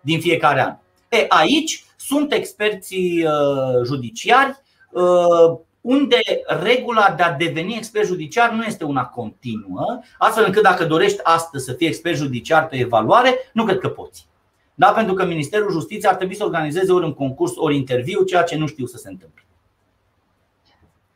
din 0.00 0.20
fiecare 0.20 0.60
an. 0.60 0.76
E, 1.08 1.26
aici 1.28 1.84
sunt 2.06 2.32
experții 2.32 3.24
uh, 3.24 3.84
judiciari 3.84 4.62
uh, 4.90 5.58
unde 5.80 6.16
regula 6.46 7.14
de 7.16 7.22
a 7.22 7.32
deveni 7.32 7.76
expert 7.76 8.06
judiciar 8.06 8.50
nu 8.50 8.62
este 8.62 8.84
una 8.84 9.04
continuă, 9.04 10.00
astfel 10.18 10.44
încât 10.44 10.62
dacă 10.62 10.84
dorești 10.84 11.20
astăzi 11.22 11.64
să 11.64 11.72
fii 11.72 11.86
expert 11.86 12.16
judiciar 12.16 12.66
pe 12.66 12.76
evaluare, 12.76 13.50
nu 13.52 13.64
cred 13.64 13.78
că 13.78 13.88
poți. 13.88 14.28
Da, 14.74 14.92
pentru 14.92 15.14
că 15.14 15.24
Ministerul 15.24 15.70
Justiției 15.70 16.10
ar 16.10 16.16
trebui 16.16 16.34
să 16.34 16.44
organizeze 16.44 16.92
ori 16.92 17.04
un 17.04 17.14
concurs, 17.14 17.52
ori 17.56 17.76
interviu, 17.76 18.22
ceea 18.22 18.42
ce 18.42 18.56
nu 18.56 18.66
știu 18.66 18.86
să 18.86 18.96
se 18.96 19.08
întâmple. 19.08 19.44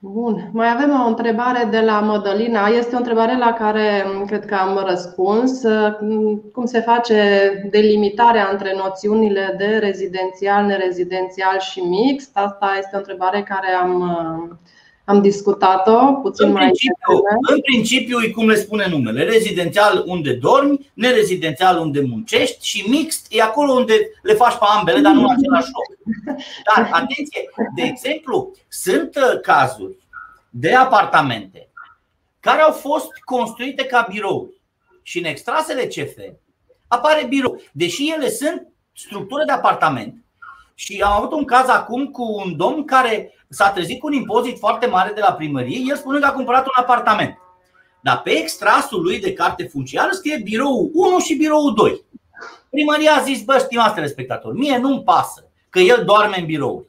Bun. 0.06 0.50
Mai 0.52 0.70
avem 0.70 1.00
o 1.04 1.06
întrebare 1.06 1.68
de 1.70 1.80
la 1.80 2.00
Mădălina. 2.00 2.66
Este 2.66 2.94
o 2.94 2.98
întrebare 2.98 3.36
la 3.36 3.52
care 3.52 4.04
cred 4.26 4.44
că 4.44 4.54
am 4.54 4.84
răspuns. 4.86 5.62
Cum 6.52 6.64
se 6.64 6.80
face 6.80 7.50
delimitarea 7.70 8.48
între 8.52 8.74
noțiunile 8.76 9.54
de 9.58 9.66
rezidențial, 9.66 10.64
nerezidențial 10.64 11.58
și 11.58 11.80
mixt? 11.80 12.36
Asta 12.36 12.74
este 12.78 12.90
o 12.94 12.98
întrebare 12.98 13.42
care 13.42 13.72
am, 13.72 14.18
am 15.04 15.20
discutat-o 15.22 16.12
puțin 16.12 16.46
în 16.46 16.52
mai 16.52 16.62
principiu, 16.62 17.22
În 17.54 17.60
principiu 17.60 18.20
e 18.20 18.28
cum 18.28 18.48
le 18.48 18.54
spune 18.54 18.88
numele. 18.88 19.24
Rezidențial 19.24 20.02
unde 20.06 20.32
dormi, 20.32 20.90
nerezidențial 20.94 21.78
unde 21.78 22.00
muncești 22.00 22.66
și 22.66 22.88
mixt 22.88 23.26
e 23.30 23.42
acolo 23.42 23.72
unde 23.72 23.94
le 24.22 24.34
faci 24.34 24.54
pe 24.54 24.64
ambele, 24.78 25.00
dar 25.00 25.12
nu 25.12 25.20
în 25.20 25.30
același 25.30 25.70
loc. 25.72 26.14
Dar 26.74 26.90
atenție, 26.92 27.50
de 27.76 27.82
exemplu, 27.82 28.52
sunt 28.68 29.16
uh, 29.16 29.40
cazuri 29.40 29.96
de 30.50 30.74
apartamente 30.74 31.68
care 32.40 32.60
au 32.60 32.72
fost 32.72 33.08
construite 33.24 33.84
ca 33.84 34.06
birouri 34.10 34.60
și 35.02 35.18
în 35.18 35.24
extrasele 35.24 35.86
CF 35.86 36.16
apare 36.88 37.26
birou. 37.26 37.60
Deși 37.72 38.12
ele 38.12 38.30
sunt 38.30 38.66
structură 38.92 39.44
de 39.44 39.52
apartament 39.52 40.24
și 40.74 41.02
am 41.04 41.12
avut 41.12 41.32
un 41.32 41.44
caz 41.44 41.68
acum 41.68 42.06
cu 42.06 42.22
un 42.44 42.56
domn 42.56 42.84
care 42.84 43.32
s-a 43.54 43.70
trezit 43.70 44.00
cu 44.00 44.06
un 44.06 44.12
impozit 44.12 44.58
foarte 44.58 44.86
mare 44.86 45.12
de 45.14 45.20
la 45.20 45.32
primărie, 45.32 45.78
el 45.88 45.96
spune 45.96 46.18
că 46.18 46.26
a 46.26 46.32
cumpărat 46.32 46.64
un 46.64 46.72
apartament. 46.76 47.38
Dar 48.00 48.20
pe 48.22 48.30
extrasul 48.30 49.02
lui 49.02 49.20
de 49.20 49.32
carte 49.32 49.64
funciară 49.64 50.10
scrie 50.12 50.40
birou 50.44 50.90
1 50.94 51.18
și 51.18 51.34
birou 51.34 51.70
2. 51.70 52.04
Primăria 52.70 53.12
a 53.12 53.22
zis, 53.22 53.42
bă, 53.42 53.58
stimați 53.58 54.00
respectatori, 54.00 54.58
mie 54.58 54.78
nu-mi 54.78 55.02
pasă 55.02 55.50
că 55.70 55.78
el 55.78 56.04
doarme 56.04 56.38
în 56.38 56.46
birouri. 56.46 56.86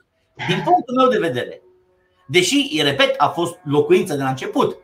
Din 0.48 0.62
punctul 0.64 0.96
meu 0.96 1.08
de 1.08 1.28
vedere, 1.28 1.62
deși, 2.28 2.82
repet, 2.84 3.16
a 3.18 3.28
fost 3.28 3.60
locuință 3.64 4.16
de 4.16 4.24
la 4.24 4.30
început, 4.30 4.78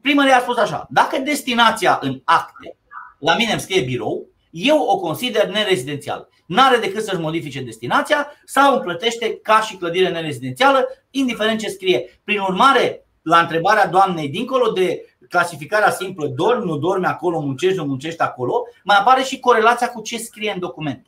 Primăria 0.00 0.36
a 0.36 0.40
spus 0.40 0.56
așa, 0.56 0.86
dacă 0.90 1.18
destinația 1.18 1.98
în 2.02 2.20
acte 2.24 2.76
la 3.18 3.36
mine 3.36 3.52
îmi 3.52 3.60
scrie 3.60 3.80
birou, 3.80 4.26
eu 4.50 4.78
o 4.78 4.98
consider 4.98 5.48
nerezidențială. 5.48 6.28
N-are 6.48 6.76
decât 6.76 7.04
să-și 7.04 7.20
modifice 7.20 7.60
destinația 7.60 8.32
sau 8.44 8.72
îmi 8.72 8.82
plătește 8.82 9.38
ca 9.42 9.60
și 9.60 9.76
clădire 9.76 10.08
nerezidențială, 10.08 10.88
indiferent 11.10 11.60
ce 11.60 11.68
scrie. 11.68 12.20
Prin 12.24 12.38
urmare, 12.38 13.06
la 13.22 13.38
întrebarea 13.38 13.86
doamnei, 13.86 14.28
dincolo 14.28 14.70
de 14.70 15.16
clasificarea 15.28 15.90
simplă, 15.90 16.26
dormi, 16.26 16.64
nu 16.64 16.76
dormi 16.76 17.04
acolo, 17.04 17.40
muncești, 17.40 17.76
nu 17.76 17.84
muncești 17.84 18.20
acolo, 18.20 18.62
mai 18.84 18.96
apare 18.96 19.22
și 19.22 19.40
corelația 19.40 19.88
cu 19.88 20.02
ce 20.02 20.18
scrie 20.18 20.52
în 20.52 20.60
document. 20.60 21.06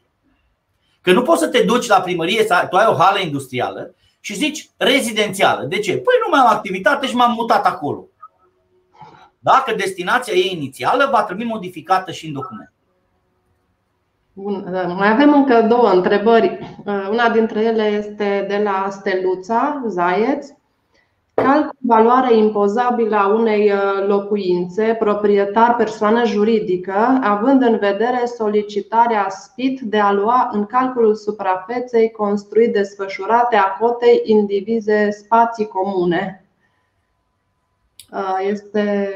Că 1.01 1.12
nu 1.12 1.22
poți 1.22 1.41
să 1.41 1.49
te 1.49 1.62
duci 1.62 1.86
la 1.86 2.01
primărie, 2.01 2.45
să 2.45 2.66
tu 2.70 2.76
ai 2.76 2.86
o 2.86 2.95
hală 2.95 3.18
industrială 3.18 3.95
și 4.20 4.34
zici 4.34 4.70
rezidențială. 4.76 5.64
De 5.64 5.78
ce? 5.78 5.93
Păi 5.93 6.14
nu 6.24 6.30
mai 6.30 6.41
am 6.41 6.47
activitate 6.47 7.07
și 7.07 7.14
m-am 7.14 7.32
mutat 7.32 7.66
acolo. 7.66 8.09
Dacă 9.38 9.74
destinația 9.74 10.34
e 10.34 10.51
inițială, 10.51 11.09
va 11.11 11.22
trebui 11.22 11.45
modificată 11.45 12.12
și 12.12 12.26
în 12.26 12.32
document. 12.32 12.72
Bun. 14.33 14.68
Da, 14.70 14.83
mai 14.83 15.11
avem 15.11 15.33
încă 15.33 15.62
două 15.68 15.91
întrebări. 15.91 16.59
Una 17.11 17.31
dintre 17.31 17.61
ele 17.61 17.83
este 17.83 18.45
de 18.49 18.61
la 18.64 18.89
Steluța 18.91 19.83
Zaieț. 19.87 20.47
Calcul 21.35 21.76
valoare 21.78 22.37
impozabilă 22.37 23.16
a 23.16 23.26
unei 23.26 23.72
uh, 23.72 24.07
locuințe, 24.07 24.97
proprietar 24.99 25.76
persoană 25.76 26.24
juridică, 26.24 27.18
având 27.22 27.62
în 27.62 27.78
vedere 27.78 28.24
solicitarea 28.37 29.28
SPIT 29.28 29.81
de 29.81 29.99
a 29.99 30.12
lua 30.12 30.51
în 30.53 30.66
calculul 30.66 31.14
suprafeței 31.14 32.11
construit 32.11 32.72
desfășurate 32.72 33.57
a 33.57 33.76
cotei 33.81 34.22
indivize 34.24 35.11
spații 35.11 35.66
comune. 35.66 36.45
Uh, 38.12 38.39
este 38.51 39.09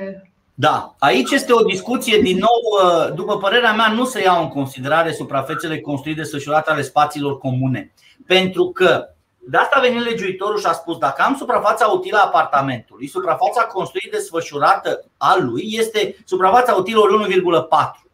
da, 0.57 0.94
aici 0.98 1.30
este 1.30 1.52
o 1.52 1.62
discuție, 1.62 2.18
din 2.18 2.38
nou, 2.38 2.84
uh, 2.84 3.14
după 3.14 3.38
părerea 3.38 3.72
mea, 3.72 3.92
nu 3.92 4.05
se 4.05 4.22
iau 4.22 4.42
în 4.42 4.48
considerare 4.48 5.12
suprafețele 5.12 5.80
construite 5.80 6.20
desfășurate 6.20 6.70
ale 6.70 6.82
spațiilor 6.82 7.38
comune. 7.38 7.92
Pentru 8.26 8.70
că 8.70 9.09
de 9.46 9.57
asta 9.57 9.76
a 9.78 9.80
venit 9.80 10.05
legiuitorul 10.05 10.59
și 10.59 10.66
a 10.66 10.72
spus 10.72 10.98
dacă 10.98 11.22
am 11.22 11.36
suprafața 11.36 11.86
utilă 11.86 12.18
a 12.18 12.24
apartamentului, 12.24 13.09
suprafața 13.09 13.62
construit 13.62 14.11
desfășurată 14.11 15.05
a 15.16 15.36
lui 15.40 15.62
este 15.66 16.16
suprafața 16.24 16.74
utilă 16.74 17.00
1,4. 17.28 18.05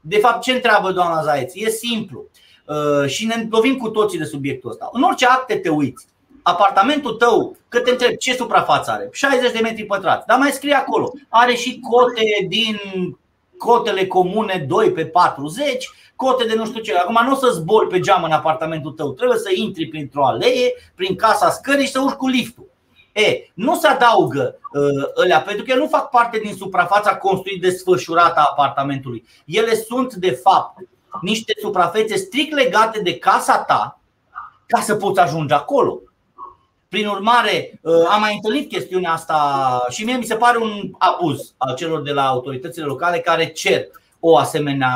De 0.00 0.18
fapt, 0.18 0.42
ce 0.42 0.52
întreabă 0.52 0.92
doamna 0.92 1.22
Zaeț? 1.22 1.52
E 1.54 1.68
simplu. 1.68 2.24
Uh, 2.66 3.08
și 3.08 3.26
ne 3.26 3.46
lovim 3.50 3.76
cu 3.76 3.88
toții 3.88 4.18
de 4.18 4.24
subiectul 4.24 4.70
ăsta. 4.70 4.88
În 4.92 5.02
orice 5.02 5.26
acte 5.26 5.56
te 5.56 5.68
uiți, 5.68 6.06
apartamentul 6.42 7.12
tău, 7.12 7.56
că 7.68 7.80
te 7.80 7.90
întreb 7.90 8.16
ce 8.16 8.34
suprafață 8.34 8.90
are? 8.90 9.08
60 9.12 9.52
de 9.52 9.58
metri 9.62 9.84
pătrați. 9.84 10.26
Dar 10.26 10.38
mai 10.38 10.50
scrie 10.50 10.74
acolo. 10.74 11.12
Are 11.28 11.54
și 11.54 11.80
cote 11.80 12.46
din 12.48 12.78
cotele 13.58 14.06
comune 14.06 14.64
2 14.68 14.92
pe 14.92 15.06
40, 15.06 15.90
cote 16.16 16.44
de 16.44 16.54
nu 16.54 16.66
știu 16.66 16.80
ce. 16.80 16.96
Acum 16.96 17.18
nu 17.24 17.32
o 17.32 17.36
să 17.36 17.50
zbori 17.50 17.88
pe 17.88 18.00
geam 18.00 18.22
în 18.22 18.32
apartamentul 18.32 18.92
tău, 18.92 19.12
trebuie 19.12 19.38
să 19.38 19.50
intri 19.54 19.88
printr-o 19.88 20.26
alee, 20.26 20.74
prin 20.94 21.16
casa 21.16 21.50
scării 21.50 21.84
și 21.84 21.92
să 21.92 22.00
urci 22.00 22.14
cu 22.14 22.28
liftul. 22.28 22.70
E, 23.12 23.50
nu 23.54 23.76
se 23.76 23.86
adaugă 23.86 24.58
uh, 24.72 25.22
ălea, 25.22 25.40
pentru 25.40 25.64
că 25.64 25.70
ele 25.70 25.80
nu 25.80 25.88
fac 25.88 26.10
parte 26.10 26.38
din 26.38 26.54
suprafața 26.54 27.16
construit 27.16 27.60
desfășurată 27.60 28.40
a 28.40 28.48
apartamentului. 28.50 29.24
Ele 29.44 29.74
sunt, 29.74 30.14
de 30.14 30.30
fapt, 30.30 30.78
niște 31.20 31.52
suprafețe 31.60 32.16
strict 32.16 32.54
legate 32.54 33.00
de 33.00 33.18
casa 33.18 33.58
ta 33.58 34.00
ca 34.66 34.80
să 34.80 34.94
poți 34.94 35.20
ajunge 35.20 35.54
acolo. 35.54 36.00
Prin 36.92 37.06
urmare, 37.06 37.78
uh, 37.82 38.06
am 38.08 38.20
mai 38.20 38.34
întâlnit 38.34 38.68
chestiunea 38.68 39.12
asta 39.12 39.84
și 39.88 40.04
mie 40.04 40.16
mi 40.16 40.24
se 40.24 40.34
pare 40.34 40.58
un 40.58 40.90
abuz 40.98 41.54
al 41.56 41.74
celor 41.74 42.02
de 42.02 42.10
la 42.10 42.26
autoritățile 42.26 42.84
locale 42.84 43.18
care 43.18 43.46
cer 43.46 43.86
o 44.20 44.36
asemenea, 44.36 44.94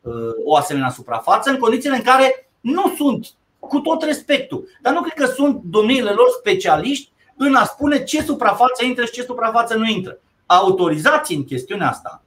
uh, 0.00 0.32
o 0.44 0.56
asemenea 0.56 0.88
suprafață 0.88 1.50
în 1.50 1.58
condițiile 1.58 1.96
în 1.96 2.02
care 2.02 2.50
nu 2.60 2.94
sunt, 2.96 3.28
cu 3.58 3.78
tot 3.78 4.02
respectul, 4.02 4.68
dar 4.80 4.92
nu 4.92 5.00
cred 5.00 5.26
că 5.26 5.32
sunt 5.32 5.62
domniile 5.64 6.10
lor 6.10 6.26
specialiști 6.38 7.10
în 7.36 7.54
a 7.54 7.64
spune 7.64 8.04
ce 8.04 8.22
suprafață 8.22 8.84
intră 8.84 9.04
și 9.04 9.12
ce 9.12 9.22
suprafață 9.22 9.74
nu 9.74 9.88
intră. 9.88 10.18
Autorizați 10.46 11.34
în 11.34 11.44
chestiunea 11.44 11.88
asta. 11.88 12.22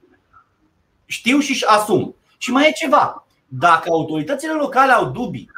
Știu 1.06 1.38
și 1.38 1.64
asum. 1.66 2.14
Și 2.38 2.50
mai 2.50 2.68
e 2.68 2.72
ceva. 2.72 3.26
Dacă 3.46 3.88
autoritățile 3.90 4.52
locale 4.52 4.92
au 4.92 5.10
dubii 5.10 5.50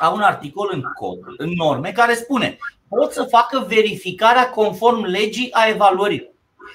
au 0.00 0.14
un 0.14 0.20
articol 0.20 0.70
în 0.72 0.82
cod, 0.98 1.18
în 1.36 1.50
norme, 1.56 1.92
care 1.92 2.14
spune 2.14 2.58
pot 2.88 3.12
să 3.12 3.22
facă 3.22 3.64
verificarea 3.68 4.50
conform 4.50 5.04
legii 5.04 5.52
a 5.52 5.68
evaluării. 5.68 6.30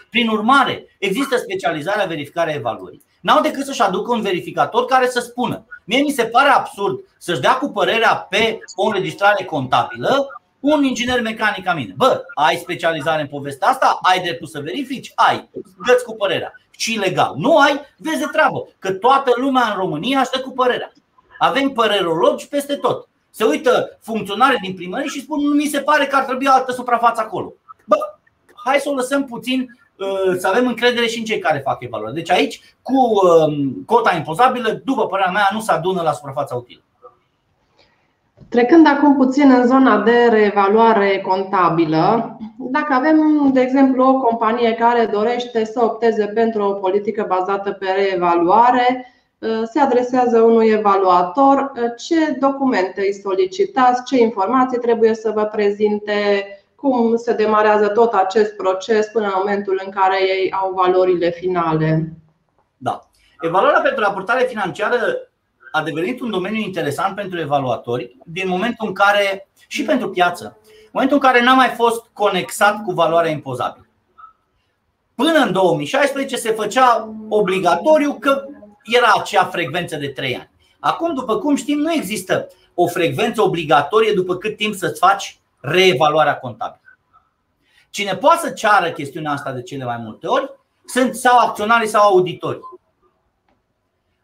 Prin 0.10 0.28
urmare, 0.28 0.96
există 1.00 1.38
specializarea 1.38 2.06
verificarea 2.06 2.54
evaluării. 2.54 3.04
N-au 3.22 3.42
decât 3.42 3.66
să-și 3.66 3.82
aducă 3.82 4.12
un 4.12 4.22
verificator 4.22 4.86
care 4.86 5.08
să 5.08 5.20
spună 5.20 5.66
Mie 5.84 6.02
mi 6.02 6.12
se 6.12 6.26
pare 6.26 6.50
absurd 6.50 7.00
să-și 7.18 7.40
dea 7.40 7.58
cu 7.58 7.70
părerea 7.70 8.16
pe 8.16 8.60
o 8.76 8.86
înregistrare 8.86 9.44
contabilă 9.44 10.28
un 10.60 10.84
inginer 10.84 11.22
mecanic 11.22 11.64
ca 11.64 11.74
mine. 11.74 11.94
Bă, 11.98 12.24
ai 12.34 12.56
specializare 12.56 13.22
în 13.22 13.28
povestea 13.28 13.68
asta? 13.68 14.00
Ai 14.02 14.20
dreptul 14.20 14.48
să 14.48 14.60
verifici? 14.60 15.12
Ai. 15.16 15.50
dă 15.86 16.02
cu 16.06 16.16
părerea. 16.16 16.54
Și 16.78 16.98
legal. 16.98 17.34
Nu 17.38 17.58
ai? 17.58 17.82
Vezi 17.98 18.20
de 18.20 18.28
treabă. 18.32 18.68
Că 18.80 18.92
toată 18.92 19.32
lumea 19.36 19.70
în 19.70 19.76
România 19.78 20.20
aștept 20.20 20.44
cu 20.44 20.52
părerea. 20.52 20.92
Avem 21.38 21.70
părerologi 21.70 22.48
peste 22.48 22.76
tot 22.76 23.08
se 23.38 23.44
uită 23.44 23.98
funcționare 24.02 24.58
din 24.62 24.74
primărie 24.74 25.08
și 25.08 25.22
spun 25.22 25.40
nu 25.42 25.54
mi 25.54 25.66
se 25.66 25.80
pare 25.80 26.06
că 26.06 26.16
ar 26.16 26.24
trebui 26.24 26.48
altă 26.48 26.72
suprafață 26.72 27.22
acolo. 27.22 27.54
Bă, 27.86 27.96
hai 28.66 28.78
să 28.80 28.90
o 28.90 28.94
lăsăm 28.94 29.26
puțin 29.26 29.80
uh, 29.98 30.36
să 30.38 30.48
avem 30.48 30.68
încredere 30.68 31.08
și 31.08 31.20
în 31.20 31.26
cei 31.26 31.40
care 31.40 31.60
fac 31.60 31.78
evaluare. 31.84 32.14
Deci 32.14 32.32
aici, 32.32 32.62
cu 32.82 32.94
um, 32.94 33.84
cota 33.86 34.16
impozabilă, 34.16 34.82
după 34.84 35.08
părerea 35.08 35.32
mea, 35.32 35.50
nu 35.54 35.60
se 35.60 35.72
adună 35.72 36.02
la 36.02 36.12
suprafața 36.12 36.56
utilă. 36.56 36.82
Trecând 38.50 38.88
acum 38.88 39.16
puțin 39.16 39.52
în 39.52 39.68
zona 39.68 40.02
de 40.02 40.28
reevaluare 40.30 41.20
contabilă, 41.20 42.38
dacă 42.58 42.94
avem, 42.94 43.50
de 43.54 43.62
exemplu, 43.62 44.08
o 44.08 44.18
companie 44.18 44.74
care 44.74 45.06
dorește 45.06 45.66
să 45.66 45.84
opteze 45.84 46.26
pentru 46.26 46.64
o 46.64 46.74
politică 46.74 47.26
bazată 47.28 47.72
pe 47.72 47.88
reevaluare, 47.96 49.10
Uh, 49.10 49.15
se 49.72 49.80
adresează 49.80 50.42
unui 50.42 50.70
evaluator 50.70 51.72
uh, 51.76 51.82
ce 51.98 52.38
documente 52.40 53.02
îi 53.02 53.14
solicitați, 53.14 54.04
ce 54.04 54.18
informații 54.18 54.78
trebuie 54.78 55.14
să 55.14 55.32
vă 55.36 55.44
prezinte, 55.44 56.48
cum 56.76 57.16
se 57.16 57.34
demarează 57.34 57.88
tot 57.88 58.14
acest 58.14 58.56
proces 58.56 59.08
până 59.08 59.26
în 59.26 59.34
momentul 59.38 59.82
în 59.86 59.92
care 59.92 60.22
ei 60.22 60.52
au 60.52 60.74
valorile 60.74 61.30
finale. 61.30 62.14
Da. 62.78 63.10
Evaluarea 63.42 63.82
pentru 63.82 64.04
raportare 64.04 64.44
financiară 64.44 65.00
a 65.72 65.84
devenit 65.84 66.22
un 66.22 66.30
domeniu 66.30 66.62
interesant 66.62 67.16
pentru 67.16 67.40
evaluatori 67.40 68.18
din 68.26 68.48
momentul 68.48 68.88
în 68.88 68.94
care 68.94 69.48
și 69.68 69.84
pentru 69.84 70.10
piață, 70.10 70.58
în 70.66 70.90
momentul 70.92 71.18
în 71.22 71.30
care 71.30 71.44
n-a 71.44 71.54
mai 71.54 71.68
fost 71.70 72.06
conexat 72.14 72.84
cu 72.84 72.92
valoarea 72.92 73.32
impozabilă. 73.32 73.86
Până 75.16 75.40
în 75.46 75.52
2016 75.52 76.36
se 76.36 76.52
făcea 76.52 77.10
obligatoriu 77.30 78.18
că 78.20 78.46
era 78.86 79.14
acea 79.18 79.46
frecvență 79.46 79.96
de 79.96 80.08
3 80.08 80.36
ani. 80.36 80.50
Acum, 80.80 81.14
după 81.14 81.38
cum 81.38 81.56
știm, 81.56 81.78
nu 81.78 81.94
există 81.94 82.48
o 82.74 82.88
frecvență 82.88 83.42
obligatorie 83.42 84.14
după 84.14 84.36
cât 84.36 84.58
timp 84.58 84.76
să-ți 84.76 85.00
faci 85.00 85.40
reevaluarea 85.60 86.40
contabilă. 86.40 86.80
Cine 87.90 88.16
poate 88.16 88.48
să 88.48 88.54
ceară 88.54 88.92
chestiunea 88.92 89.32
asta 89.32 89.52
de 89.52 89.62
cele 89.62 89.84
mai 89.84 89.98
multe 89.98 90.28
ori 90.28 90.52
sunt 90.86 91.16
sau 91.16 91.38
acționarii 91.38 91.88
sau 91.88 92.02
auditorii. 92.02 92.62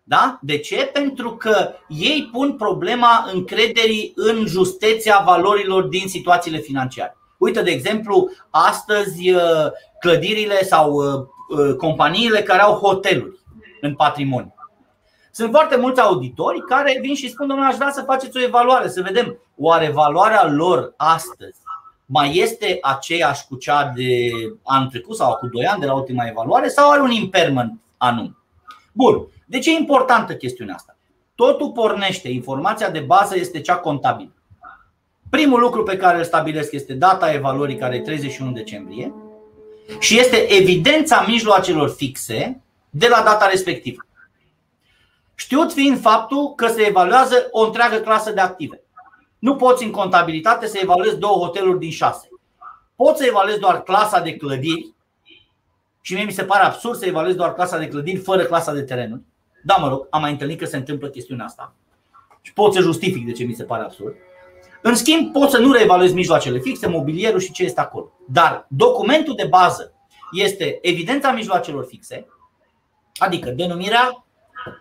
Da? 0.03 0.39
De 0.41 0.57
ce? 0.57 0.89
Pentru 0.93 1.35
că 1.35 1.73
ei 1.87 2.29
pun 2.31 2.53
problema 2.53 3.29
încrederii 3.33 4.11
în 4.15 4.45
justeția 4.45 5.21
valorilor 5.25 5.83
din 5.83 6.07
situațiile 6.07 6.57
financiare. 6.57 7.17
Uite, 7.37 7.61
de 7.61 7.71
exemplu, 7.71 8.29
astăzi 8.49 9.31
uh, 9.31 9.41
clădirile 9.99 10.63
sau 10.63 10.93
uh, 10.93 11.27
uh, 11.59 11.75
companiile 11.75 12.43
care 12.43 12.61
au 12.61 12.73
hoteluri 12.73 13.39
în 13.81 13.95
patrimoniu. 13.95 14.55
Sunt 15.31 15.51
foarte 15.51 15.75
mulți 15.75 16.01
auditori 16.01 16.61
care 16.61 16.99
vin 17.01 17.15
și 17.15 17.29
spun, 17.29 17.47
domnule, 17.47 17.69
aș 17.69 17.75
vrea 17.75 17.91
să 17.91 18.01
faceți 18.01 18.37
o 18.37 18.41
evaluare, 18.41 18.87
să 18.87 19.01
vedem 19.01 19.37
oare 19.57 19.89
valoarea 19.89 20.47
lor 20.47 20.93
astăzi 20.97 21.59
mai 22.13 22.37
este 22.37 22.77
aceeași 22.81 23.45
cu 23.47 23.55
cea 23.55 23.91
de 23.95 24.29
anul 24.63 24.89
trecut 24.89 25.15
sau 25.15 25.35
cu 25.35 25.47
2 25.47 25.65
ani 25.65 25.79
de 25.79 25.85
la 25.85 25.93
ultima 25.93 26.27
evaluare 26.27 26.67
sau 26.67 26.91
are 26.91 27.01
un 27.01 27.11
impairment 27.11 27.79
anum. 27.97 28.37
Bun. 28.91 29.27
De 29.45 29.59
ce 29.59 29.71
e 29.71 29.79
importantă 29.79 30.35
chestiunea 30.35 30.75
asta? 30.75 30.97
Totul 31.35 31.71
pornește, 31.71 32.29
informația 32.29 32.89
de 32.89 32.99
bază 32.99 33.37
este 33.37 33.61
cea 33.61 33.75
contabilă. 33.75 34.33
Primul 35.29 35.59
lucru 35.59 35.83
pe 35.83 35.97
care 35.97 36.17
îl 36.17 36.23
stabilesc 36.23 36.71
este 36.71 36.93
data 36.93 37.33
evaluării 37.33 37.77
care 37.77 37.95
e 37.95 38.01
31 38.01 38.51
decembrie 38.51 39.13
și 39.99 40.19
este 40.19 40.53
evidența 40.53 41.25
mijloacelor 41.27 41.89
fixe 41.89 42.61
de 42.91 43.07
la 43.07 43.21
data 43.21 43.47
respectivă. 43.47 44.05
Știut 45.35 45.73
fiind 45.73 45.99
faptul 45.99 46.53
că 46.55 46.67
se 46.67 46.81
evaluează 46.81 47.47
o 47.51 47.65
întreagă 47.65 47.97
clasă 47.97 48.31
de 48.31 48.41
active. 48.41 48.81
Nu 49.39 49.55
poți 49.55 49.83
în 49.83 49.91
contabilitate 49.91 50.67
să 50.67 50.79
evaluezi 50.81 51.17
două 51.17 51.45
hoteluri 51.45 51.79
din 51.79 51.91
șase. 51.91 52.29
Poți 52.95 53.19
să 53.19 53.25
evaluezi 53.25 53.59
doar 53.59 53.83
clasa 53.83 54.19
de 54.19 54.35
clădiri 54.35 54.93
și 56.01 56.13
mie 56.13 56.23
mi 56.23 56.31
se 56.31 56.43
pare 56.43 56.63
absurd 56.63 56.97
să 56.97 57.05
evaluez 57.05 57.35
doar 57.35 57.53
clasa 57.53 57.77
de 57.77 57.87
clădiri 57.87 58.17
fără 58.17 58.43
clasa 58.43 58.73
de 58.73 58.81
terenuri. 58.81 59.21
Da, 59.63 59.75
mă 59.75 59.87
rog, 59.87 60.07
am 60.09 60.21
mai 60.21 60.31
întâlnit 60.31 60.59
că 60.59 60.65
se 60.65 60.77
întâmplă 60.77 61.09
chestiunea 61.09 61.45
asta 61.45 61.73
și 62.41 62.53
pot 62.53 62.73
să 62.73 62.79
justific 62.79 63.25
de 63.25 63.31
ce 63.31 63.43
mi 63.43 63.53
se 63.53 63.63
pare 63.63 63.83
absurd. 63.83 64.15
În 64.81 64.95
schimb, 64.95 65.31
pot 65.31 65.49
să 65.49 65.57
nu 65.57 65.71
reevaluez 65.71 66.13
mijloacele 66.13 66.59
fixe, 66.59 66.87
mobilierul 66.87 67.39
și 67.39 67.51
ce 67.51 67.63
este 67.63 67.79
acolo. 67.79 68.11
Dar 68.27 68.65
documentul 68.69 69.35
de 69.35 69.45
bază 69.49 69.93
este 70.31 70.79
evidența 70.81 71.31
mijloacelor 71.31 71.85
fixe, 71.85 72.27
adică 73.21 73.49
denumirea, 73.49 74.25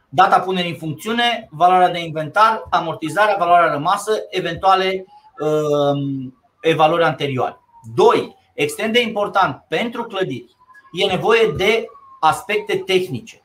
data 0.09 0.41
punerii 0.41 0.70
în 0.70 0.76
funcțiune, 0.76 1.49
valoarea 1.51 1.91
de 1.91 1.99
inventar, 1.99 2.66
amortizarea, 2.70 3.36
valoarea 3.38 3.72
rămasă, 3.72 4.12
eventuale 4.30 5.05
uh, 5.38 6.28
evaluări 6.61 7.05
anterioare. 7.05 7.61
2. 7.95 8.36
Extrem 8.55 8.93
de 8.93 9.01
important 9.01 9.64
pentru 9.68 10.05
clădiri, 10.05 10.57
e 10.93 11.07
nevoie 11.07 11.53
de 11.57 11.86
aspecte 12.20 12.76
tehnice. 12.76 13.43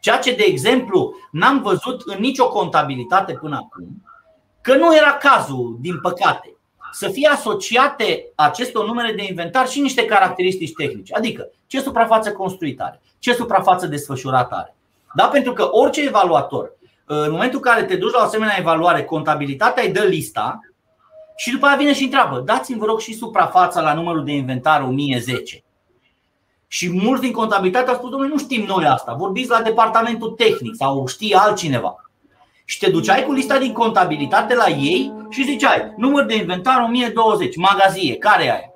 Ceea 0.00 0.18
ce, 0.18 0.34
de 0.34 0.44
exemplu, 0.44 1.14
n-am 1.30 1.62
văzut 1.62 2.02
în 2.04 2.20
nicio 2.20 2.48
contabilitate 2.48 3.32
până 3.32 3.56
acum, 3.56 4.02
că 4.60 4.74
nu 4.76 4.96
era 4.96 5.12
cazul, 5.12 5.76
din 5.80 6.00
păcate, 6.00 6.56
să 6.92 7.08
fie 7.08 7.28
asociate 7.28 8.26
acestor 8.34 8.86
numere 8.86 9.12
de 9.12 9.24
inventar 9.28 9.68
și 9.68 9.80
niște 9.80 10.04
caracteristici 10.04 10.72
tehnice. 10.72 11.14
Adică 11.14 11.50
ce 11.66 11.80
suprafață 11.80 12.32
construită 12.32 12.82
are, 12.82 13.00
ce 13.24 13.34
suprafață 13.34 13.86
desfășurată 13.86 14.54
are. 14.54 14.74
Da? 15.14 15.24
Pentru 15.24 15.52
că 15.52 15.68
orice 15.70 16.02
evaluator, 16.02 16.72
în 17.04 17.30
momentul 17.30 17.60
în 17.62 17.70
care 17.70 17.84
te 17.84 17.96
duci 17.96 18.12
la 18.12 18.18
o 18.20 18.22
asemenea 18.24 18.56
evaluare, 18.58 19.04
contabilitatea 19.04 19.82
îi 19.82 19.92
dă 19.92 20.02
lista 20.02 20.60
și 21.36 21.50
după 21.50 21.66
aia 21.66 21.76
vine 21.76 21.94
și 21.94 22.04
întreabă, 22.04 22.38
dați-mi 22.38 22.78
vă 22.78 22.84
rog 22.84 23.00
și 23.00 23.14
suprafața 23.14 23.80
la 23.80 23.94
numărul 23.94 24.24
de 24.24 24.32
inventar 24.32 24.82
1010. 24.82 25.62
Și 26.66 26.90
mulți 26.90 27.22
din 27.22 27.32
contabilitate 27.32 27.90
au 27.90 27.96
spus, 27.96 28.10
domnule, 28.10 28.32
nu 28.32 28.38
știm 28.38 28.64
noi 28.64 28.86
asta, 28.86 29.12
vorbiți 29.12 29.50
la 29.50 29.62
departamentul 29.62 30.30
tehnic 30.30 30.74
sau 30.74 31.06
știe 31.06 31.36
altcineva. 31.36 32.10
Și 32.64 32.78
te 32.78 32.90
duceai 32.90 33.24
cu 33.24 33.32
lista 33.32 33.58
din 33.58 33.72
contabilitate 33.72 34.54
la 34.54 34.68
ei 34.68 35.12
și 35.30 35.44
ziceai, 35.44 35.92
număr 35.96 36.24
de 36.24 36.36
inventar 36.36 36.80
1020, 36.80 37.56
magazie, 37.56 38.16
care 38.16 38.44
e 38.44 38.50
aia? 38.50 38.73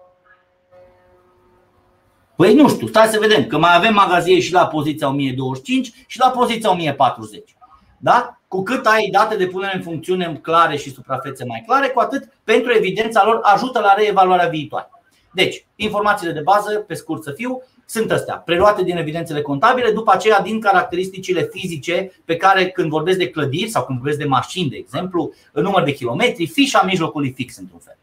Păi 2.39 2.55
nu 2.55 2.69
știu, 2.69 2.87
stai 2.87 3.07
să 3.07 3.19
vedem, 3.19 3.47
că 3.47 3.59
mai 3.59 3.75
avem 3.77 3.95
magazie 3.95 4.41
și 4.41 4.53
la 4.53 4.67
poziția 4.67 5.09
1025 5.09 5.93
și 6.07 6.19
la 6.19 6.31
poziția 6.31 6.71
1040. 6.71 7.57
Da? 7.99 8.41
Cu 8.49 8.63
cât 8.63 8.87
ai 8.87 9.09
date 9.13 9.37
de 9.37 9.47
punere 9.47 9.77
în 9.77 9.83
funcțiune 9.83 10.39
clare 10.43 10.77
și 10.77 10.93
suprafețe 10.93 11.45
mai 11.45 11.63
clare, 11.67 11.89
cu 11.89 12.01
atât 12.01 12.29
pentru 12.45 12.73
evidența 12.73 13.25
lor 13.25 13.41
ajută 13.43 13.81
la 13.81 13.95
reevaluarea 13.95 14.49
viitoare. 14.49 14.91
Deci, 15.33 15.67
informațiile 15.77 16.33
de 16.33 16.41
bază, 16.41 16.79
pe 16.79 16.95
scurt 16.95 17.23
să 17.23 17.31
fiu, 17.31 17.63
sunt 17.87 18.11
astea, 18.11 18.35
preluate 18.35 18.83
din 18.83 18.97
evidențele 18.97 19.43
contabile, 19.43 19.91
după 19.91 20.13
aceea 20.15 20.41
din 20.41 20.61
caracteristicile 20.61 21.49
fizice 21.53 22.13
pe 22.25 22.37
care 22.37 22.69
când 22.69 22.91
vorbesc 22.91 23.19
de 23.19 23.31
clădiri 23.31 23.71
sau 23.71 23.85
când 23.85 23.99
vorbesc 23.99 24.19
de 24.19 24.25
mașini, 24.25 24.71
de 24.71 24.77
exemplu, 24.77 25.33
număr 25.53 25.83
de 25.83 25.93
kilometri, 25.93 26.47
fișa 26.47 26.83
mijlocului 26.83 27.33
fix 27.37 27.57
într-un 27.57 27.81
fel. 27.85 27.97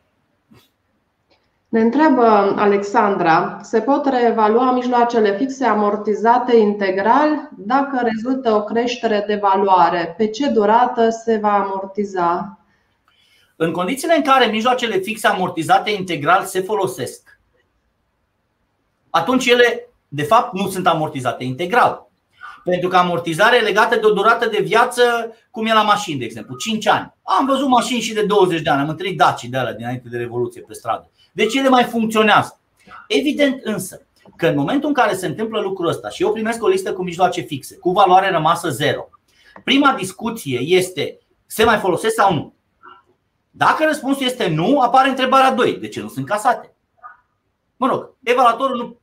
Ne 1.76 1.82
întreabă 1.82 2.26
Alexandra, 2.58 3.60
se 3.62 3.82
pot 3.82 4.06
reevalua 4.06 4.72
mijloacele 4.72 5.38
fixe 5.38 5.66
amortizate 5.66 6.56
integral 6.56 7.50
dacă 7.58 8.02
rezultă 8.04 8.52
o 8.52 8.64
creștere 8.64 9.24
de 9.28 9.36
valoare? 9.36 10.14
Pe 10.18 10.28
ce 10.28 10.48
durată 10.48 11.10
se 11.10 11.38
va 11.42 11.54
amortiza? 11.54 12.60
În 13.56 13.72
condițiile 13.72 14.16
în 14.16 14.22
care 14.22 14.46
mijloacele 14.46 14.98
fixe 14.98 15.28
amortizate 15.28 15.92
integral 15.92 16.44
se 16.44 16.62
folosesc, 16.62 17.40
atunci 19.10 19.46
ele, 19.46 19.90
de 20.08 20.24
fapt, 20.24 20.54
nu 20.54 20.70
sunt 20.70 20.88
amortizate 20.88 21.44
integral. 21.44 22.10
Pentru 22.64 22.90
că 22.90 22.98
amortizarea 22.98 23.60
e 23.60 23.62
legată 23.62 23.96
de 23.96 24.06
o 24.06 24.14
durată 24.14 24.48
de 24.48 24.62
viață, 24.64 25.36
cum 25.52 25.66
e 25.66 25.74
la 25.74 25.84
mașini, 25.84 26.20
de 26.20 26.26
exemplu, 26.26 26.56
5 26.56 26.88
ani. 26.88 27.14
Am 27.24 27.46
văzut 27.46 27.68
mașini 27.68 28.02
și 28.02 28.14
de 28.14 28.26
20 28.26 28.62
de 28.62 28.70
ani, 28.70 28.82
am 28.82 28.90
întâlnit 28.90 29.18
Daci 29.18 29.44
de 29.44 29.58
alea 29.58 29.74
dinainte 29.74 30.10
de 30.10 30.18
Revoluție 30.18 30.62
pe 30.62 30.74
stradă. 30.74 31.10
Deci 31.36 31.56
ele 31.56 31.70
mai 31.70 31.84
funcționează. 31.84 32.60
Evident 33.08 33.64
însă 33.64 34.08
că 34.36 34.48
în 34.48 34.56
momentul 34.56 34.88
în 34.88 34.94
care 34.96 35.16
se 35.16 35.26
întâmplă 35.26 35.60
lucrul 35.60 35.88
ăsta 35.88 36.10
și 36.10 36.24
eu 36.24 36.32
primesc 36.32 36.64
o 36.64 36.68
listă 36.68 36.94
cu 36.94 37.04
mijloace 37.04 37.42
fixe, 37.42 37.78
cu 37.78 37.92
valoare 37.92 38.30
rămasă 38.30 38.70
zero, 38.70 39.10
prima 39.64 39.94
discuție 39.94 40.60
este 40.60 41.20
se 41.46 41.64
mai 41.64 41.78
folosesc 41.78 42.16
sau 42.16 42.34
nu? 42.34 42.54
Dacă 43.52 43.86
răspunsul 43.86 44.26
este 44.26 44.48
nu, 44.48 44.80
apare 44.80 45.10
întrebarea 45.10 45.52
2. 45.52 45.78
De 45.78 45.88
ce 45.88 46.02
nu 46.02 46.08
sunt 46.08 46.26
casate? 46.26 46.74
Mă 47.78 47.88
rog, 47.88 48.16
evaluatorul 48.24 48.78
nu 48.78 49.00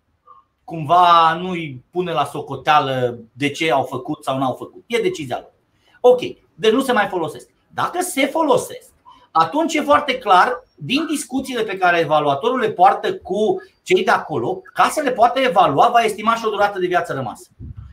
cumva 0.64 1.35
nu 1.35 1.51
îi 1.51 1.85
pune 1.91 2.12
la 2.12 2.24
socoteală 2.24 3.18
de 3.33 3.51
ce 3.51 3.72
au 3.72 3.83
făcut 3.83 4.24
sau 4.24 4.39
nu 4.39 4.45
au 4.45 4.55
făcut. 4.55 4.85
E 4.87 4.99
decizia 4.99 5.39
lor. 5.39 5.53
Ok, 6.01 6.20
deci 6.55 6.72
nu 6.72 6.80
se 6.80 6.93
mai 6.93 7.07
folosesc. 7.07 7.49
Dacă 7.68 8.01
se 8.01 8.26
folosesc, 8.26 8.91
atunci 9.30 9.74
e 9.74 9.80
foarte 9.80 10.18
clar 10.18 10.62
din 10.85 11.07
discuțiile 11.07 11.62
pe 11.62 11.78
care 11.78 11.99
evaluatorul 11.99 12.59
le 12.59 12.70
poartă 12.70 13.14
cu 13.14 13.62
cei 13.83 14.05
de 14.05 14.11
acolo, 14.11 14.62
ca 14.74 14.89
să 14.89 15.01
le 15.01 15.11
poată 15.11 15.41
evalua, 15.41 15.89
va 15.93 16.01
estima 16.01 16.35
și 16.35 16.47
o 16.47 16.51
durată 16.51 16.78
de 16.78 16.87
viață 16.87 17.12
rămasă. 17.12 17.49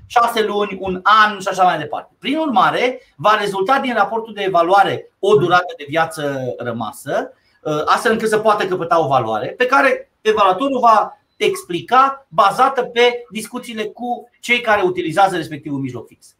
6 0.05 0.43
luni, 0.43 0.77
un 0.79 0.99
an 1.03 1.39
și 1.39 1.47
așa 1.47 1.63
mai 1.63 1.77
departe. 1.77 2.13
Prin 2.19 2.37
urmare, 2.37 3.01
va 3.15 3.37
rezulta 3.39 3.79
din 3.79 3.93
raportul 3.93 4.33
de 4.33 4.41
evaluare 4.41 5.11
o 5.19 5.35
durată 5.35 5.73
de 5.77 5.85
viață 5.87 6.53
rămasă, 6.57 7.33
ă, 7.65 7.83
astfel 7.85 8.11
încât 8.11 8.29
să 8.29 8.37
poată 8.37 8.67
căpăta 8.67 9.03
o 9.03 9.07
valoare 9.07 9.53
pe 9.57 9.65
care 9.65 10.11
evaluatorul 10.21 10.79
va 10.79 11.17
explica 11.37 12.27
bazată 12.27 12.83
pe 12.83 13.23
discuțiile 13.31 13.83
cu 13.83 14.29
cei 14.39 14.61
care 14.61 14.81
utilizează 14.81 15.35
respectivul 15.35 15.79
mijloc 15.79 16.07
fix. 16.07 16.35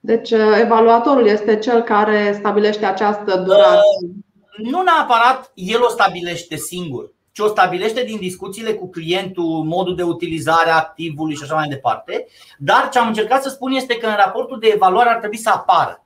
Deci, 0.00 0.30
evaluatorul 0.60 1.26
este 1.26 1.58
cel 1.58 1.82
care 1.82 2.36
stabilește 2.38 2.84
această 2.84 3.36
durată. 3.36 3.80
Nu 4.56 4.82
neapărat 4.82 5.50
el 5.54 5.82
o 5.82 5.88
stabilește 5.88 6.56
singur, 6.56 7.10
ci 7.32 7.38
o 7.38 7.46
stabilește 7.46 8.02
din 8.02 8.18
discuțiile 8.18 8.74
cu 8.74 8.90
clientul, 8.90 9.62
modul 9.64 9.96
de 9.96 10.02
utilizare 10.02 10.70
a 10.70 10.76
activului 10.76 11.34
și 11.34 11.42
așa 11.42 11.54
mai 11.54 11.68
departe. 11.68 12.26
Dar 12.58 12.88
ce 12.88 12.98
am 12.98 13.06
încercat 13.06 13.42
să 13.42 13.48
spun 13.48 13.72
este 13.72 13.96
că 13.96 14.06
în 14.06 14.16
raportul 14.16 14.58
de 14.58 14.70
evaluare 14.74 15.08
ar 15.08 15.18
trebui 15.18 15.36
să 15.36 15.50
apară. 15.50 16.04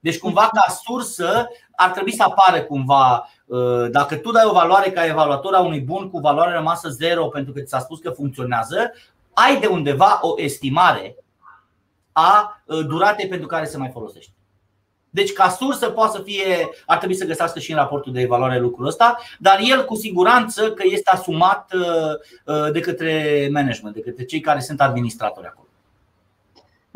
Deci, 0.00 0.18
cumva, 0.18 0.48
ca 0.52 0.74
sursă, 0.84 1.48
ar 1.76 1.90
trebui 1.90 2.14
să 2.14 2.22
apară 2.22 2.62
cumva 2.62 3.28
Uh, 3.46 3.90
dacă 3.90 4.16
tu 4.16 4.30
dai 4.30 4.44
o 4.44 4.52
valoare 4.52 4.90
ca 4.90 5.06
evaluator 5.06 5.54
a 5.54 5.60
unui 5.60 5.80
bun 5.80 6.10
cu 6.10 6.18
valoare 6.18 6.52
rămasă 6.52 6.88
zero 6.88 7.26
pentru 7.26 7.52
că 7.52 7.60
ți 7.60 7.68
s-a 7.68 7.78
spus 7.78 7.98
că 7.98 8.10
funcționează, 8.10 8.92
ai 9.32 9.60
de 9.60 9.66
undeva 9.66 10.18
o 10.22 10.34
estimare 10.36 11.16
a 12.12 12.62
uh, 12.64 12.86
duratei 12.86 13.28
pentru 13.28 13.46
care 13.46 13.64
se 13.64 13.76
mai 13.76 13.90
folosește. 13.92 14.32
Deci, 15.14 15.32
ca 15.32 15.48
sursă, 15.48 15.90
poate 15.90 16.16
să 16.16 16.22
fie, 16.22 16.68
ar 16.86 16.98
trebui 16.98 17.14
să 17.14 17.24
găsească 17.24 17.58
și 17.58 17.70
în 17.70 17.76
raportul 17.76 18.12
de 18.12 18.20
evaluare 18.20 18.58
lucrul 18.58 18.86
ăsta, 18.86 19.18
dar 19.38 19.58
el 19.62 19.84
cu 19.84 19.94
siguranță 19.94 20.72
că 20.72 20.82
este 20.86 21.10
asumat 21.10 21.72
uh, 21.74 22.72
de 22.72 22.80
către 22.80 23.48
management, 23.52 23.94
de 23.94 24.00
către 24.00 24.24
cei 24.24 24.40
care 24.40 24.60
sunt 24.60 24.80
administratori 24.80 25.46
acolo. 25.46 25.63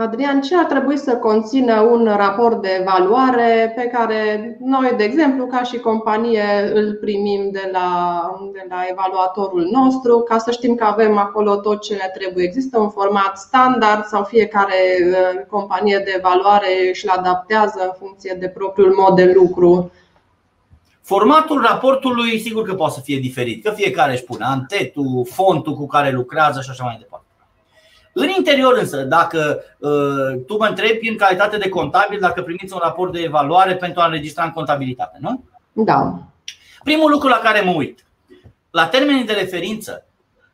Adrian, 0.00 0.40
ce 0.40 0.56
ar 0.56 0.64
trebui 0.64 0.98
să 0.98 1.16
conțină 1.16 1.80
un 1.80 2.04
raport 2.16 2.62
de 2.62 2.68
evaluare 2.80 3.72
pe 3.76 3.82
care 3.82 4.56
noi, 4.60 4.94
de 4.96 5.04
exemplu, 5.04 5.46
ca 5.46 5.62
și 5.62 5.78
companie, 5.78 6.70
îl 6.74 6.94
primim 6.94 7.50
de 7.50 7.68
la, 7.72 8.20
de 8.52 8.66
la 8.68 8.84
evaluatorul 8.90 9.68
nostru, 9.72 10.18
ca 10.18 10.38
să 10.38 10.50
știm 10.50 10.74
că 10.74 10.84
avem 10.84 11.16
acolo 11.16 11.56
tot 11.56 11.80
ce 11.80 11.94
ne 11.94 12.10
trebuie? 12.18 12.44
Există 12.44 12.78
un 12.78 12.90
format 12.90 13.38
standard 13.38 14.04
sau 14.04 14.24
fiecare 14.24 14.74
uh, 15.00 15.46
companie 15.48 16.02
de 16.04 16.14
evaluare 16.16 16.88
își 16.90 17.08
adaptează 17.08 17.78
în 17.82 17.92
funcție 17.98 18.36
de 18.40 18.48
propriul 18.48 18.94
mod 18.98 19.16
de 19.16 19.32
lucru? 19.32 19.90
Formatul 21.02 21.60
raportului, 21.62 22.38
sigur 22.40 22.64
că 22.64 22.74
poate 22.74 22.94
să 22.94 23.00
fie 23.00 23.18
diferit, 23.18 23.64
că 23.64 23.70
fiecare 23.70 24.12
își 24.12 24.24
pune 24.24 24.44
antetul, 24.44 25.26
fontul 25.30 25.74
cu 25.74 25.86
care 25.86 26.10
lucrează 26.10 26.60
și 26.60 26.70
așa 26.70 26.84
mai 26.84 26.96
departe. 26.98 27.27
În 28.20 28.28
interior 28.36 28.76
însă, 28.76 29.02
dacă 29.02 29.62
uh, 29.78 30.42
tu 30.46 30.56
mă 30.56 30.66
întrebi 30.66 31.08
în 31.08 31.16
calitate 31.16 31.56
de 31.56 31.68
contabil 31.68 32.20
dacă 32.20 32.42
primiți 32.42 32.72
un 32.72 32.80
raport 32.82 33.12
de 33.12 33.20
evaluare 33.20 33.76
pentru 33.76 34.00
a 34.00 34.04
înregistra 34.04 34.44
în 34.44 34.50
contabilitate, 34.50 35.18
nu? 35.20 35.44
Da. 35.72 36.18
Primul 36.84 37.10
lucru 37.10 37.28
la 37.28 37.36
care 37.36 37.60
mă 37.60 37.70
uit, 37.70 38.04
la 38.70 38.86
termenii 38.86 39.24
de 39.24 39.32
referință 39.32 40.06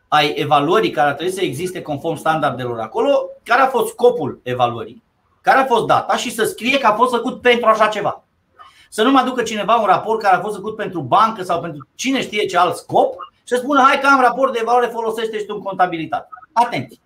ai 0.08 0.32
evaluării 0.36 0.90
care 0.90 1.08
ar 1.08 1.14
trebui 1.14 1.32
să 1.32 1.40
existe 1.40 1.82
conform 1.82 2.16
standardelor 2.16 2.80
acolo, 2.80 3.28
care 3.44 3.60
a 3.60 3.66
fost 3.66 3.88
scopul 3.88 4.40
evaluării, 4.42 5.02
care 5.40 5.58
a 5.58 5.64
fost 5.64 5.86
data 5.86 6.16
și 6.16 6.30
să 6.30 6.44
scrie 6.44 6.78
că 6.78 6.86
a 6.86 6.94
fost 6.94 7.14
făcut 7.14 7.40
pentru 7.40 7.68
așa 7.68 7.86
ceva. 7.86 8.24
Să 8.88 9.02
nu 9.02 9.10
mă 9.10 9.18
aducă 9.18 9.42
cineva 9.42 9.74
un 9.74 9.86
raport 9.86 10.22
care 10.22 10.36
a 10.36 10.40
fost 10.40 10.54
făcut 10.54 10.76
pentru 10.76 11.00
bancă 11.00 11.42
sau 11.42 11.60
pentru 11.60 11.88
cine 11.94 12.22
știe 12.22 12.46
ce 12.46 12.58
alt 12.58 12.76
scop 12.76 13.14
și 13.34 13.54
să 13.54 13.56
spună 13.56 13.80
hai 13.80 14.00
că 14.00 14.06
am 14.06 14.20
raport 14.20 14.52
de 14.52 14.58
evaluare, 14.62 14.86
folosește 14.86 15.38
și 15.38 15.44
tu 15.44 15.54
în 15.54 15.62
contabilitate. 15.62 16.28
Atenție! 16.52 16.98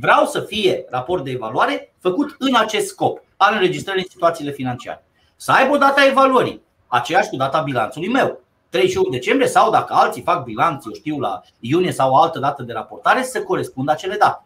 Vreau 0.00 0.26
să 0.26 0.40
fie 0.40 0.84
raport 0.88 1.24
de 1.24 1.30
evaluare 1.30 1.94
făcut 1.98 2.34
în 2.38 2.54
acest 2.54 2.86
scop 2.86 3.22
al 3.36 3.54
înregistrării 3.54 4.02
în 4.02 4.08
situațiile 4.10 4.50
financiare. 4.50 5.04
Să 5.36 5.52
aibă 5.52 5.76
data 5.76 6.06
evaluării, 6.06 6.62
aceeași 6.86 7.28
cu 7.28 7.36
data 7.36 7.60
bilanțului 7.60 8.08
meu. 8.08 8.40
31 8.68 9.08
decembrie 9.08 9.48
sau 9.48 9.70
dacă 9.70 9.92
alții 9.92 10.22
fac 10.22 10.44
bilanț, 10.44 10.84
eu 10.84 10.92
știu, 10.92 11.18
la 11.18 11.40
iunie 11.60 11.92
sau 11.92 12.10
o 12.10 12.16
altă 12.16 12.38
dată 12.38 12.62
de 12.62 12.72
raportare, 12.72 13.22
să 13.22 13.42
corespundă 13.42 13.92
acele 13.92 14.16
date. 14.16 14.44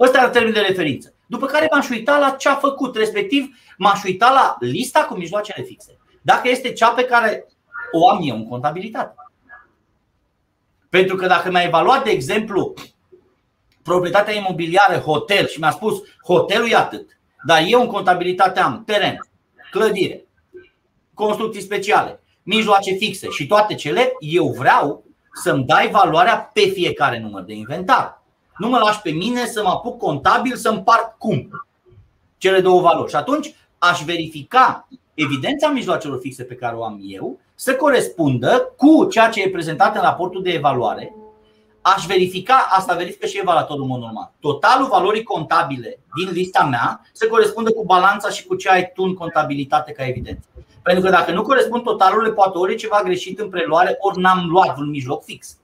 Ăsta 0.00 0.18
era 0.18 0.30
termen 0.30 0.52
de 0.52 0.60
referință. 0.60 1.14
După 1.26 1.46
care 1.46 1.68
m-aș 1.70 1.88
uita 1.88 2.18
la 2.18 2.30
ce 2.30 2.48
a 2.48 2.54
făcut, 2.54 2.96
respectiv 2.96 3.56
m-aș 3.78 4.02
uita 4.04 4.30
la 4.30 4.56
lista 4.60 5.00
cu 5.00 5.14
mijloacele 5.14 5.64
fixe. 5.64 5.98
Dacă 6.22 6.48
este 6.48 6.72
cea 6.72 6.88
pe 6.88 7.04
care 7.04 7.46
o 7.92 8.08
am 8.08 8.18
eu 8.22 8.36
în 8.36 8.48
contabilitate. 8.48 9.14
Pentru 10.88 11.16
că 11.16 11.26
dacă 11.26 11.50
mi-a 11.50 11.62
evaluat, 11.62 12.04
de 12.04 12.10
exemplu, 12.10 12.74
proprietatea 13.82 14.34
imobiliară, 14.34 14.98
hotel 14.98 15.46
și 15.46 15.58
mi-a 15.58 15.70
spus 15.70 16.02
hotelul 16.24 16.70
e 16.70 16.76
atât, 16.76 17.18
dar 17.46 17.62
eu 17.66 17.80
în 17.80 17.86
contabilitate 17.86 18.60
am 18.60 18.82
teren, 18.86 19.28
clădire, 19.70 20.24
construcții 21.14 21.62
speciale, 21.62 22.22
mijloace 22.42 22.92
fixe 22.92 23.28
și 23.28 23.46
toate 23.46 23.74
cele, 23.74 24.12
eu 24.20 24.46
vreau 24.46 25.04
să-mi 25.32 25.64
dai 25.64 25.90
valoarea 25.90 26.50
pe 26.52 26.60
fiecare 26.60 27.18
număr 27.18 27.42
de 27.42 27.52
inventar. 27.52 28.22
Nu 28.58 28.68
mă 28.68 28.78
lași 28.78 29.00
pe 29.00 29.10
mine 29.10 29.46
să 29.46 29.62
mă 29.62 29.68
apuc 29.68 29.98
contabil 29.98 30.56
să 30.56 30.68
împart 30.68 31.18
cum 31.18 31.48
cele 32.38 32.60
două 32.60 32.80
valori. 32.80 33.10
Și 33.10 33.16
atunci 33.16 33.54
aș 33.78 34.02
verifica 34.02 34.88
evidența 35.14 35.68
mijloacelor 35.68 36.18
fixe 36.20 36.44
pe 36.44 36.54
care 36.54 36.76
o 36.76 36.84
am 36.84 37.00
eu 37.02 37.38
să 37.54 37.76
corespundă 37.76 38.72
cu 38.76 39.06
ceea 39.10 39.28
ce 39.28 39.42
e 39.42 39.50
prezentat 39.50 39.94
în 39.94 40.00
raportul 40.00 40.42
de 40.42 40.50
evaluare. 40.50 41.14
Aș 41.82 42.06
verifica, 42.06 42.66
asta 42.70 42.94
verifică 42.94 43.26
și 43.26 43.38
evaluatorul 43.38 43.82
în 43.82 43.88
mod 43.88 44.00
normal, 44.00 44.32
totalul 44.40 44.88
valorii 44.88 45.22
contabile 45.22 45.98
din 46.16 46.32
lista 46.32 46.64
mea 46.64 47.00
să 47.12 47.26
corespundă 47.26 47.72
cu 47.72 47.84
balanța 47.84 48.28
și 48.30 48.46
cu 48.46 48.54
ce 48.54 48.68
ai 48.68 48.90
tu 48.94 49.02
în 49.02 49.14
contabilitate 49.14 49.92
ca 49.92 50.06
evidență. 50.06 50.46
Pentru 50.82 51.02
că 51.02 51.10
dacă 51.10 51.32
nu 51.32 51.42
corespund 51.42 51.82
totalurile, 51.82 52.32
poate 52.32 52.58
ori 52.58 52.72
e 52.72 52.76
ceva 52.76 53.00
greșit 53.04 53.38
în 53.38 53.48
preluare, 53.48 53.96
ori 53.98 54.20
n-am 54.20 54.46
luat 54.48 54.78
un 54.78 54.90
mijloc 54.90 55.24
fix. 55.24 55.56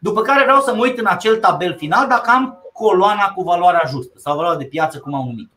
După 0.00 0.20
care 0.20 0.42
vreau 0.42 0.60
să 0.60 0.74
mă 0.74 0.82
uit 0.82 0.98
în 0.98 1.06
acel 1.06 1.36
tabel 1.36 1.76
final 1.76 2.08
dacă 2.08 2.30
am 2.30 2.62
coloana 2.72 3.32
cu 3.34 3.42
valoarea 3.42 3.88
justă 3.88 4.18
sau 4.18 4.36
valoarea 4.36 4.58
de 4.58 4.64
piață, 4.64 4.98
cum 4.98 5.14
am 5.14 5.26
numit 5.26 5.50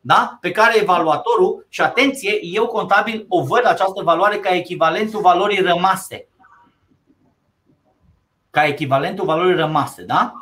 da? 0.00 0.38
pe 0.40 0.50
care 0.50 0.80
evaluatorul, 0.80 1.66
și 1.68 1.80
atenție, 1.80 2.38
eu 2.42 2.66
contabil 2.66 3.24
o 3.28 3.42
văd 3.42 3.66
această 3.66 4.02
valoare 4.02 4.36
ca 4.36 4.54
echivalentul 4.54 5.20
valorii 5.20 5.62
rămase. 5.62 6.28
Ca 8.50 8.66
echivalentul 8.66 9.24
valorii 9.24 9.56
rămase. 9.56 10.02
Da? 10.02 10.32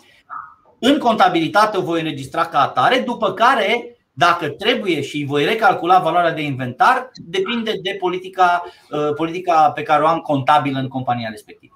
În 0.79 0.99
contabilitate 0.99 1.77
o 1.77 1.83
voi 1.83 2.01
înregistra 2.01 2.47
ca 2.47 2.61
atare, 2.61 2.99
după 2.99 3.33
care 3.33 3.99
dacă 4.19 4.49
trebuie 4.49 5.01
și 5.01 5.25
voi 5.29 5.45
recalcula 5.45 5.99
valoarea 5.99 6.33
de 6.33 6.43
inventar, 6.43 7.11
depinde 7.15 7.73
de 7.83 7.97
politica, 8.01 8.65
uh, 8.91 9.15
politica 9.15 9.71
pe 9.75 9.83
care 9.83 10.03
o 10.03 10.07
am 10.07 10.19
contabilă 10.19 10.79
în 10.79 10.89
compania 10.89 11.29
respectivă. 11.31 11.75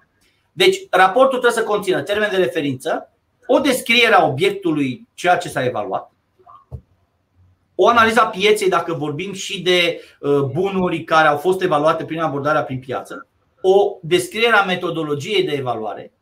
Deci, 0.52 0.78
raportul 0.90 1.38
trebuie 1.38 1.62
să 1.62 1.68
conțină 1.68 2.02
termen 2.02 2.30
de 2.30 2.36
referință, 2.36 3.12
o 3.46 3.58
descriere 3.58 4.14
a 4.14 4.26
obiectului, 4.26 5.08
ceea 5.14 5.36
ce 5.36 5.48
s-a 5.48 5.64
evaluat, 5.64 6.12
o 7.74 7.88
analiză 7.88 8.20
a 8.20 8.26
pieței, 8.26 8.68
dacă 8.68 8.94
vorbim 8.94 9.32
și 9.32 9.62
de 9.62 10.00
uh, 10.20 10.40
bunuri 10.40 11.04
care 11.04 11.28
au 11.28 11.36
fost 11.36 11.62
evaluate 11.62 12.04
prin 12.04 12.20
abordarea 12.20 12.62
prin 12.62 12.78
piață, 12.78 13.26
o 13.60 13.96
descriere 14.02 14.56
a 14.56 14.64
metodologiei 14.64 15.44
de 15.44 15.52
evaluare 15.52 16.12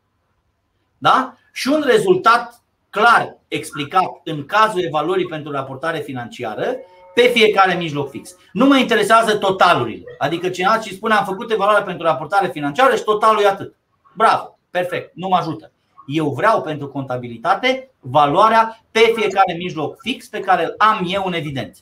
da? 1.01 1.35
și 1.51 1.67
un 1.67 1.83
rezultat 1.85 2.61
clar 2.89 3.37
explicat 3.47 4.21
în 4.23 4.45
cazul 4.45 4.83
evaluării 4.83 5.25
pentru 5.25 5.51
raportare 5.51 5.99
financiară 5.99 6.75
pe 7.13 7.21
fiecare 7.21 7.73
mijloc 7.73 8.09
fix. 8.09 8.35
Nu 8.53 8.65
mă 8.65 8.77
interesează 8.77 9.37
totalurile. 9.37 10.03
Adică 10.17 10.49
cineva 10.49 10.77
ce 10.77 10.93
spune 10.93 11.13
am 11.13 11.25
făcut 11.25 11.51
evaluarea 11.51 11.83
pentru 11.83 12.05
raportare 12.05 12.47
financiară 12.47 12.95
și 12.95 13.03
totalul 13.03 13.41
e 13.41 13.47
atât. 13.47 13.75
Bravo, 14.13 14.57
perfect, 14.69 15.11
nu 15.13 15.27
mă 15.27 15.35
ajută. 15.35 15.71
Eu 16.07 16.29
vreau 16.29 16.61
pentru 16.61 16.87
contabilitate 16.87 17.91
valoarea 17.99 18.83
pe 18.91 19.13
fiecare 19.15 19.53
mijloc 19.57 19.99
fix 20.01 20.27
pe 20.27 20.39
care 20.39 20.63
îl 20.63 20.75
am 20.77 21.05
eu 21.07 21.23
în 21.25 21.33
evidență. 21.33 21.81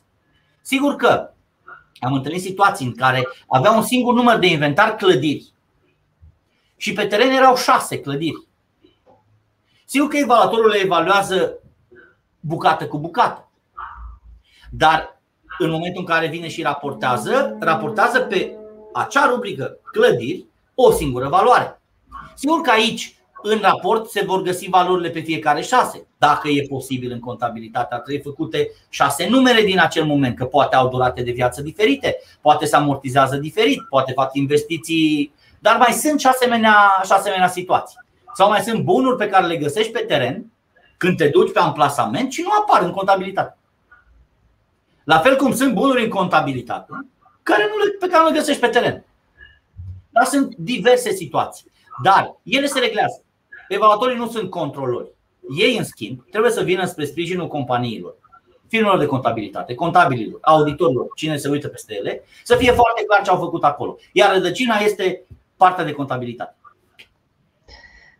Sigur 0.61 0.95
că 0.95 1.29
am 1.99 2.13
întâlnit 2.13 2.41
situații 2.41 2.85
în 2.85 2.95
care 2.95 3.27
aveam 3.47 3.75
un 3.75 3.83
singur 3.83 4.13
număr 4.13 4.37
de 4.37 4.47
inventar 4.47 4.95
clădiri 4.95 5.53
și 6.77 6.93
pe 6.93 7.05
teren 7.05 7.29
erau 7.29 7.55
șase 7.55 7.99
clădiri. 7.99 8.47
Sigur 9.91 10.07
că 10.07 10.17
evaluatorul 10.17 10.69
le 10.69 10.77
evaluează 10.77 11.59
bucată 12.39 12.87
cu 12.87 12.97
bucată. 12.97 13.49
Dar 14.71 15.21
în 15.57 15.69
momentul 15.69 16.01
în 16.01 16.05
care 16.05 16.27
vine 16.27 16.47
și 16.47 16.61
raportează, 16.61 17.57
raportează 17.59 18.19
pe 18.19 18.57
acea 18.93 19.25
rubrică 19.25 19.77
clădiri 19.91 20.45
o 20.75 20.91
singură 20.91 21.27
valoare. 21.27 21.81
Sigur 22.35 22.61
că 22.61 22.69
aici 22.69 23.15
în 23.41 23.59
raport 23.61 24.09
se 24.09 24.23
vor 24.25 24.41
găsi 24.41 24.69
valorile 24.69 25.09
pe 25.09 25.19
fiecare 25.19 25.61
șase. 25.61 26.07
Dacă 26.17 26.47
e 26.47 26.65
posibil 26.69 27.11
în 27.11 27.19
contabilitate, 27.19 27.93
ar 27.93 27.99
trebui 27.99 28.21
făcute 28.21 28.71
șase 28.89 29.27
numere 29.27 29.61
din 29.61 29.79
acel 29.79 30.05
moment, 30.05 30.35
că 30.35 30.45
poate 30.45 30.75
au 30.75 30.89
durate 30.89 31.21
de 31.21 31.31
viață 31.31 31.61
diferite, 31.61 32.17
poate 32.41 32.65
se 32.65 32.75
amortizează 32.75 33.35
diferit, 33.35 33.81
poate 33.89 34.11
fac 34.11 34.29
investiții, 34.33 35.33
dar 35.59 35.77
mai 35.77 35.91
sunt 35.91 36.19
și 36.19 36.27
asemenea, 36.27 37.01
și 37.05 37.11
asemenea 37.11 37.47
situații. 37.47 38.07
Sau 38.39 38.49
mai 38.49 38.61
sunt 38.61 38.83
bunuri 38.83 39.17
pe 39.17 39.29
care 39.29 39.47
le 39.47 39.57
găsești 39.57 39.91
pe 39.91 39.99
teren 39.99 40.51
când 40.97 41.17
te 41.17 41.27
duci 41.27 41.51
pe 41.51 41.59
amplasament 41.59 42.31
și 42.31 42.41
nu 42.41 42.49
apar 42.59 42.81
în 42.81 42.91
contabilitate. 42.91 43.57
La 45.03 45.19
fel 45.19 45.35
cum 45.35 45.53
sunt 45.53 45.73
bunuri 45.73 46.03
în 46.03 46.09
contabilitate 46.09 46.91
care 47.43 47.63
nu 47.63 47.83
le, 47.83 47.89
pe 47.99 48.07
care 48.07 48.23
nu 48.23 48.29
le 48.29 48.37
găsești 48.37 48.61
pe 48.61 48.67
teren. 48.67 49.05
Dar 50.09 50.25
sunt 50.25 50.55
diverse 50.55 51.11
situații. 51.11 51.71
Dar 52.03 52.35
ele 52.43 52.65
se 52.65 52.79
reglează. 52.79 53.23
Evaluatorii 53.67 54.17
nu 54.17 54.27
sunt 54.27 54.49
controlori. 54.49 55.11
Ei, 55.57 55.77
în 55.77 55.83
schimb, 55.83 56.23
trebuie 56.31 56.51
să 56.51 56.61
vină 56.61 56.85
spre 56.85 57.05
sprijinul 57.05 57.47
companiilor, 57.47 58.15
firmelor 58.67 58.99
de 58.99 59.05
contabilitate, 59.05 59.75
contabililor, 59.75 60.39
auditorilor, 60.41 61.07
cine 61.15 61.37
se 61.37 61.49
uită 61.49 61.67
peste 61.67 61.95
ele, 61.95 62.23
să 62.43 62.55
fie 62.55 62.71
foarte 62.71 63.03
clar 63.03 63.21
ce 63.21 63.29
au 63.29 63.37
făcut 63.37 63.63
acolo. 63.63 63.97
Iar 64.11 64.33
rădăcina 64.33 64.77
este 64.77 65.23
partea 65.57 65.83
de 65.83 65.91
contabilitate. 65.91 66.53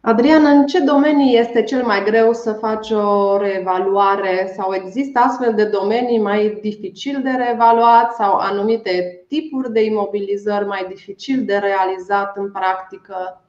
Adrian, 0.02 0.46
în 0.46 0.66
ce 0.66 0.80
domenii 0.80 1.38
este 1.38 1.64
cel 1.64 1.84
mai 1.84 2.04
greu 2.04 2.34
să 2.34 2.54
faci 2.54 2.90
o 2.92 3.38
reevaluare 3.38 4.54
sau 4.56 4.74
există 4.74 5.20
astfel 5.20 5.54
de 5.54 5.66
domenii 5.66 6.20
mai 6.20 6.60
dificil 6.62 7.22
de 7.24 7.30
reevaluat 7.30 8.14
sau 8.14 8.36
anumite 8.36 9.26
tipuri 9.28 9.72
de 9.72 9.84
imobilizări 9.84 10.66
mai 10.66 10.86
dificil 10.88 11.46
de 11.46 11.58
realizat 11.58 12.38
în 12.38 12.52
practică? 12.52 13.44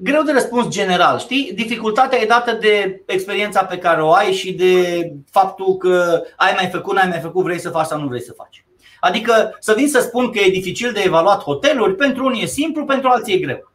Greu 0.00 0.22
de 0.22 0.32
răspuns 0.32 0.68
general, 0.68 1.18
știi? 1.18 1.52
Dificultatea 1.54 2.18
e 2.18 2.26
dată 2.26 2.52
de 2.52 3.02
experiența 3.06 3.64
pe 3.64 3.78
care 3.78 4.02
o 4.02 4.12
ai 4.12 4.32
și 4.32 4.54
de 4.54 5.02
faptul 5.30 5.76
că 5.76 6.22
ai 6.36 6.52
mai 6.54 6.68
făcut, 6.72 6.94
n-ai 6.94 7.08
mai 7.08 7.20
făcut, 7.20 7.42
vrei 7.42 7.58
să 7.58 7.70
faci 7.70 7.86
sau 7.86 8.00
nu 8.00 8.06
vrei 8.06 8.22
să 8.22 8.32
faci. 8.32 8.67
Adică 9.00 9.56
să 9.60 9.74
vin 9.76 9.88
să 9.88 10.00
spun 10.00 10.30
că 10.30 10.38
e 10.38 10.50
dificil 10.50 10.92
de 10.92 11.02
evaluat 11.04 11.42
hoteluri, 11.42 11.94
pentru 11.94 12.24
unii 12.24 12.42
e 12.42 12.46
simplu, 12.46 12.84
pentru 12.84 13.08
alții 13.08 13.34
e 13.34 13.38
greu. 13.38 13.72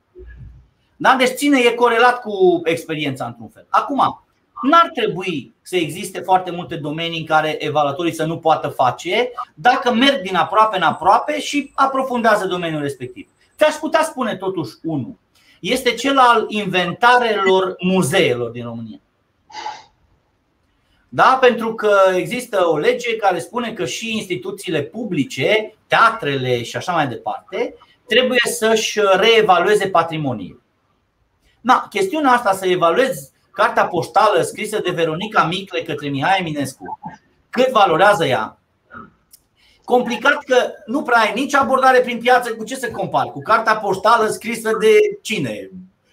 Da? 0.96 1.16
Deci 1.16 1.30
ține, 1.30 1.60
e 1.60 1.74
corelat 1.74 2.22
cu 2.22 2.62
experiența 2.64 3.26
într-un 3.26 3.50
fel. 3.50 3.66
Acum, 3.70 4.24
n-ar 4.62 4.90
trebui 4.94 5.54
să 5.62 5.76
existe 5.76 6.20
foarte 6.20 6.52
multe 6.52 6.76
domenii 6.76 7.20
în 7.20 7.26
care 7.26 7.66
evaluatorii 7.66 8.14
să 8.14 8.26
nu 8.26 8.38
poată 8.38 8.68
face 8.68 9.32
dacă 9.54 9.94
merg 9.94 10.22
din 10.22 10.36
aproape 10.36 10.78
în 10.78 10.84
aproape 10.84 11.40
și 11.40 11.72
aprofundează 11.76 12.48
domeniul 12.48 12.82
respectiv. 12.82 13.28
Te-aș 13.56 13.74
putea 13.74 14.04
spune 14.04 14.36
totuși 14.36 14.74
unul 14.84 15.22
este 15.64 15.94
cel 15.94 16.18
al 16.18 16.46
inventarelor 16.48 17.76
muzeelor 17.80 18.50
din 18.50 18.64
România. 18.64 19.00
Da, 21.16 21.38
pentru 21.42 21.76
că 21.76 21.98
există 22.16 22.68
o 22.68 22.78
lege 22.78 23.16
care 23.16 23.40
spune 23.40 23.74
că 23.74 23.86
și 23.86 24.16
instituțiile 24.16 24.82
publice, 24.82 25.76
teatrele 25.88 26.64
și 26.64 26.78
așa 26.78 26.92
mai 26.94 27.08
departe, 27.08 27.76
trebuie 28.08 28.40
să-și 28.44 29.00
reevalueze 29.16 29.88
patrimoniul. 29.88 30.62
Na, 31.62 31.88
chestiunea 31.90 32.32
asta 32.32 32.54
să 32.54 32.68
evaluezi 32.68 33.32
cartea 33.52 33.86
poștală 33.86 34.42
scrisă 34.42 34.80
de 34.84 34.92
Veronica 34.92 35.44
Micle 35.44 35.82
către 35.82 36.10
Mihai 36.10 36.40
Eminescu, 36.40 37.00
cât 37.50 37.70
valorează 37.70 38.26
ea, 38.26 38.58
complicat 39.84 40.44
că 40.44 40.56
nu 40.86 41.02
prea 41.02 41.20
ai 41.20 41.34
nici 41.36 41.56
abordare 41.56 42.00
prin 42.00 42.20
piață, 42.20 42.54
cu 42.54 42.64
ce 42.64 42.76
să 42.76 42.92
compari? 42.92 43.32
Cu 43.32 43.42
cartea 43.42 43.76
poștală 43.78 44.28
scrisă 44.28 44.72
de 44.80 45.18
cine? 45.22 45.70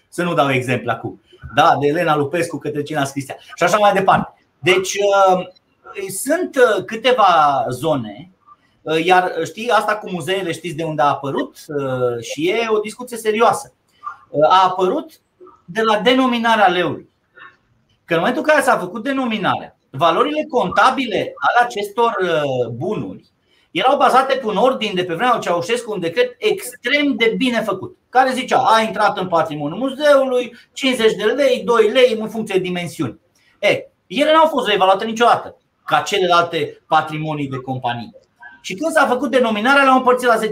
Să 0.09 0.23
nu 0.23 0.33
dau 0.33 0.51
exemplu 0.51 0.91
acum. 0.91 1.21
Da, 1.55 1.77
de 1.79 1.87
Elena 1.87 2.15
Lupescu 2.15 2.57
către 2.57 2.83
cine 2.83 2.99
a 2.99 3.03
scris 3.03 3.29
ea. 3.29 3.37
Și 3.55 3.63
așa 3.63 3.77
mai 3.77 3.93
departe. 3.93 4.40
Deci 4.63 4.93
uh, 4.93 5.47
sunt 6.09 6.55
uh, 6.55 6.85
câteva 6.85 7.65
zone 7.69 8.31
uh, 8.81 9.05
iar 9.05 9.33
știi, 9.43 9.69
asta 9.69 9.95
cu 9.95 10.09
muzeele 10.09 10.51
știți 10.51 10.75
de 10.75 10.83
unde 10.83 11.01
a 11.01 11.05
apărut 11.05 11.57
și 12.21 12.49
e 12.49 12.67
o 12.69 12.79
discuție 12.79 13.17
serioasă. 13.17 13.73
A 14.49 14.63
apărut 14.63 15.11
de 15.65 15.81
la 15.81 15.99
denominarea 15.99 16.67
leului. 16.67 17.09
Că 18.05 18.13
în 18.13 18.19
momentul 18.19 18.43
în 18.45 18.49
care 18.49 18.63
s-a 18.63 18.77
făcut 18.77 19.03
denominarea, 19.03 19.77
valorile 19.89 20.47
contabile 20.49 21.33
ale 21.35 21.65
acestor 21.65 22.17
bunuri 22.71 23.31
erau 23.71 23.97
bazate 23.97 24.35
pe 24.35 24.45
un 24.45 24.55
ordin 24.55 24.91
de 24.95 25.03
pe 25.03 25.13
vremea 25.13 25.37
Ceaușescu, 25.37 25.91
un 25.91 25.99
decret 25.99 26.35
extrem 26.37 27.15
de 27.15 27.33
bine 27.37 27.61
făcut, 27.61 27.97
care 28.09 28.33
zicea 28.33 28.57
a 28.57 28.81
intrat 28.81 29.17
în 29.17 29.27
patrimoniul 29.27 29.79
muzeului, 29.79 30.55
50 30.73 31.13
de 31.13 31.23
lei, 31.23 31.63
2 31.65 31.89
lei 31.89 32.17
în 32.19 32.29
funcție 32.29 32.55
de 32.55 32.61
dimensiuni. 32.61 33.19
E, 33.59 33.90
ele 34.19 34.31
n-au 34.31 34.47
fost 34.47 34.67
reevaluate 34.67 35.05
niciodată 35.05 35.55
ca 35.85 35.99
celelalte 35.99 36.81
patrimonii 36.87 37.47
de 37.47 37.57
companii. 37.57 38.15
Și 38.61 38.73
când 38.73 38.91
s-a 38.93 39.07
făcut 39.07 39.31
denominarea, 39.31 39.83
le-au 39.83 39.97
împărțit 39.97 40.27
la 40.27 40.39
10.000. 40.39 40.49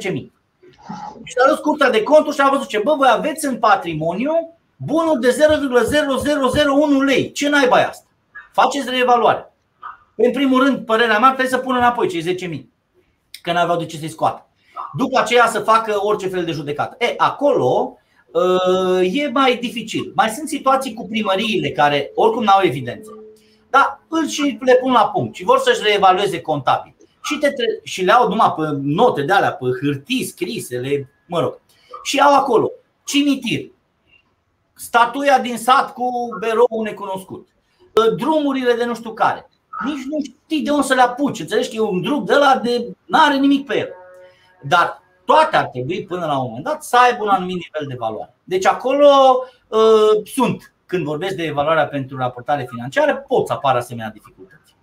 Și 1.23 1.35
a 1.45 1.49
dus 1.49 1.59
curtea 1.59 1.89
de 1.89 2.03
conturi 2.03 2.35
și 2.35 2.41
a 2.41 2.49
văzut 2.49 2.67
ce, 2.67 2.81
bă, 2.83 2.93
voi 2.97 3.07
aveți 3.11 3.45
în 3.45 3.57
patrimoniu 3.57 4.53
bunul 4.75 5.19
de 5.19 5.35
0,0001 6.99 7.05
lei. 7.05 7.31
Ce 7.31 7.49
naiba 7.49 7.79
e 7.79 7.85
asta? 7.85 8.07
Faceți 8.51 8.89
reevaluare. 8.89 9.53
În 10.15 10.31
primul 10.31 10.63
rând, 10.63 10.85
părerea 10.85 11.19
mea, 11.19 11.27
trebuie 11.27 11.59
să 11.59 11.65
pună 11.65 11.77
înapoi 11.77 12.07
cei 12.07 12.59
10.000 12.59 12.61
că 13.41 13.51
n-aveau 13.51 13.77
de 13.77 13.85
ce 13.85 13.97
să-i 13.97 14.09
scoată. 14.09 14.47
După 14.97 15.19
aceea 15.19 15.47
să 15.47 15.59
facă 15.59 15.95
orice 16.01 16.27
fel 16.27 16.45
de 16.45 16.51
judecată. 16.51 17.05
E, 17.05 17.13
acolo 17.17 17.97
uh, 18.31 19.13
e 19.13 19.29
mai 19.33 19.55
dificil. 19.55 20.11
Mai 20.15 20.29
sunt 20.29 20.47
situații 20.47 20.93
cu 20.93 21.07
primăriile 21.07 21.69
care 21.69 22.11
oricum 22.15 22.43
n-au 22.43 22.61
evidențe. 22.63 23.09
Dar 23.69 24.01
îl 24.07 24.27
și 24.27 24.57
le 24.61 24.75
pun 24.75 24.91
la 24.91 25.07
punct 25.07 25.35
și 25.35 25.43
vor 25.43 25.59
să-și 25.59 25.83
reevalueze 25.83 26.41
contabil. 26.41 26.95
Și, 27.23 27.37
te 27.37 27.51
tre- 27.51 27.79
și 27.83 28.03
le 28.03 28.11
au 28.11 28.27
numai 28.27 28.53
pe 28.57 28.63
note 28.81 29.21
de 29.21 29.33
alea, 29.33 29.53
pe 29.53 29.65
hârtii 29.81 30.23
scrise, 30.23 30.77
le, 30.77 31.09
mă 31.27 31.39
rog. 31.39 31.59
Și 32.03 32.19
au 32.19 32.35
acolo 32.35 32.71
cimitir, 33.03 33.71
statuia 34.75 35.39
din 35.39 35.57
sat 35.57 35.93
cu 35.93 36.09
berou 36.39 36.81
necunoscut, 36.83 37.47
drumurile 38.15 38.73
de 38.73 38.85
nu 38.85 38.95
știu 38.95 39.13
care, 39.13 39.49
nici 39.85 40.05
nu 40.09 40.17
știi 40.21 40.61
de 40.61 40.71
unde 40.71 40.85
să 40.85 40.93
le 40.93 41.01
apuci. 41.01 41.39
Înțelegi 41.39 41.69
că 41.69 41.75
e 41.75 41.79
un 41.79 42.01
drum 42.01 42.25
de 42.25 42.35
la 42.35 42.59
de 42.63 42.87
n-are 43.05 43.37
nimic 43.37 43.65
pe 43.65 43.77
el. 43.77 43.89
Dar 44.61 45.01
toate 45.25 45.55
ar 45.55 45.65
trebui 45.65 46.03
până 46.03 46.25
la 46.25 46.39
un 46.39 46.47
moment 46.47 46.63
dat 46.63 46.83
să 46.83 46.97
aibă 46.97 47.23
un 47.23 47.29
anumit 47.29 47.55
nivel 47.55 47.87
de 47.87 47.95
valoare. 47.99 48.35
Deci 48.43 48.65
acolo 48.65 49.07
uh, 49.67 50.25
sunt, 50.25 50.73
când 50.89 51.05
vorbesc 51.05 51.35
de 51.35 51.43
evaluarea 51.43 51.87
pentru 51.87 52.17
raportare 52.17 52.65
financiară, 52.69 53.25
pot 53.27 53.47
să 53.47 53.53
apară 53.53 53.77
asemenea 53.77 54.11
dificultăți. 54.11 54.75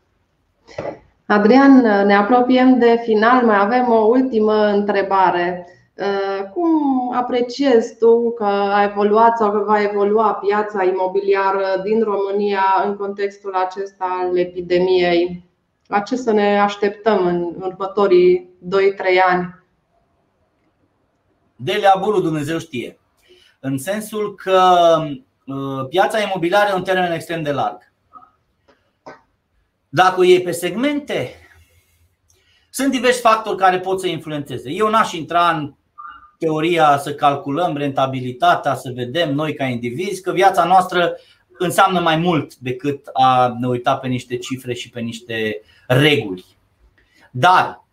Adrian, 1.27 1.81
ne 2.07 2.15
apropiem 2.15 2.79
de 2.79 3.01
final, 3.05 3.45
mai 3.45 3.59
avem 3.59 3.89
o 3.89 4.07
ultimă 4.07 4.67
întrebare. 4.67 5.67
Uh, 5.95 6.51
cum 6.53 6.69
apreciezi 7.15 7.97
tu 7.99 8.31
că 8.31 8.45
a 8.45 8.83
evoluat 8.83 9.37
sau 9.37 9.51
că 9.51 9.63
va 9.67 9.83
evolua 9.83 10.33
piața 10.33 10.85
imobiliară 10.85 11.81
din 11.85 12.03
România 12.03 12.85
în 12.87 12.97
contextul 12.97 13.55
acesta 13.55 14.19
al 14.21 14.39
epidemiei? 14.39 15.45
La 15.87 16.01
ce 16.01 16.17
să 16.17 16.33
ne 16.33 16.61
așteptăm 16.61 17.27
în 17.27 17.55
următorii 17.61 18.51
2-3 18.65 18.69
ani? 19.29 19.55
De 21.57 21.73
leabulul 21.73 22.23
Dumnezeu 22.23 22.59
știe. 22.59 22.99
În 23.61 23.79
sensul 23.79 24.35
că 24.35 24.61
uh, 25.01 25.25
piața 25.89 26.21
imobiliară 26.21 26.71
e 26.71 26.75
un 26.75 26.83
termen 26.83 27.13
extrem 27.13 27.43
de 27.43 27.53
larg. 27.53 27.93
Dacă 29.89 30.21
o 30.21 30.23
iei 30.23 30.43
pe 30.43 30.51
segmente, 30.51 31.35
sunt 32.71 32.91
diversi 32.91 33.21
factori 33.21 33.57
care 33.57 33.79
pot 33.79 34.01
să 34.01 34.07
influențeze. 34.07 34.71
Eu 34.71 34.89
n-aș 34.89 35.13
intra 35.13 35.51
în 35.51 35.75
teoria 36.39 36.99
să 36.99 37.15
calculăm 37.15 37.77
rentabilitatea, 37.77 38.75
să 38.75 38.93
vedem 38.95 39.35
noi 39.35 39.55
ca 39.55 39.65
indivizi 39.65 40.23
că 40.23 40.33
viața 40.33 40.65
noastră 40.65 41.17
înseamnă 41.59 42.01
mai 42.01 42.17
mult 42.17 42.55
decât 42.55 43.07
a 43.13 43.57
ne 43.61 43.67
uita 43.67 43.97
pe 43.97 44.07
niște 44.07 44.37
cifre 44.37 44.75
și 44.75 44.91
pe 44.91 45.01
niște 45.01 45.61
reguli. 45.87 46.45
Dar 47.31 47.85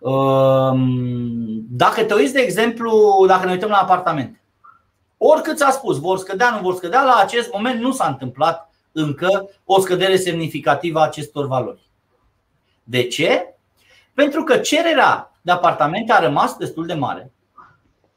um, 0.00 1.64
dacă 1.70 2.04
te 2.04 2.14
uiți, 2.14 2.32
de 2.32 2.40
exemplu, 2.40 3.24
dacă 3.28 3.46
ne 3.46 3.52
uităm 3.52 3.70
la 3.70 3.78
apartamente, 3.78 4.41
oricât 5.24 5.58
s-a 5.58 5.70
spus, 5.70 5.98
vor 5.98 6.18
scădea, 6.18 6.50
nu 6.50 6.60
vor 6.60 6.74
scădea, 6.74 7.02
la 7.02 7.14
acest 7.14 7.52
moment 7.52 7.80
nu 7.80 7.92
s-a 7.92 8.06
întâmplat 8.06 8.70
încă 8.92 9.48
o 9.64 9.80
scădere 9.80 10.16
semnificativă 10.16 10.98
a 10.98 11.04
acestor 11.04 11.46
valori. 11.46 11.90
De 12.82 13.06
ce? 13.06 13.54
Pentru 14.14 14.42
că 14.42 14.56
cererea 14.56 15.32
de 15.40 15.50
apartamente 15.50 16.12
a 16.12 16.18
rămas 16.18 16.56
destul 16.56 16.86
de 16.86 16.94
mare. 16.94 17.32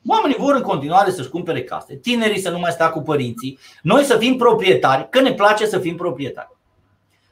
Oamenii 0.08 0.38
vor 0.38 0.56
în 0.56 0.62
continuare 0.62 1.12
să-și 1.12 1.30
cumpere 1.30 1.64
case, 1.64 1.96
tinerii 1.96 2.42
să 2.42 2.50
nu 2.50 2.60
mai 2.60 2.72
stea 2.72 2.90
cu 2.90 3.02
părinții, 3.02 3.60
noi 3.82 4.04
să 4.04 4.18
fim 4.18 4.38
proprietari, 4.38 5.10
că 5.10 5.22
ne 5.22 5.34
place 5.34 5.66
să 5.66 5.80
fim 5.80 5.96
proprietari. 5.96 6.56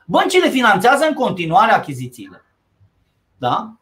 Băncile 0.06 0.50
finanțează 0.50 1.06
în 1.06 1.14
continuare 1.14 1.72
achizițiile. 1.72 2.46
Da? 3.38 3.74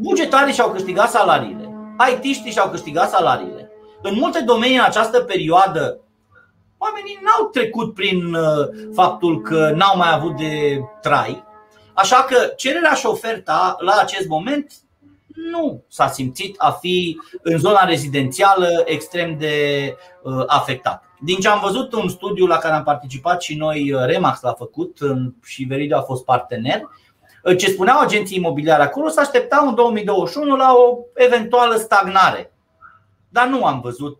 Bugetarii 0.00 0.54
și-au 0.54 0.70
câștigat 0.70 1.10
salariile, 1.10 1.70
IT-știi 2.12 2.50
și-au 2.50 2.70
câștigat 2.70 3.10
salariile. 3.10 3.63
În 4.06 4.14
multe 4.14 4.40
domenii 4.40 4.76
în 4.76 4.82
această 4.82 5.20
perioadă 5.20 5.98
oamenii 6.78 7.18
n-au 7.22 7.48
trecut 7.48 7.94
prin 7.94 8.34
uh, 8.34 8.68
faptul 8.94 9.40
că 9.40 9.72
n-au 9.74 9.96
mai 9.96 10.12
avut 10.12 10.36
de 10.36 10.80
trai. 11.00 11.44
Așa 11.94 12.16
că 12.16 12.52
cererea 12.56 12.92
și 12.92 13.06
oferta 13.06 13.76
la 13.78 13.92
acest 14.00 14.28
moment 14.28 14.72
nu 15.52 15.82
s-a 15.88 16.08
simțit 16.08 16.54
a 16.58 16.70
fi 16.70 17.20
în 17.42 17.58
zona 17.58 17.84
rezidențială 17.84 18.82
extrem 18.84 19.38
de 19.38 19.56
uh, 20.22 20.44
afectat. 20.46 21.04
Din 21.20 21.36
ce 21.36 21.48
am 21.48 21.60
văzut 21.60 21.92
un 21.92 22.08
studiu 22.08 22.46
la 22.46 22.56
care 22.56 22.74
am 22.74 22.82
participat 22.82 23.42
și 23.42 23.56
noi, 23.56 23.92
uh, 23.92 24.00
Remax 24.04 24.40
l-a 24.40 24.52
făcut 24.52 24.98
și 25.44 25.64
Veridio 25.64 25.96
a 25.96 26.02
fost 26.02 26.24
partener, 26.24 26.80
uh, 27.44 27.56
ce 27.56 27.70
spuneau 27.70 28.00
agenții 28.00 28.36
imobiliare 28.36 28.82
acolo, 28.82 29.08
să 29.08 29.20
așteptau 29.20 29.68
în 29.68 29.74
2021 29.74 30.56
la 30.56 30.74
o 30.76 30.98
eventuală 31.14 31.76
stagnare. 31.76 32.53
Dar 33.34 33.48
nu 33.48 33.64
am 33.64 33.80
văzut 33.80 34.18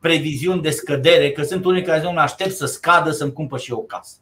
previziuni 0.00 0.62
de 0.62 0.70
scădere, 0.70 1.30
că 1.30 1.42
sunt 1.42 1.64
unii 1.64 1.82
care 1.82 2.00
zic, 2.06 2.18
aștept 2.18 2.54
să 2.54 2.66
scadă 2.66 3.10
să-mi 3.10 3.32
cumpăr 3.32 3.58
și 3.58 3.70
eu 3.70 3.78
o 3.78 3.82
casă. 3.82 4.16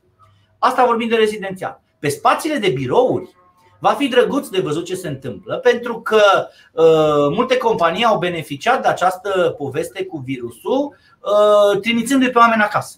Asta 0.59 0.85
vorbim 0.85 1.09
de 1.09 1.15
rezidențial. 1.15 1.81
Pe 1.99 2.09
spațiile 2.09 2.57
de 2.57 2.69
birouri, 2.69 3.37
Va 3.81 3.89
fi 3.89 4.09
drăguț 4.09 4.49
de 4.49 4.61
văzut 4.61 4.85
ce 4.85 4.95
se 4.95 5.09
întâmplă, 5.09 5.57
pentru 5.57 6.01
că 6.01 6.23
uh, 6.73 7.35
multe 7.35 7.57
companii 7.57 8.05
au 8.05 8.19
beneficiat 8.19 8.83
de 8.83 8.89
această 8.89 9.55
poveste 9.59 10.05
cu 10.05 10.19
virusul, 10.19 10.97
uh, 11.21 11.81
trimițându-i 11.81 12.31
pe 12.31 12.39
oameni 12.39 12.63
acasă. 12.63 12.97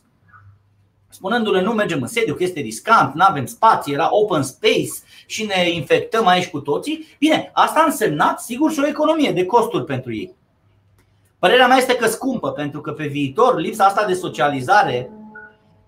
Spunându-le 1.09 1.61
nu 1.61 1.73
mergem 1.73 2.03
în 2.03 2.09
sediu, 2.09 2.35
că 2.35 2.43
este 2.43 2.61
riscant, 2.61 3.15
nu 3.15 3.25
avem 3.29 3.47
spații, 3.47 3.93
era 3.93 4.09
open 4.11 4.43
space 4.43 4.93
și 5.27 5.45
ne 5.45 5.71
infectăm 5.71 6.27
aici 6.27 6.51
cu 6.51 6.61
toții. 6.61 7.07
Bine, 7.19 7.51
asta 7.53 7.81
a 7.81 7.85
însemnat 7.85 8.41
sigur 8.41 8.73
și 8.73 8.81
o 8.81 8.87
economie 8.87 9.33
de 9.33 9.47
costuri 9.47 9.85
pentru 9.85 10.15
ei. 10.15 10.39
Părerea 11.41 11.67
mea 11.67 11.77
este 11.77 11.95
că 11.95 12.07
scumpă, 12.07 12.51
pentru 12.51 12.81
că 12.81 12.93
pe 12.93 13.07
viitor 13.07 13.59
lipsa 13.59 13.85
asta 13.85 14.05
de 14.07 14.15
socializare 14.15 15.11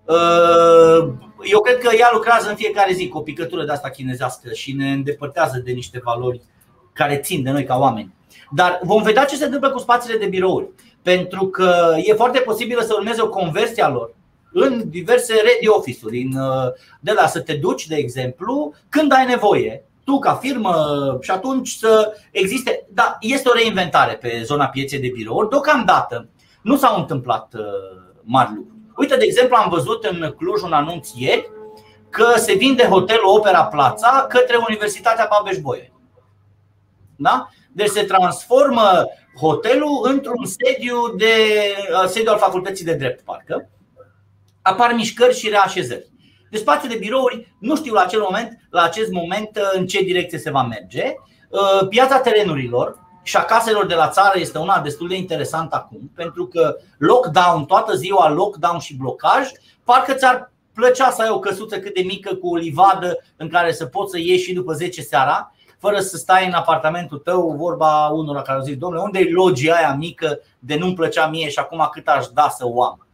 uh, 0.05 1.13
eu 1.43 1.61
cred 1.61 1.77
că 1.77 1.95
ea 1.95 2.09
lucrează 2.13 2.49
în 2.49 2.55
fiecare 2.55 2.93
zi 2.93 3.07
cu 3.07 3.17
o 3.17 3.21
picătură 3.21 3.65
de 3.65 3.71
asta 3.71 3.89
chinezească 3.89 4.53
și 4.53 4.71
ne 4.71 4.91
îndepărtează 4.91 5.61
de 5.65 5.71
niște 5.71 6.01
valori 6.03 6.41
care 6.93 7.17
țin 7.17 7.43
de 7.43 7.49
noi 7.49 7.63
ca 7.63 7.77
oameni. 7.77 8.13
Dar 8.51 8.79
vom 8.83 9.03
vedea 9.03 9.25
ce 9.25 9.35
se 9.35 9.45
întâmplă 9.45 9.71
cu 9.71 9.79
spațiile 9.79 10.17
de 10.17 10.25
birouri. 10.25 10.69
Pentru 11.01 11.47
că 11.47 11.95
e 12.03 12.13
foarte 12.13 12.39
posibil 12.39 12.81
să 12.81 12.93
urmeze 12.97 13.21
o 13.21 13.29
conversie 13.29 13.83
a 13.83 13.89
lor 13.89 14.15
în 14.51 14.89
diverse 14.89 15.33
ready 15.33 15.67
office-uri, 15.67 16.27
de 16.99 17.11
la 17.11 17.27
să 17.27 17.39
te 17.39 17.53
duci, 17.53 17.87
de 17.87 17.95
exemplu, 17.95 18.73
când 18.89 19.11
ai 19.11 19.25
nevoie, 19.25 19.83
tu 20.03 20.19
ca 20.19 20.33
firmă 20.33 20.75
și 21.21 21.31
atunci 21.31 21.69
să 21.69 22.13
existe. 22.31 22.85
Dar 22.89 23.17
este 23.19 23.49
o 23.49 23.53
reinventare 23.53 24.13
pe 24.13 24.41
zona 24.43 24.67
pieței 24.67 24.99
de 24.99 25.11
birouri. 25.13 25.49
Deocamdată 25.49 26.29
nu 26.61 26.77
s-au 26.77 26.99
întâmplat 26.99 27.53
uh, 27.53 27.63
mari 28.21 28.53
lucruri. 28.55 28.77
Uite, 28.95 29.15
de 29.15 29.25
exemplu, 29.25 29.55
am 29.55 29.69
văzut 29.69 30.03
în 30.03 30.33
Cluj 30.37 30.61
un 30.61 30.73
anunț 30.73 31.09
ieri 31.15 31.51
că 32.09 32.33
se 32.35 32.53
vinde 32.53 32.83
hotelul 32.83 33.35
Opera 33.37 33.65
Plața 33.65 34.25
către 34.29 34.57
Universitatea 34.67 35.27
Babeș-Bolyai. 35.29 35.93
Da? 37.15 37.49
Deci 37.71 37.89
se 37.89 38.03
transformă 38.03 39.05
hotelul 39.39 39.99
într-un 40.03 40.45
sediu, 40.45 41.15
de, 41.17 41.33
uh, 42.03 42.07
sediu 42.07 42.31
al 42.31 42.37
facultății 42.37 42.85
de 42.85 42.93
drept, 42.93 43.23
parcă. 43.23 43.69
Apar 44.61 44.93
mișcări 44.93 45.37
și 45.37 45.49
reașezări. 45.49 46.11
De 46.53 46.59
spațiu 46.59 46.89
de 46.89 46.95
birouri, 46.95 47.55
nu 47.59 47.75
știu 47.75 47.93
la 47.93 48.01
acel 48.01 48.19
moment, 48.19 48.59
la 48.69 48.81
acest 48.81 49.11
moment 49.11 49.49
uh, 49.57 49.69
în 49.71 49.87
ce 49.87 50.03
direcție 50.03 50.37
se 50.37 50.51
va 50.51 50.63
merge. 50.63 51.15
Uh, 51.49 51.87
piața 51.87 52.19
terenurilor, 52.19 52.99
și 53.23 53.37
a 53.37 53.43
caselor 53.43 53.85
de 53.85 53.93
la 53.93 54.09
țară 54.09 54.39
este 54.39 54.57
una 54.57 54.79
destul 54.79 55.07
de 55.07 55.15
interesantă 55.15 55.75
acum, 55.75 56.11
pentru 56.15 56.45
că 56.45 56.75
lockdown, 56.97 57.65
toată 57.65 57.93
ziua 57.93 58.29
lockdown 58.29 58.79
și 58.79 58.95
blocaj, 58.95 59.49
parcă 59.83 60.13
ți-ar 60.13 60.51
plăcea 60.73 61.09
să 61.09 61.21
ai 61.21 61.29
o 61.29 61.39
căsuță 61.39 61.79
cât 61.79 61.93
de 61.93 62.01
mică 62.01 62.35
cu 62.35 62.49
o 62.49 62.55
livadă 62.55 63.17
în 63.37 63.49
care 63.49 63.71
să 63.71 63.85
poți 63.85 64.11
să 64.11 64.17
ieși 64.19 64.43
și 64.43 64.53
după 64.53 64.73
10 64.73 65.01
seara, 65.01 65.55
fără 65.79 65.99
să 65.99 66.17
stai 66.17 66.45
în 66.45 66.53
apartamentul 66.53 67.17
tău, 67.17 67.55
vorba 67.57 68.07
unora 68.07 68.41
care 68.41 68.57
au 68.57 68.63
zis, 68.63 68.77
domnule, 68.77 69.03
unde 69.03 69.19
e 69.19 69.31
logia 69.31 69.75
aia 69.75 69.95
mică 69.95 70.39
de 70.59 70.75
nu-mi 70.75 70.93
plăcea 70.93 71.27
mie 71.27 71.49
și 71.49 71.59
acum 71.59 71.89
cât 71.91 72.07
aș 72.07 72.25
da 72.27 72.49
să 72.49 72.63
o 72.67 72.83
am. 72.83 73.07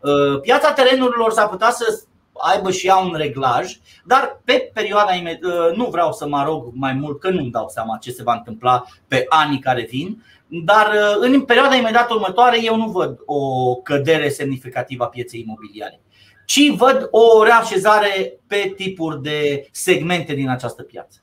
Uh, 0.00 0.40
piața 0.40 0.72
terenurilor 0.72 1.32
s-ar 1.32 1.48
putea 1.48 1.70
să 1.70 2.02
aibă 2.32 2.70
și 2.70 2.86
ea 2.86 2.96
un 2.96 3.14
reglaj, 3.16 3.76
dar 4.04 4.40
pe 4.44 4.70
perioada 4.74 5.10
nu 5.74 5.84
vreau 5.84 6.12
să 6.12 6.28
mă 6.28 6.42
rog 6.46 6.70
mai 6.72 6.92
mult 6.92 7.20
că 7.20 7.30
nu-mi 7.30 7.50
dau 7.50 7.68
seama 7.68 7.98
ce 8.00 8.10
se 8.10 8.22
va 8.22 8.32
întâmpla 8.32 8.84
pe 9.08 9.24
anii 9.28 9.58
care 9.58 9.86
vin, 9.90 10.22
dar 10.46 10.90
în 11.20 11.40
perioada 11.40 11.74
imediat 11.74 12.10
următoare 12.10 12.64
eu 12.64 12.76
nu 12.76 12.86
văd 12.86 13.18
o 13.24 13.74
cădere 13.74 14.28
semnificativă 14.28 15.04
a 15.04 15.06
pieței 15.06 15.40
imobiliare, 15.40 16.00
ci 16.44 16.76
văd 16.76 17.08
o 17.10 17.42
reașezare 17.42 18.40
pe 18.46 18.72
tipuri 18.76 19.22
de 19.22 19.68
segmente 19.70 20.34
din 20.34 20.48
această 20.48 20.82
piață. 20.82 21.16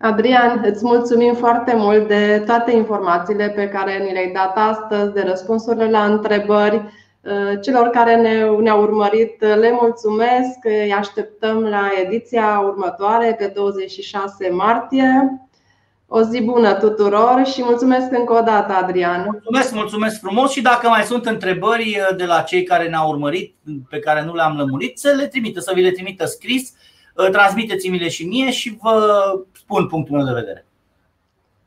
Adrian, 0.00 0.62
îți 0.64 0.84
mulțumim 0.84 1.34
foarte 1.34 1.76
mult 1.76 2.08
de 2.08 2.42
toate 2.46 2.72
informațiile 2.72 3.48
pe 3.48 3.68
care 3.68 3.98
ni 3.98 4.12
le-ai 4.12 4.32
dat 4.34 4.56
astăzi, 4.56 5.12
de 5.12 5.22
răspunsurile 5.22 5.90
la 5.90 6.04
întrebări. 6.04 6.82
Uh, 7.28 7.60
celor 7.62 7.88
care 7.88 8.16
ne, 8.16 8.44
ne-au 8.60 8.82
urmărit, 8.82 9.42
uh, 9.42 9.56
le 9.56 9.70
mulțumesc. 9.80 10.58
Îi 10.62 10.92
așteptăm 10.92 11.62
la 11.62 11.90
ediția 12.04 12.62
următoare, 12.64 13.34
pe 13.38 13.52
26 13.54 14.48
martie. 14.48 15.40
O 16.06 16.22
zi 16.22 16.42
bună 16.42 16.74
tuturor 16.74 17.42
și 17.44 17.62
mulțumesc 17.62 18.12
încă 18.12 18.32
o 18.32 18.40
dată, 18.40 18.72
Adrian. 18.72 19.24
Mulțumesc, 19.30 19.74
mulțumesc 19.74 20.20
frumos 20.20 20.50
și 20.50 20.62
dacă 20.62 20.88
mai 20.88 21.02
sunt 21.02 21.26
întrebări 21.26 21.98
uh, 22.00 22.16
de 22.16 22.24
la 22.24 22.40
cei 22.40 22.62
care 22.62 22.88
ne-au 22.88 23.08
urmărit, 23.10 23.54
pe 23.88 23.98
care 23.98 24.24
nu 24.24 24.34
le-am 24.34 24.56
lămurit, 24.56 24.98
să 24.98 25.14
le 25.16 25.26
trimită, 25.26 25.60
să 25.60 25.72
vi 25.74 25.80
le 25.80 25.90
trimită 25.90 26.24
scris 26.24 26.72
transmiteți-mi-le 27.32 28.08
și 28.08 28.26
mie 28.26 28.50
și 28.50 28.78
vă 28.82 29.04
spun 29.52 29.86
punctul 29.86 30.16
meu 30.16 30.26
de 30.26 30.32
vedere. 30.32 30.66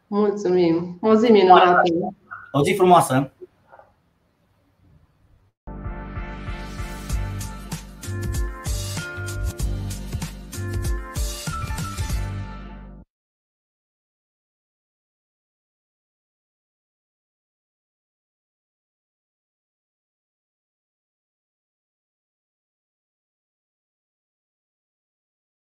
Mulțumim. 0.08 0.98
O 1.02 1.16
zi 1.16 1.32
minunată. 1.32 1.82
O 2.52 2.64
zi 2.64 2.74
frumoasă. 2.74 3.32